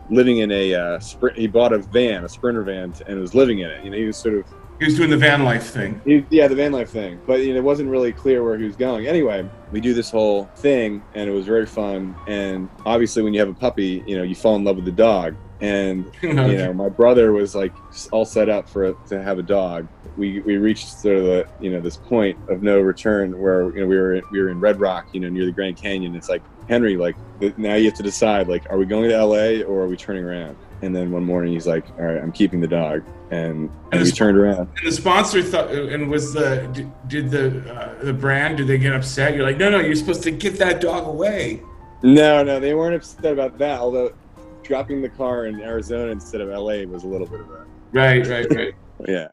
living 0.10 0.40
in 0.40 0.52
a 0.52 0.74
uh, 0.74 1.00
sprint. 1.00 1.38
He 1.38 1.48
bought 1.48 1.74
a 1.74 1.80
van, 1.80 2.24
a 2.24 2.30
sprinter 2.30 2.64
van, 2.64 2.94
and 3.08 3.20
was 3.20 3.34
living 3.34 3.60
in 3.60 3.70
it. 3.70 3.84
You 3.84 3.92
know, 3.92 3.98
he 3.98 4.06
was 4.06 4.18
sort 4.18 4.36
of 4.36 4.46
he 4.80 4.86
was 4.86 4.96
doing 4.96 5.10
the 5.10 5.18
van 5.18 5.44
life 5.44 5.68
thing. 5.68 6.02
He, 6.06 6.26
yeah, 6.30 6.48
the 6.48 6.56
van 6.56 6.72
life 6.72 6.90
thing. 6.90 7.20
But 7.26 7.42
you 7.42 7.54
know, 7.54 7.60
it 7.60 7.64
wasn't 7.64 7.90
really 7.90 8.12
clear 8.12 8.44
where 8.44 8.58
he 8.58 8.66
was 8.66 8.76
going. 8.76 9.08
Anyway, 9.08 9.50
we 9.72 9.80
do 9.80 9.94
this 9.94 10.10
whole 10.10 10.46
thing, 10.58 11.02
and 11.14 11.30
it 11.30 11.34
was 11.34 11.46
very 11.46 11.66
fun. 11.66 12.16
And 12.28 12.70
obviously, 12.86 13.24
when 13.24 13.34
you 13.34 13.40
have 13.40 13.50
a 13.50 13.54
puppy, 13.54 14.04
you 14.06 14.18
know, 14.18 14.24
you 14.24 14.36
fall 14.36 14.56
in 14.56 14.64
love 14.64 14.76
with 14.76 14.86
the 14.86 14.92
dog. 14.92 15.36
And 15.62 16.12
you 16.22 16.34
know, 16.34 16.74
my 16.74 16.90
brother 16.90 17.32
was 17.32 17.56
like 17.56 17.74
all 18.12 18.26
set 18.26 18.50
up 18.50 18.68
for 18.68 18.94
to 19.08 19.22
have 19.22 19.40
a 19.40 19.44
dog. 19.44 19.88
We 20.18 20.42
we 20.42 20.58
reached 20.58 21.00
sort 21.00 21.18
of 21.18 21.24
the 21.24 21.48
you 21.62 21.72
know 21.72 21.80
this 21.80 21.98
point 21.98 22.38
of 22.50 22.62
no 22.62 22.80
return 22.80 23.40
where 23.40 23.74
you 23.74 23.82
know 23.82 23.88
we 23.88 23.98
were 23.98 24.22
we 24.32 24.42
were 24.42 24.50
in 24.50 24.60
Red 24.60 24.80
Rock, 24.80 25.08
you 25.14 25.22
know, 25.22 25.30
near 25.30 25.46
the 25.46 25.52
Grand 25.52 25.78
Canyon. 25.78 26.16
It's 26.16 26.30
like 26.30 26.42
Henry, 26.68 26.98
like 26.98 27.16
now 27.58 27.76
you 27.76 27.86
have 27.86 27.98
to 27.98 28.04
decide, 28.04 28.48
like, 28.48 28.70
are 28.70 28.78
we 28.78 28.86
going 28.86 29.10
to 29.10 29.24
LA 29.24 29.64
or 29.66 29.82
are 29.82 29.88
we 29.88 29.96
turning 29.96 30.24
around? 30.24 30.58
And 30.82 30.96
then 30.96 31.12
one 31.12 31.24
morning 31.24 31.54
he's 31.54 31.68
like, 31.68 31.90
all 31.98 32.06
right, 32.06 32.22
I'm 32.22 32.32
keeping 32.32 32.60
the 32.60 32.68
dog, 32.68 33.04
and, 33.32 33.42
and, 33.42 33.72
and 33.94 34.04
we 34.04 34.12
turned 34.12 34.38
around. 34.38 34.70
And 34.78 34.88
the 34.88 34.92
sponsor 34.92 35.42
thought, 35.42 35.72
and 35.72 36.10
was 36.10 36.34
the 36.34 36.90
did 37.08 37.32
the 37.32 37.74
uh, 37.74 38.04
the 38.04 38.14
brand? 38.14 38.58
Did 38.58 38.68
they 38.68 38.78
get 38.78 38.94
upset? 38.94 39.36
You're 39.36 39.46
like, 39.46 39.58
no, 39.58 39.70
no, 39.70 39.80
you're 39.80 39.96
supposed 39.96 40.24
to 40.24 40.32
get 40.32 40.58
that 40.60 40.82
dog 40.82 41.08
away. 41.08 41.62
No, 42.04 42.44
no, 42.44 42.60
they 42.60 42.74
weren't 42.74 42.96
upset 42.96 43.34
about 43.34 43.58
that. 43.58 43.80
Although 43.80 44.14
dropping 44.64 45.02
the 45.02 45.10
car 45.10 45.46
in 45.46 45.62
Arizona 45.62 46.12
instead 46.12 46.42
of 46.42 46.50
LA 46.50 46.84
was 46.84 47.04
a 47.04 47.08
little 47.08 47.28
bit 47.28 47.40
of 47.40 47.50
a 47.50 47.66
right, 47.94 48.28
right, 48.28 48.52
right. 48.52 48.74
yeah. 49.08 49.28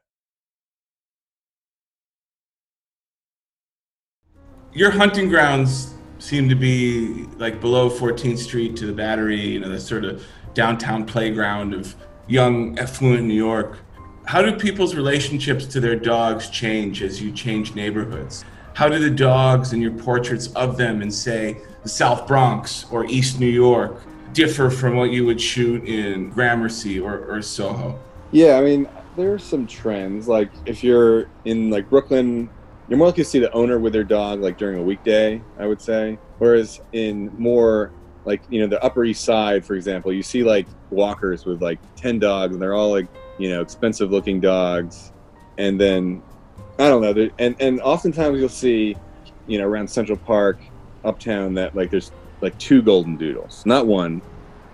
Your 4.73 4.91
hunting 4.91 5.29
grounds 5.29 5.95
seem 6.19 6.49
to 6.49 6.55
be 6.55 7.27
like 7.37 7.61
below 7.61 7.91
14th 7.91 8.39
Street 8.39 8.77
to 8.77 8.87
the 8.87 8.93
Battery, 8.93 9.41
you 9.41 9.61
know, 9.61 9.69
the 9.69 9.81
sort 9.81 10.05
of 10.05 10.25
downtown 10.55 11.05
playground 11.05 11.75
of 11.75 11.95
young, 12.27 12.79
affluent 12.79 13.25
New 13.25 13.35
York. 13.35 13.79
How 14.25 14.43
do 14.43 14.57
people's 14.57 14.95
relationships 14.95 15.67
to 15.67 15.81
their 15.81 15.97
dogs 15.97 16.49
change 16.49 17.03
as 17.03 17.21
you 17.21 17.33
change 17.33 17.75
neighborhoods? 17.75 18.45
How 18.75 18.89
do 18.89 18.99
the 18.99 19.11
dogs 19.11 19.73
and 19.73 19.83
your 19.83 19.93
portraits 19.93 20.49
of 20.55 20.77
them 20.77 21.03
in, 21.03 21.11
say, 21.11 21.59
the 21.83 21.89
South 21.89 22.27
Bronx 22.27 22.87
or 22.91 23.05
East 23.07 23.41
New 23.41 23.47
York 23.47 24.01
differ 24.33 24.71
from 24.71 24.97
what 24.97 25.11
you 25.11 25.27
would 25.27 25.41
shoot 25.41 25.85
in 25.85 26.31
Gramercy 26.31 26.99
or, 26.99 27.25
or 27.27 27.43
Soho? 27.43 27.99
Yeah, 28.31 28.57
I 28.57 28.63
mean, 28.63 28.89
there 29.17 29.35
are 29.35 29.39
some 29.39 29.67
trends. 29.67 30.29
Like 30.29 30.51
if 30.65 30.83
you're 30.83 31.29
in 31.45 31.71
like 31.71 31.91
Brooklyn, 31.91 32.49
you're 32.89 32.99
more 32.99 33.09
likely 33.09 33.25
to 33.25 33.29
see 33.29 33.39
the 33.39 33.53
owner 33.53 33.79
with 33.79 33.93
their 33.93 34.05
dog 34.05 34.41
like 34.41 34.59
during 34.59 34.79
a 34.79 34.83
weekday, 34.83 35.43
I 35.59 35.67
would 35.67 35.81
say. 35.81 36.19
Whereas 36.39 36.81
in 36.93 37.31
more 37.39 37.93
like 38.25 38.43
you 38.51 38.61
know 38.61 38.67
the 38.67 38.83
Upper 38.83 39.05
East 39.05 39.25
Side, 39.25 39.65
for 39.65 39.75
example, 39.75 40.13
you 40.13 40.23
see 40.23 40.43
like 40.43 40.67
walkers 40.91 41.45
with 41.45 41.63
like 41.63 41.79
ten 41.97 42.19
dogs, 42.19 42.53
and 42.53 42.63
they're 42.63 42.75
all 42.75 42.91
like 42.91 43.07
you 43.39 43.51
know 43.51 43.61
expensive 43.61 44.11
looking 44.11 44.41
dogs, 44.41 45.13
and 45.59 45.81
then 45.81 46.23
I 46.79 46.89
don't 46.89 47.03
know, 47.03 47.31
and 47.39 47.57
and 47.61 47.81
oftentimes 47.81 48.39
you'll 48.39 48.49
see 48.49 48.97
you 49.47 49.59
know 49.59 49.67
around 49.67 49.89
Central 49.89 50.19
Park, 50.19 50.61
uptown 51.05 51.55
that 51.55 51.75
like 51.75 51.91
there's 51.91 52.13
like 52.41 52.57
two 52.59 52.83
golden 52.83 53.17
doodles, 53.17 53.65
not 53.67 53.87
one, 53.87 54.23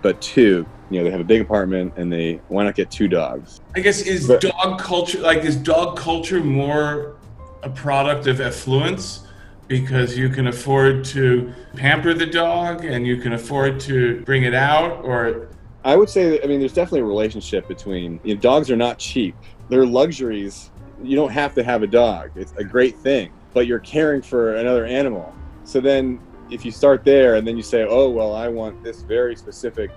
but 0.02 0.20
two. 0.20 0.66
You 0.90 0.98
know, 0.98 1.04
they 1.04 1.10
have 1.10 1.20
a 1.20 1.24
big 1.24 1.42
apartment, 1.42 1.94
and 1.96 2.12
they 2.12 2.40
why 2.48 2.64
not 2.64 2.74
get 2.74 2.90
two 2.90 3.08
dogs? 3.08 3.60
I 3.74 3.80
guess 3.80 4.00
is 4.00 4.26
but, 4.26 4.40
dog 4.40 4.80
culture 4.80 5.20
like 5.20 5.38
is 5.38 5.56
dog 5.56 5.98
culture 5.98 6.42
more 6.42 7.16
a 7.62 7.70
product 7.70 8.26
of 8.26 8.40
affluence 8.40 9.27
because 9.68 10.16
you 10.16 10.30
can 10.30 10.46
afford 10.46 11.04
to 11.04 11.52
pamper 11.76 12.14
the 12.14 12.26
dog 12.26 12.84
and 12.84 13.06
you 13.06 13.18
can 13.18 13.34
afford 13.34 13.78
to 13.78 14.22
bring 14.22 14.42
it 14.44 14.54
out 14.54 15.04
or 15.04 15.48
I 15.84 15.94
would 15.94 16.08
say 16.08 16.30
that 16.30 16.44
I 16.44 16.46
mean 16.46 16.58
there's 16.58 16.72
definitely 16.72 17.00
a 17.00 17.04
relationship 17.04 17.68
between 17.68 18.18
you 18.24 18.34
know, 18.34 18.40
dogs 18.40 18.70
are 18.70 18.76
not 18.76 18.98
cheap. 18.98 19.36
They're 19.68 19.86
luxuries. 19.86 20.70
You 21.02 21.14
don't 21.14 21.30
have 21.30 21.54
to 21.54 21.62
have 21.62 21.82
a 21.82 21.86
dog. 21.86 22.30
It's 22.34 22.52
a 22.56 22.64
great 22.64 22.96
thing, 22.96 23.30
but 23.52 23.66
you're 23.66 23.78
caring 23.78 24.22
for 24.22 24.56
another 24.56 24.86
animal. 24.86 25.34
So 25.64 25.80
then 25.80 26.18
if 26.50 26.64
you 26.64 26.70
start 26.70 27.04
there 27.04 27.36
and 27.36 27.46
then 27.46 27.56
you 27.56 27.62
say, 27.62 27.86
"Oh, 27.88 28.08
well, 28.08 28.34
I 28.34 28.48
want 28.48 28.82
this 28.82 29.02
very 29.02 29.36
specific 29.36 29.90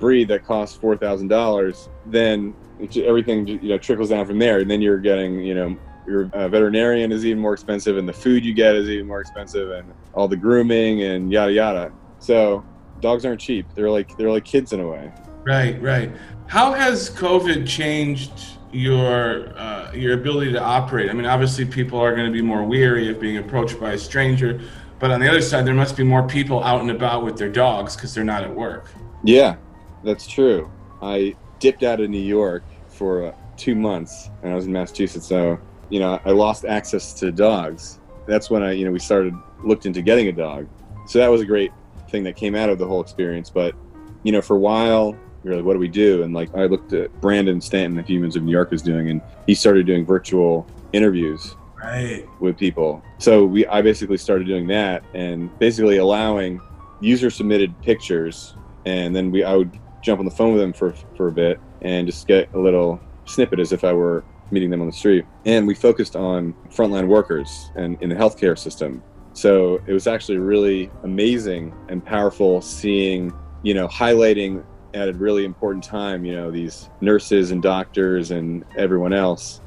breed 0.00 0.28
that 0.28 0.44
costs 0.44 0.76
$4,000," 0.78 1.88
then 2.06 2.54
everything 2.96 3.46
you 3.46 3.68
know 3.68 3.78
trickles 3.78 4.08
down 4.08 4.26
from 4.26 4.38
there 4.38 4.60
and 4.60 4.70
then 4.70 4.80
you're 4.80 4.98
getting, 4.98 5.40
you 5.40 5.54
know, 5.54 5.76
your 6.08 6.30
uh, 6.32 6.48
veterinarian 6.48 7.12
is 7.12 7.24
even 7.26 7.40
more 7.40 7.52
expensive 7.52 7.98
and 7.98 8.08
the 8.08 8.12
food 8.12 8.44
you 8.44 8.54
get 8.54 8.74
is 8.74 8.88
even 8.88 9.06
more 9.06 9.20
expensive 9.20 9.70
and 9.70 9.92
all 10.14 10.28
the 10.28 10.36
grooming 10.36 11.02
and 11.02 11.30
yada 11.32 11.52
yada. 11.52 11.92
So 12.18 12.64
dogs 13.00 13.24
aren't 13.24 13.40
cheap. 13.40 13.66
They're 13.74 13.90
like 13.90 14.16
they're 14.16 14.30
like 14.30 14.44
kids 14.44 14.72
in 14.72 14.80
a 14.80 14.88
way. 14.88 15.12
Right 15.44 15.80
right. 15.82 16.10
How 16.46 16.72
has 16.72 17.10
covid 17.10 17.66
changed 17.66 18.32
your 18.72 19.56
uh, 19.58 19.92
your 19.92 20.14
ability 20.14 20.52
to 20.52 20.62
operate? 20.62 21.10
I 21.10 21.12
mean 21.12 21.26
obviously 21.26 21.64
people 21.64 22.00
are 22.00 22.14
going 22.14 22.26
to 22.26 22.32
be 22.32 22.42
more 22.42 22.64
weary 22.64 23.10
of 23.10 23.20
being 23.20 23.38
approached 23.38 23.78
by 23.80 23.92
a 23.92 23.98
stranger 23.98 24.60
but 24.98 25.12
on 25.12 25.20
the 25.20 25.28
other 25.28 25.40
side 25.40 25.64
there 25.64 25.74
must 25.74 25.96
be 25.96 26.02
more 26.02 26.26
people 26.26 26.62
out 26.64 26.80
and 26.80 26.90
about 26.90 27.24
with 27.24 27.36
their 27.36 27.48
dogs 27.48 27.94
because 27.94 28.14
they're 28.14 28.24
not 28.24 28.42
at 28.42 28.54
work. 28.54 28.90
Yeah 29.24 29.56
that's 30.04 30.26
true. 30.26 30.70
I 31.02 31.34
dipped 31.58 31.82
out 31.82 32.00
of 32.00 32.08
new 32.10 32.18
york 32.18 32.62
for 32.88 33.26
uh, 33.26 33.34
two 33.56 33.74
months 33.74 34.30
and 34.42 34.52
i 34.52 34.54
was 34.54 34.66
in 34.66 34.72
massachusetts 34.72 35.26
so 35.26 35.58
you 35.90 36.00
know, 36.00 36.20
I 36.24 36.30
lost 36.30 36.64
access 36.64 37.12
to 37.14 37.32
dogs. 37.32 38.00
That's 38.26 38.50
when 38.50 38.62
I, 38.62 38.72
you 38.72 38.84
know, 38.84 38.92
we 38.92 38.98
started 38.98 39.34
looked 39.64 39.86
into 39.86 40.02
getting 40.02 40.28
a 40.28 40.32
dog. 40.32 40.68
So 41.06 41.18
that 41.18 41.28
was 41.28 41.40
a 41.40 41.46
great 41.46 41.72
thing 42.10 42.22
that 42.24 42.36
came 42.36 42.54
out 42.54 42.68
of 42.68 42.78
the 42.78 42.86
whole 42.86 43.00
experience. 43.00 43.50
But, 43.50 43.74
you 44.22 44.32
know, 44.32 44.42
for 44.42 44.56
a 44.56 44.60
while, 44.60 45.16
we 45.42 45.50
were 45.50 45.56
like, 45.56 45.64
what 45.64 45.72
do 45.72 45.78
we 45.78 45.88
do? 45.88 46.22
And 46.22 46.34
like, 46.34 46.54
I 46.54 46.66
looked 46.66 46.92
at 46.92 47.18
Brandon 47.20 47.60
Stanton, 47.60 47.96
the 47.96 48.02
Humans 48.02 48.36
of 48.36 48.42
New 48.42 48.52
York, 48.52 48.72
is 48.72 48.82
doing, 48.82 49.10
and 49.10 49.22
he 49.46 49.54
started 49.54 49.86
doing 49.86 50.04
virtual 50.04 50.66
interviews 50.92 51.56
right. 51.82 52.26
with 52.40 52.58
people. 52.58 53.02
So 53.18 53.44
we, 53.44 53.66
I 53.66 53.82
basically 53.82 54.18
started 54.18 54.46
doing 54.46 54.66
that 54.68 55.02
and 55.14 55.56
basically 55.58 55.98
allowing 55.98 56.60
user 57.00 57.30
submitted 57.30 57.80
pictures, 57.82 58.54
and 58.84 59.14
then 59.14 59.30
we, 59.30 59.44
I 59.44 59.54
would 59.54 59.78
jump 60.02 60.18
on 60.18 60.24
the 60.24 60.30
phone 60.30 60.52
with 60.52 60.60
them 60.60 60.72
for 60.72 60.92
for 61.16 61.28
a 61.28 61.32
bit 61.32 61.60
and 61.82 62.06
just 62.06 62.26
get 62.26 62.52
a 62.54 62.58
little 62.58 63.00
snippet 63.24 63.60
as 63.60 63.72
if 63.72 63.84
I 63.84 63.92
were 63.92 64.24
meeting 64.50 64.70
them 64.70 64.80
on 64.80 64.86
the 64.86 64.92
street. 64.92 65.24
And 65.44 65.66
we 65.66 65.74
focused 65.74 66.16
on 66.16 66.54
frontline 66.70 67.06
workers 67.06 67.70
and 67.76 68.00
in 68.02 68.08
the 68.08 68.14
healthcare 68.14 68.58
system. 68.58 69.02
So 69.32 69.80
it 69.86 69.92
was 69.92 70.06
actually 70.06 70.38
really 70.38 70.90
amazing 71.04 71.74
and 71.88 72.04
powerful 72.04 72.60
seeing, 72.60 73.32
you 73.62 73.74
know, 73.74 73.86
highlighting 73.88 74.64
at 74.94 75.08
a 75.08 75.12
really 75.12 75.44
important 75.44 75.84
time, 75.84 76.24
you 76.24 76.34
know, 76.34 76.50
these 76.50 76.88
nurses 77.00 77.50
and 77.50 77.62
doctors 77.62 78.30
and 78.30 78.64
everyone 78.76 79.12
else, 79.12 79.60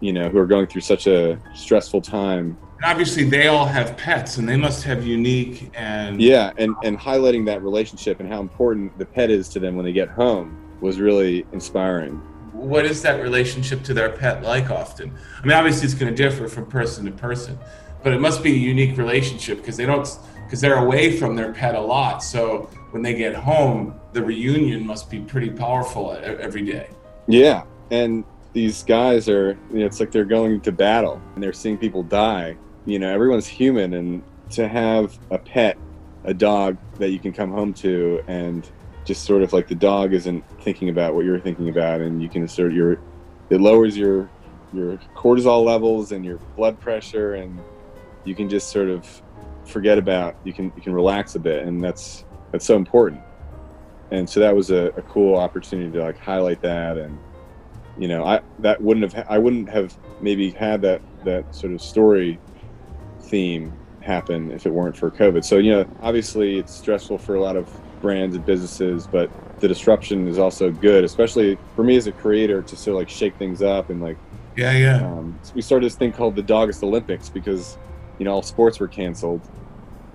you 0.00 0.12
know, 0.12 0.28
who 0.28 0.38
are 0.38 0.46
going 0.46 0.66
through 0.66 0.80
such 0.80 1.06
a 1.06 1.38
stressful 1.54 2.00
time. 2.00 2.56
Obviously, 2.84 3.22
they 3.22 3.46
all 3.46 3.64
have 3.64 3.96
pets, 3.96 4.38
and 4.38 4.48
they 4.48 4.56
must 4.56 4.82
have 4.82 5.06
unique 5.06 5.70
and 5.74 6.20
yeah, 6.20 6.50
and 6.58 6.74
and 6.82 6.98
highlighting 6.98 7.46
that 7.46 7.62
relationship 7.62 8.18
and 8.18 8.28
how 8.28 8.40
important 8.40 8.98
the 8.98 9.06
pet 9.06 9.30
is 9.30 9.48
to 9.50 9.60
them 9.60 9.76
when 9.76 9.84
they 9.84 9.92
get 9.92 10.08
home 10.08 10.58
was 10.80 10.98
really 10.98 11.46
inspiring 11.52 12.20
what 12.62 12.84
is 12.84 13.02
that 13.02 13.20
relationship 13.20 13.82
to 13.84 13.94
their 13.94 14.10
pet 14.10 14.42
like 14.42 14.70
often? 14.70 15.12
I 15.38 15.46
mean, 15.46 15.56
obviously 15.56 15.86
it's 15.86 15.94
going 15.94 16.14
to 16.14 16.22
differ 16.22 16.48
from 16.48 16.66
person 16.66 17.04
to 17.06 17.10
person, 17.10 17.58
but 18.02 18.12
it 18.12 18.20
must 18.20 18.42
be 18.42 18.52
a 18.52 18.58
unique 18.58 18.96
relationship 18.96 19.58
because 19.58 19.76
they 19.76 19.86
don't 19.86 20.08
because 20.44 20.60
they're 20.60 20.84
away 20.84 21.16
from 21.16 21.34
their 21.34 21.52
pet 21.52 21.74
a 21.74 21.80
lot. 21.80 22.22
So 22.22 22.68
when 22.90 23.02
they 23.02 23.14
get 23.14 23.34
home, 23.34 23.98
the 24.12 24.22
reunion 24.22 24.86
must 24.86 25.10
be 25.10 25.20
pretty 25.20 25.50
powerful 25.50 26.12
every 26.12 26.62
day. 26.62 26.90
Yeah, 27.26 27.64
and 27.90 28.24
these 28.52 28.82
guys 28.82 29.28
are 29.28 29.58
you 29.72 29.80
know, 29.80 29.86
it's 29.86 29.98
like 29.98 30.10
they're 30.10 30.24
going 30.24 30.60
to 30.60 30.72
battle 30.72 31.20
and 31.34 31.42
they're 31.42 31.52
seeing 31.52 31.78
people 31.78 32.02
die. 32.02 32.56
You 32.84 32.98
know, 32.98 33.12
everyone's 33.12 33.46
human 33.46 33.94
and 33.94 34.22
to 34.50 34.68
have 34.68 35.18
a 35.30 35.38
pet, 35.38 35.78
a 36.24 36.34
dog 36.34 36.76
that 36.98 37.10
you 37.10 37.18
can 37.18 37.32
come 37.32 37.50
home 37.50 37.72
to 37.74 38.22
and 38.26 38.68
just 39.04 39.24
sort 39.24 39.42
of 39.42 39.52
like 39.52 39.68
the 39.68 39.74
dog 39.74 40.12
isn't 40.14 40.44
thinking 40.60 40.88
about 40.88 41.14
what 41.14 41.24
you're 41.24 41.40
thinking 41.40 41.68
about 41.68 42.00
and 42.00 42.22
you 42.22 42.28
can 42.28 42.46
sort 42.46 42.72
your 42.72 42.92
it 43.50 43.60
lowers 43.60 43.96
your 43.96 44.30
your 44.72 44.98
cortisol 45.16 45.64
levels 45.64 46.12
and 46.12 46.24
your 46.24 46.38
blood 46.56 46.78
pressure 46.80 47.34
and 47.34 47.60
you 48.24 48.34
can 48.34 48.48
just 48.48 48.70
sort 48.70 48.88
of 48.88 49.06
forget 49.66 49.98
about 49.98 50.36
you 50.44 50.52
can 50.52 50.72
you 50.76 50.82
can 50.82 50.92
relax 50.92 51.34
a 51.34 51.38
bit 51.38 51.64
and 51.66 51.82
that's 51.82 52.24
that's 52.52 52.66
so 52.66 52.76
important. 52.76 53.20
And 54.10 54.28
so 54.28 54.40
that 54.40 54.54
was 54.54 54.70
a, 54.70 54.92
a 54.96 55.02
cool 55.02 55.36
opportunity 55.36 55.90
to 55.92 56.04
like 56.04 56.18
highlight 56.18 56.60
that 56.60 56.98
and 56.98 57.18
you 57.98 58.08
know 58.08 58.24
i 58.24 58.40
that 58.58 58.80
wouldn't 58.80 59.12
have 59.12 59.26
i 59.28 59.36
wouldn't 59.36 59.68
have 59.68 59.94
maybe 60.22 60.50
had 60.50 60.80
that 60.80 61.02
that 61.24 61.54
sort 61.54 61.72
of 61.74 61.80
story 61.80 62.38
theme 63.24 63.72
happen 64.00 64.50
if 64.50 64.66
it 64.66 64.72
weren't 64.72 64.96
for 64.96 65.10
covid. 65.10 65.44
So 65.44 65.58
you 65.58 65.72
know 65.72 65.86
obviously 66.00 66.58
it's 66.58 66.74
stressful 66.74 67.18
for 67.18 67.34
a 67.34 67.40
lot 67.40 67.56
of 67.56 67.70
brands 68.02 68.36
and 68.36 68.44
businesses 68.44 69.06
but 69.06 69.30
the 69.60 69.68
disruption 69.68 70.28
is 70.28 70.38
also 70.38 70.70
good 70.70 71.04
especially 71.04 71.56
for 71.74 71.84
me 71.84 71.96
as 71.96 72.06
a 72.06 72.12
creator 72.12 72.60
to 72.60 72.76
sort 72.76 72.94
of 72.94 72.98
like 72.98 73.08
shake 73.08 73.34
things 73.36 73.62
up 73.62 73.88
and 73.88 74.02
like 74.02 74.18
Yeah, 74.56 74.72
yeah. 74.72 74.96
um, 75.06 75.38
so 75.42 75.52
we 75.54 75.62
started 75.62 75.86
this 75.86 75.94
thing 75.94 76.12
called 76.12 76.36
the 76.36 76.42
Dogist 76.42 76.82
Olympics 76.82 77.28
because 77.28 77.78
you 78.18 78.24
know 78.24 78.32
all 78.32 78.42
sports 78.42 78.78
were 78.80 78.88
canceled, 78.88 79.40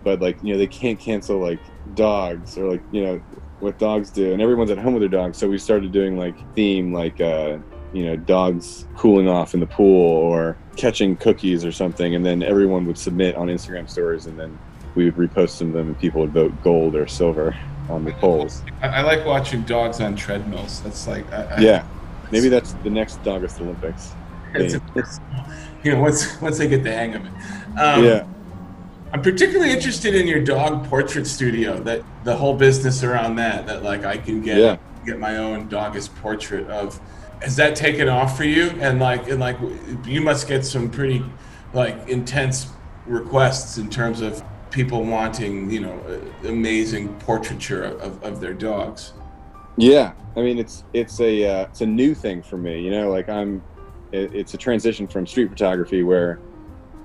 but 0.04 0.22
like 0.22 0.42
you 0.44 0.54
know 0.54 0.58
they 0.58 0.68
can't 0.68 1.00
cancel 1.00 1.40
like 1.40 1.60
dogs 1.96 2.58
or 2.58 2.70
like 2.70 2.82
you 2.92 3.04
know 3.04 3.22
what 3.60 3.80
dogs 3.80 4.10
do, 4.10 4.34
and 4.34 4.42
everyone's 4.42 4.70
at 4.70 4.78
home 4.78 4.94
with 4.94 5.02
their 5.02 5.10
dogs. 5.10 5.38
So 5.38 5.50
we 5.50 5.58
started 5.58 5.92
doing 5.92 6.18
like 6.18 6.36
theme 6.54 6.94
like 6.94 7.20
uh, 7.20 7.58
you 7.94 8.06
know 8.06 8.16
dogs 8.16 8.86
cooling 8.96 9.28
off 9.28 9.54
in 9.54 9.60
the 9.60 9.68
pool 9.68 10.12
or 10.12 10.58
catching 10.76 11.16
cookies 11.16 11.66
or 11.66 11.72
something, 11.72 12.16
and 12.16 12.26
then 12.26 12.44
everyone 12.44 12.86
would 12.86 12.98
submit 12.98 13.36
on 13.36 13.48
Instagram 13.48 13.90
stories, 13.90 14.28
and 14.28 14.38
then 14.40 14.58
we 14.96 15.06
would 15.06 15.16
repost 15.16 15.50
some 15.50 15.70
of 15.70 15.74
them, 15.74 15.88
and 15.88 16.00
people 16.00 16.22
would 16.22 16.32
vote 16.32 16.54
gold 16.64 16.96
or 16.96 17.08
silver 17.08 17.56
on 17.90 18.04
the 18.06 18.12
polls. 18.14 18.64
I, 18.82 18.88
I 18.88 19.02
like 19.02 19.26
watching 19.26 19.62
dogs 19.64 20.02
on 20.02 20.16
treadmills. 20.16 20.82
That's 20.82 21.08
like, 21.08 21.32
I, 21.32 21.44
I, 21.44 21.60
Yeah, 21.60 21.88
maybe 22.32 22.50
that's 22.50 22.74
the 22.84 22.90
next 22.90 23.24
Dogist 23.24 23.62
Olympics. 23.62 24.14
You 25.84 25.94
know, 25.94 26.02
once 26.02 26.42
once 26.42 26.58
they 26.58 26.68
get 26.68 26.84
the 26.84 26.92
hang 26.92 27.14
of 27.14 27.24
it. 27.24 27.32
Um, 27.80 28.04
yeah. 28.04 28.26
I'm 29.14 29.22
particularly 29.22 29.72
interested 29.72 30.16
in 30.16 30.28
your 30.28 30.44
dog 30.44 30.86
portrait 30.90 31.28
studio. 31.28 31.80
That 31.80 32.04
the 32.24 32.36
whole 32.36 32.56
business 32.56 33.04
around 33.04 33.36
that. 33.36 33.68
That 33.68 33.84
like 33.84 34.04
I 34.04 34.18
can 34.18 34.42
get 34.42 34.58
Yeah. 34.58 34.78
get 35.06 35.20
my 35.20 35.38
own 35.38 35.70
dogist 35.70 36.14
portrait 36.16 36.68
of. 36.70 37.00
Has 37.42 37.56
that 37.58 37.76
taken 37.76 38.10
off 38.10 38.36
for 38.36 38.44
you? 38.44 38.72
And 38.82 39.00
like 39.00 39.30
and 39.30 39.40
like 39.40 39.58
you 40.06 40.20
must 40.20 40.48
get 40.48 40.66
some 40.66 40.90
pretty 40.90 41.24
like 41.74 42.10
intense 42.10 42.68
requests 43.06 43.78
in 43.78 43.90
terms 43.90 44.22
of 44.22 44.44
people 44.72 45.04
wanting 45.04 45.70
you 45.70 45.82
know 45.82 46.22
amazing 46.46 47.14
portraiture 47.20 47.84
of, 47.84 48.24
of 48.24 48.40
their 48.40 48.54
dogs. 48.54 49.14
Yeah, 49.78 50.14
I 50.36 50.42
mean 50.42 50.58
it's 50.58 50.84
it's 50.94 51.20
a 51.20 51.46
uh, 51.46 51.66
it's 51.66 51.82
a 51.82 51.86
new 51.86 52.16
thing 52.16 52.42
for 52.42 52.58
me. 52.58 52.82
You 52.82 52.92
know, 52.92 53.10
like 53.10 53.30
I'm, 53.30 53.64
it, 54.12 54.34
it's 54.34 54.54
a 54.54 54.58
transition 54.58 55.08
from 55.08 55.28
street 55.28 55.50
photography 55.50 56.04
where, 56.04 56.40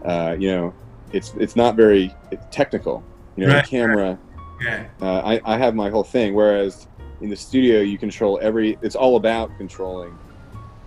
uh, 0.05 0.37
you 0.39 0.51
know, 0.51 0.75
it's 1.13 1.35
it's 1.35 1.55
not 1.55 1.77
very 1.77 2.15
it's 2.31 2.45
technical. 2.51 3.05
You 3.37 3.47
know, 3.47 3.55
Right, 3.55 3.65
the 3.65 3.71
camera. 3.71 4.19
Yeah. 4.63 4.87
Uh, 5.01 5.19
I 5.19 5.41
I 5.45 5.59
have 5.59 5.75
my 5.75 5.91
whole 5.91 6.05
thing. 6.05 6.35
Whereas 6.35 6.89
in 7.21 7.29
the 7.29 7.37
studio, 7.37 7.81
you 7.81 7.99
control 7.99 8.39
every. 8.43 8.79
It's 8.81 8.97
all 8.97 9.17
about 9.17 9.51
controlling 9.59 10.19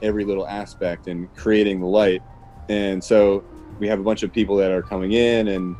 every 0.02 0.26
little 0.26 0.48
aspect 0.48 1.08
and 1.08 1.34
creating 1.36 1.80
the 1.80 1.88
light. 1.88 2.22
And 2.68 3.04
so 3.04 3.44
we 3.80 3.88
have 3.88 4.00
a 4.00 4.04
bunch 4.04 4.24
of 4.24 4.34
people 4.34 4.56
that 4.58 4.72
are 4.72 4.82
coming 4.82 5.12
in, 5.12 5.50
and 5.50 5.76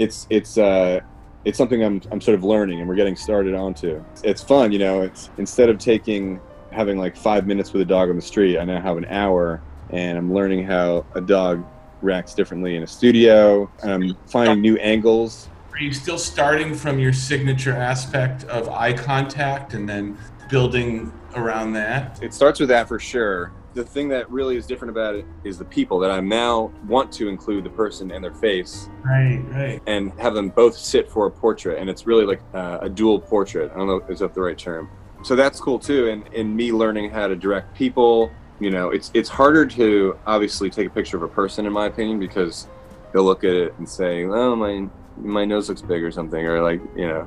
it's 0.00 0.26
it's 0.30 0.56
uh, 0.58 1.00
it's 1.44 1.58
something 1.58 1.84
I'm 1.84 2.00
I'm 2.10 2.20
sort 2.20 2.34
of 2.34 2.42
learning 2.42 2.80
and 2.80 2.88
we're 2.88 2.96
getting 2.96 3.14
started 3.14 3.54
onto. 3.54 4.02
It's 4.24 4.42
fun, 4.42 4.72
you 4.72 4.78
know. 4.78 5.02
It's 5.02 5.30
instead 5.36 5.68
of 5.68 5.78
taking 5.78 6.40
having 6.72 6.96
like 6.96 7.16
five 7.16 7.46
minutes 7.46 7.72
with 7.72 7.82
a 7.82 7.84
dog 7.84 8.08
on 8.08 8.16
the 8.16 8.22
street, 8.22 8.58
I 8.58 8.64
now 8.64 8.80
have 8.80 8.96
an 8.96 9.04
hour, 9.06 9.62
and 9.90 10.16
I'm 10.16 10.32
learning 10.32 10.64
how 10.64 11.04
a 11.14 11.20
dog 11.20 11.64
reacts 12.00 12.34
differently 12.34 12.76
in 12.76 12.82
a 12.82 12.86
studio. 12.86 13.70
I'm 13.82 14.16
finding 14.26 14.62
new 14.62 14.78
angles. 14.78 15.50
Are 15.72 15.78
you 15.78 15.92
still 15.92 16.18
starting 16.18 16.74
from 16.74 16.98
your 16.98 17.12
signature 17.12 17.72
aspect 17.72 18.44
of 18.44 18.68
eye 18.70 18.94
contact 18.94 19.74
and 19.74 19.88
then 19.88 20.18
building 20.48 21.12
around 21.36 21.74
that? 21.74 22.22
It 22.22 22.32
starts 22.32 22.58
with 22.58 22.70
that 22.70 22.88
for 22.88 22.98
sure. 22.98 23.52
The 23.74 23.84
thing 23.84 24.08
that 24.08 24.28
really 24.30 24.56
is 24.56 24.66
different 24.66 24.90
about 24.90 25.14
it 25.14 25.24
is 25.44 25.56
the 25.58 25.64
people 25.64 25.98
that 26.00 26.10
I 26.10 26.18
now 26.20 26.72
want 26.88 27.12
to 27.12 27.28
include 27.28 27.62
the 27.64 27.70
person 27.70 28.10
and 28.10 28.22
their 28.24 28.34
face 28.34 28.88
Right, 29.04 29.40
right. 29.50 29.80
and 29.86 30.12
have 30.18 30.34
them 30.34 30.48
both 30.48 30.76
sit 30.76 31.08
for 31.08 31.26
a 31.26 31.30
portrait. 31.30 31.78
And 31.78 31.88
it's 31.88 32.04
really 32.06 32.26
like 32.26 32.40
uh, 32.52 32.78
a 32.82 32.88
dual 32.88 33.20
portrait. 33.20 33.70
I 33.72 33.76
don't 33.78 33.86
know 33.86 33.96
if 33.96 34.06
that's 34.18 34.34
the 34.34 34.40
right 34.40 34.58
term? 34.58 34.90
So 35.22 35.36
that's 35.36 35.60
cool 35.60 35.78
too 35.78 36.08
and 36.08 36.26
in 36.34 36.54
me 36.56 36.72
learning 36.72 37.10
how 37.10 37.28
to 37.28 37.36
direct 37.36 37.74
people. 37.74 38.30
You 38.58 38.70
know 38.70 38.90
it's 38.90 39.10
it's 39.14 39.28
harder 39.28 39.64
to 39.66 40.18
obviously 40.26 40.68
take 40.68 40.86
a 40.86 40.90
picture 40.90 41.16
of 41.16 41.22
a 41.22 41.28
person 41.28 41.64
in 41.64 41.72
my 41.72 41.86
opinion 41.86 42.18
because 42.18 42.66
they'll 43.12 43.24
look 43.24 43.42
at 43.44 43.52
it 43.54 43.74
and 43.78 43.88
say 43.88 44.24
oh 44.24 44.54
my 44.56 44.86
my 45.16 45.44
nose 45.44 45.68
looks 45.68 45.80
big 45.82 46.02
or 46.02 46.10
something 46.10 46.44
or 46.46 46.62
like 46.62 46.80
you 46.96 47.06
know 47.06 47.26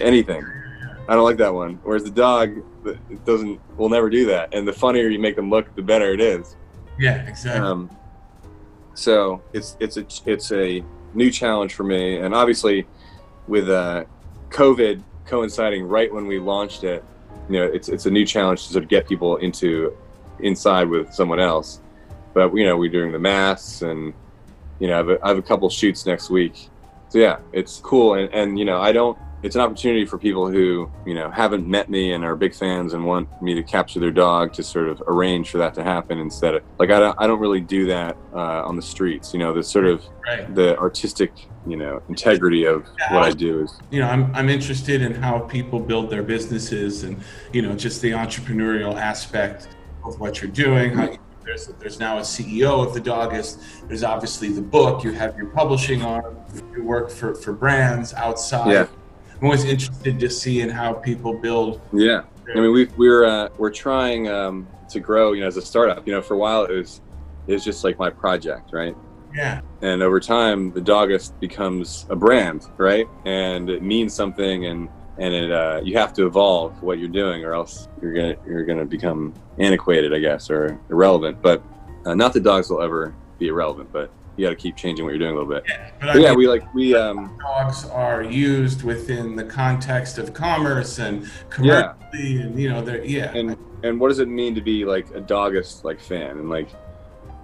anything 0.00 0.44
i 1.08 1.14
don't 1.14 1.24
like 1.24 1.36
that 1.36 1.52
one 1.52 1.78
whereas 1.82 2.04
the 2.04 2.10
dog 2.10 2.62
it 2.84 3.24
doesn't 3.24 3.60
will 3.76 3.88
never 3.88 4.08
do 4.10 4.26
that 4.26 4.52
and 4.54 4.66
the 4.66 4.72
funnier 4.72 5.08
you 5.08 5.18
make 5.18 5.36
them 5.36 5.50
look 5.50 5.74
the 5.76 5.82
better 5.82 6.12
it 6.12 6.20
is 6.20 6.56
Yeah, 6.98 7.26
exactly. 7.26 7.60
um, 7.66 7.90
so 8.94 9.42
it's 9.52 9.76
it's 9.80 9.96
a 9.96 10.06
it's 10.26 10.52
a 10.52 10.84
new 11.14 11.30
challenge 11.30 11.74
for 11.74 11.84
me, 11.84 12.18
and 12.18 12.34
obviously 12.34 12.86
with 13.48 13.68
uh, 13.68 14.04
COVID 14.50 15.02
coinciding 15.26 15.84
right 15.86 16.12
when 16.12 16.26
we 16.26 16.38
launched 16.38 16.84
it, 16.84 17.04
you 17.48 17.58
know, 17.58 17.64
it's 17.66 17.88
it's 17.88 18.06
a 18.06 18.10
new 18.10 18.24
challenge 18.24 18.66
to 18.66 18.72
sort 18.72 18.84
of 18.84 18.90
get 18.90 19.08
people 19.08 19.36
into 19.36 19.96
inside 20.40 20.88
with 20.88 21.12
someone 21.12 21.40
else. 21.40 21.80
But 22.34 22.54
you 22.54 22.64
know, 22.64 22.76
we're 22.76 22.90
doing 22.90 23.10
the 23.12 23.18
masks, 23.18 23.82
and 23.82 24.12
you 24.78 24.86
know, 24.88 24.94
I 24.94 24.96
have 24.98 25.08
a, 25.08 25.24
I 25.24 25.28
have 25.28 25.38
a 25.38 25.42
couple 25.42 25.68
shoots 25.70 26.06
next 26.06 26.30
week. 26.30 26.68
So 27.08 27.18
yeah, 27.18 27.38
it's 27.52 27.80
cool, 27.80 28.14
and 28.14 28.32
and 28.32 28.58
you 28.58 28.64
know, 28.64 28.80
I 28.80 28.92
don't. 28.92 29.18
It's 29.44 29.56
an 29.56 29.60
opportunity 29.60 30.06
for 30.06 30.16
people 30.16 30.48
who 30.48 30.90
you 31.04 31.14
know 31.14 31.30
haven't 31.30 31.68
met 31.68 31.90
me 31.90 32.14
and 32.14 32.24
are 32.24 32.34
big 32.34 32.54
fans 32.54 32.94
and 32.94 33.04
want 33.04 33.28
me 33.42 33.54
to 33.54 33.62
capture 33.62 34.00
their 34.00 34.10
dog 34.10 34.54
to 34.54 34.62
sort 34.62 34.88
of 34.88 35.02
arrange 35.06 35.50
for 35.50 35.58
that 35.58 35.74
to 35.74 35.84
happen 35.84 36.18
instead 36.18 36.54
of 36.54 36.62
like 36.78 36.90
I 36.90 36.98
don't 36.98 37.14
I 37.18 37.26
don't 37.26 37.38
really 37.38 37.60
do 37.60 37.86
that 37.86 38.16
uh, 38.32 38.64
on 38.64 38.74
the 38.74 38.82
streets. 38.82 39.34
You 39.34 39.40
know, 39.40 39.52
the 39.52 39.62
sort 39.62 39.84
of 39.84 40.02
right. 40.26 40.52
the 40.54 40.78
artistic 40.78 41.32
you 41.66 41.76
know 41.76 42.02
integrity 42.08 42.64
of 42.64 42.86
what 43.10 43.22
I 43.22 43.32
do 43.32 43.60
is 43.60 43.78
You 43.90 44.00
know, 44.00 44.08
I'm, 44.08 44.34
I'm 44.34 44.48
interested 44.48 45.02
in 45.02 45.14
how 45.14 45.40
people 45.40 45.78
build 45.78 46.10
their 46.10 46.22
businesses 46.22 47.04
and, 47.04 47.22
you 47.52 47.62
know, 47.62 47.74
just 47.74 48.00
the 48.00 48.12
entrepreneurial 48.12 48.94
aspect 48.94 49.68
of 50.04 50.20
what 50.20 50.40
you're 50.40 50.50
doing. 50.50 50.94
How 50.94 51.10
you, 51.10 51.18
there's, 51.44 51.66
there's 51.78 52.00
now 52.00 52.18
a 52.18 52.22
CEO 52.22 52.86
of 52.86 52.94
the 52.94 53.00
Dogist. 53.00 53.60
There's 53.86 54.02
obviously 54.02 54.48
the 54.48 54.62
book. 54.62 55.04
You 55.04 55.12
have 55.12 55.36
your 55.36 55.46
publishing 55.46 56.02
arm. 56.02 56.36
You 56.74 56.84
work 56.84 57.10
for, 57.10 57.34
for 57.34 57.52
brands 57.52 58.14
outside. 58.14 58.70
Yeah. 58.72 58.86
I'm 59.44 59.48
always 59.48 59.64
interested 59.64 60.18
to 60.20 60.30
see 60.30 60.62
in 60.62 60.70
how 60.70 60.94
people 60.94 61.34
build. 61.34 61.78
yeah. 61.92 62.22
I 62.56 62.60
mean, 62.60 62.72
we, 62.72 62.86
we're 62.96 63.26
uh, 63.26 63.50
we're 63.58 63.70
trying 63.70 64.26
um, 64.26 64.66
to 64.88 65.00
grow, 65.00 65.34
you 65.34 65.42
know, 65.42 65.46
as 65.46 65.58
a 65.58 65.62
startup. 65.62 66.06
You 66.06 66.14
know, 66.14 66.22
for 66.22 66.32
a 66.32 66.38
while 66.38 66.64
it 66.64 66.72
was 66.72 67.02
it 67.46 67.52
was 67.52 67.62
just 67.62 67.84
like 67.84 67.98
my 67.98 68.08
project, 68.08 68.70
right? 68.72 68.96
Yeah. 69.34 69.62
and 69.82 70.00
over 70.00 70.20
time 70.20 70.70
the 70.72 70.80
dogist 70.80 71.38
becomes 71.40 72.06
a 72.08 72.14
brand 72.14 72.68
right 72.76 73.08
and 73.24 73.68
it 73.68 73.82
means 73.82 74.14
something 74.14 74.66
and 74.66 74.88
and 75.18 75.34
it 75.34 75.50
uh, 75.50 75.80
you 75.82 75.98
have 75.98 76.12
to 76.12 76.26
evolve 76.26 76.80
what 76.84 77.00
you're 77.00 77.08
doing 77.08 77.44
or 77.44 77.52
else 77.52 77.88
you're 78.00 78.12
gonna 78.14 78.36
you're 78.46 78.64
gonna 78.64 78.84
become 78.84 79.34
antiquated 79.58 80.14
i 80.14 80.20
guess 80.20 80.50
or 80.50 80.78
irrelevant 80.88 81.42
but 81.42 81.64
uh, 82.06 82.14
not 82.14 82.32
that 82.32 82.44
dogs 82.44 82.70
will 82.70 82.80
ever 82.80 83.12
be 83.40 83.48
irrelevant 83.48 83.90
but 83.92 84.08
you 84.36 84.46
got 84.46 84.50
to 84.50 84.56
keep 84.56 84.76
changing 84.76 85.04
what 85.04 85.10
you're 85.10 85.18
doing 85.18 85.32
a 85.32 85.38
little 85.38 85.48
bit. 85.48 85.64
Yeah. 85.68 85.90
But 86.00 86.12
but 86.14 86.22
yeah 86.22 86.30
mean, 86.30 86.38
we 86.38 86.48
like 86.48 86.74
we 86.74 86.94
um 86.94 87.38
dogs 87.40 87.86
are 87.86 88.22
used 88.22 88.82
within 88.82 89.36
the 89.36 89.44
context 89.44 90.18
of 90.18 90.34
commerce 90.34 90.98
and 90.98 91.28
commercially 91.50 92.40
and 92.40 92.58
you 92.58 92.68
know 92.68 92.82
they're 92.82 93.04
yeah. 93.04 93.32
And 93.34 93.56
and 93.82 94.00
what 94.00 94.08
does 94.08 94.18
it 94.18 94.28
mean 94.28 94.54
to 94.54 94.60
be 94.60 94.84
like 94.84 95.10
a 95.14 95.20
dogist 95.20 95.84
like 95.84 96.00
fan? 96.00 96.38
And 96.38 96.48
like 96.48 96.68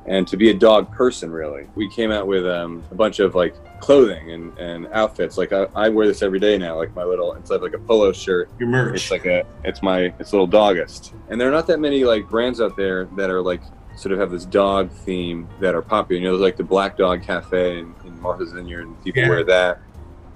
and 0.07 0.27
to 0.29 0.37
be 0.37 0.51
a 0.51 0.55
dog 0.55 0.91
person 0.93 1.31
really. 1.31 1.69
We 1.75 1.89
came 1.91 2.11
out 2.11 2.27
with 2.27 2.47
um, 2.47 2.83
a 2.91 2.95
bunch 2.95 3.21
of 3.21 3.35
like 3.35 3.55
clothing 3.81 4.33
and, 4.33 4.59
and 4.59 4.89
outfits. 4.89 5.39
Like 5.39 5.53
I, 5.53 5.67
I 5.75 5.89
wear 5.89 6.07
this 6.07 6.23
every 6.23 6.41
day 6.41 6.59
now 6.59 6.77
like 6.77 6.95
my 6.95 7.05
little 7.05 7.35
instead 7.35 7.57
of 7.57 7.63
like 7.63 7.75
a 7.75 7.79
polo 7.79 8.13
shirt. 8.13 8.51
Your 8.59 8.69
merch. 8.69 8.95
It's 8.95 9.11
like 9.11 9.27
a 9.27 9.45
it's 9.65 9.83
my 9.83 10.13
it's 10.19 10.33
a 10.33 10.35
little 10.35 10.47
dogist 10.47 11.15
and 11.29 11.41
there 11.41 11.49
are 11.49 11.53
not 11.53 11.67
that 11.69 11.79
many 11.79 12.05
like 12.05 12.29
brands 12.29 12.61
out 12.61 12.77
there 12.77 13.05
that 13.17 13.31
are 13.31 13.43
like 13.43 13.63
sort 14.01 14.13
of 14.13 14.19
have 14.19 14.31
this 14.31 14.47
dog 14.47 14.91
theme 14.91 15.47
that 15.61 15.75
are 15.75 15.83
popular 15.83 16.19
you 16.21 16.25
know 16.27 16.33
there's 16.33 16.43
like 16.43 16.57
the 16.57 16.65
black 16.65 16.97
dog 16.97 17.23
cafe 17.23 17.79
in, 17.81 17.95
in 18.05 18.19
martha's 18.21 18.53
vineyard 18.53 18.87
and 18.87 19.05
people 19.05 19.23
Yeah. 19.23 19.29
wear 19.29 19.45
that 19.45 19.81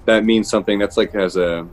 that 0.05 0.23
means 0.23 0.47
something 0.49 0.77
that's 0.77 0.97
like 0.97 1.11
has 1.13 1.35
a 1.35 1.67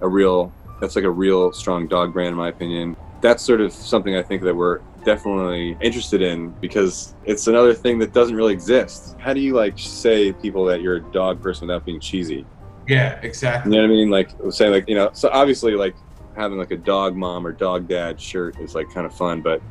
a 0.00 0.08
real 0.08 0.52
that's 0.80 0.96
like 0.96 1.04
a 1.04 1.10
real 1.10 1.52
strong 1.52 1.86
dog 1.86 2.12
brand 2.14 2.28
in 2.30 2.34
my 2.36 2.48
opinion 2.48 2.96
that's 3.20 3.42
sort 3.42 3.60
of 3.60 3.72
something 3.72 4.16
i 4.16 4.22
think 4.22 4.42
that 4.42 4.54
we're 4.54 4.80
definitely 5.04 5.76
interested 5.80 6.22
in 6.22 6.50
because 6.60 7.14
it's 7.24 7.46
another 7.46 7.72
thing 7.74 7.98
that 7.98 8.12
doesn't 8.12 8.34
really 8.34 8.52
exist. 8.52 9.16
How 9.18 9.32
do 9.32 9.40
you 9.40 9.54
like 9.54 9.78
say 9.78 10.32
people 10.32 10.64
that 10.66 10.82
you're 10.82 10.96
a 10.96 11.00
dog 11.12 11.40
person 11.40 11.66
without 11.68 11.86
being 11.86 12.00
cheesy? 12.00 12.44
Yeah, 12.86 13.18
exactly. 13.22 13.72
You 13.72 13.80
know 13.80 13.86
what 13.86 13.92
I 13.92 13.96
mean? 13.96 14.10
Like 14.10 14.30
saying 14.50 14.72
like 14.72 14.88
you 14.88 14.96
know, 14.96 15.08
so 15.14 15.30
obviously 15.32 15.72
like 15.76 15.94
having 16.36 16.58
like 16.58 16.72
a 16.72 16.76
dog 16.76 17.16
mom 17.16 17.46
or 17.46 17.52
dog 17.52 17.88
dad 17.88 18.20
shirt 18.20 18.58
is 18.58 18.74
like 18.74 18.90
kind 18.92 19.06
of 19.06 19.14
fun, 19.14 19.40
but 19.40 19.62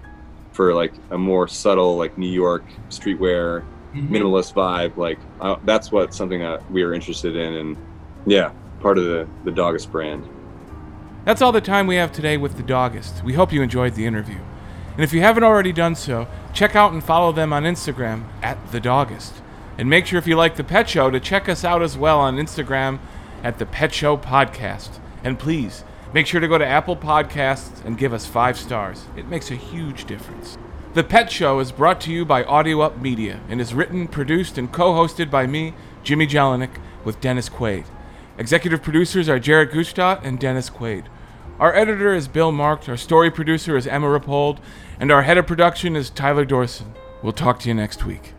for 0.57 0.73
like 0.73 0.91
a 1.11 1.17
more 1.17 1.47
subtle 1.47 1.97
like 1.97 2.17
New 2.17 2.29
York 2.29 2.63
streetwear 2.89 3.63
Mhm. 3.95 4.09
minimalist 4.09 4.53
vibe, 4.53 4.97
like 4.97 5.19
uh, 5.39 5.55
that's 5.63 5.91
what 5.91 6.13
something 6.13 6.39
that 6.41 6.69
we 6.71 6.83
are 6.83 6.93
interested 6.93 7.35
in, 7.37 7.53
and 7.53 7.77
yeah, 8.25 8.49
part 8.81 8.97
of 8.97 9.05
the 9.05 9.25
the 9.45 9.51
Dogist 9.51 9.91
brand. 9.91 10.23
That's 11.25 11.41
all 11.41 11.51
the 11.53 11.61
time 11.61 11.87
we 11.87 11.95
have 11.95 12.11
today 12.11 12.35
with 12.37 12.57
the 12.57 12.63
Dogist. 12.63 13.23
We 13.23 13.33
hope 13.33 13.53
you 13.53 13.61
enjoyed 13.61 13.93
the 13.95 14.05
interview. 14.05 14.39
And 14.95 15.03
if 15.03 15.13
you 15.13 15.21
haven't 15.21 15.43
already 15.43 15.71
done 15.73 15.93
so, 15.95 16.27
check 16.53 16.75
out 16.75 16.91
and 16.91 17.03
follow 17.03 17.31
them 17.31 17.53
on 17.53 17.63
Instagram 17.63 18.23
at 18.41 18.57
the 18.71 18.79
Dogist. 18.79 19.33
And 19.77 19.89
make 19.89 20.05
sure 20.07 20.17
if 20.19 20.25
you 20.27 20.35
like 20.35 20.55
the 20.55 20.63
Pet 20.63 20.89
Show 20.89 21.11
to 21.11 21.19
check 21.19 21.47
us 21.47 21.63
out 21.63 21.81
as 21.83 21.97
well 21.97 22.19
on 22.19 22.37
Instagram 22.37 22.97
at 23.43 23.59
the 23.59 23.65
Pet 23.65 23.93
Show 23.93 24.17
Podcast. 24.17 24.89
And 25.23 25.37
please 25.37 25.83
make 26.17 26.25
sure 26.25 26.41
to 26.41 26.47
go 26.47 26.57
to 26.57 26.65
Apple 26.65 26.97
Podcasts 26.97 27.85
and 27.85 27.95
give 27.95 28.11
us 28.11 28.25
five 28.25 28.57
stars. 28.57 29.05
It 29.15 29.27
makes 29.27 29.51
a 29.51 29.55
huge 29.55 30.05
difference. 30.05 30.57
The 30.95 31.03
Pet 31.03 31.31
Show 31.31 31.59
is 31.59 31.71
brought 31.71 32.01
to 32.01 32.11
you 32.11 32.25
by 32.25 32.43
Audio 32.43 32.81
Up 32.81 32.99
Media 32.99 33.39
and 33.47 33.61
is 33.61 33.75
written, 33.75 34.07
produced, 34.07 34.57
and 34.57 34.73
co-hosted 34.73 35.29
by 35.29 35.45
me, 35.45 35.75
Jimmy 36.01 36.25
Jellinek, 36.25 36.79
with 37.03 37.21
Dennis 37.21 37.49
Quaid. 37.49 37.85
Executive 38.39 38.81
producers 38.81 39.29
are 39.29 39.37
Jared 39.37 39.69
Gutstadt 39.69 40.25
and 40.25 40.39
Dennis 40.39 40.71
Quaid. 40.71 41.05
Our 41.59 41.75
editor 41.75 42.15
is 42.15 42.27
Bill 42.27 42.51
Marked, 42.51 42.89
our 42.89 42.97
story 42.97 43.29
producer 43.29 43.77
is 43.77 43.85
Emma 43.85 44.07
Rapold, 44.07 44.57
and 44.99 45.11
our 45.11 45.21
head 45.21 45.37
of 45.37 45.45
production 45.45 45.95
is 45.95 46.09
Tyler 46.09 46.47
Dorson. 46.47 46.95
We'll 47.21 47.31
talk 47.31 47.59
to 47.59 47.67
you 47.67 47.75
next 47.75 48.05
week. 48.05 48.33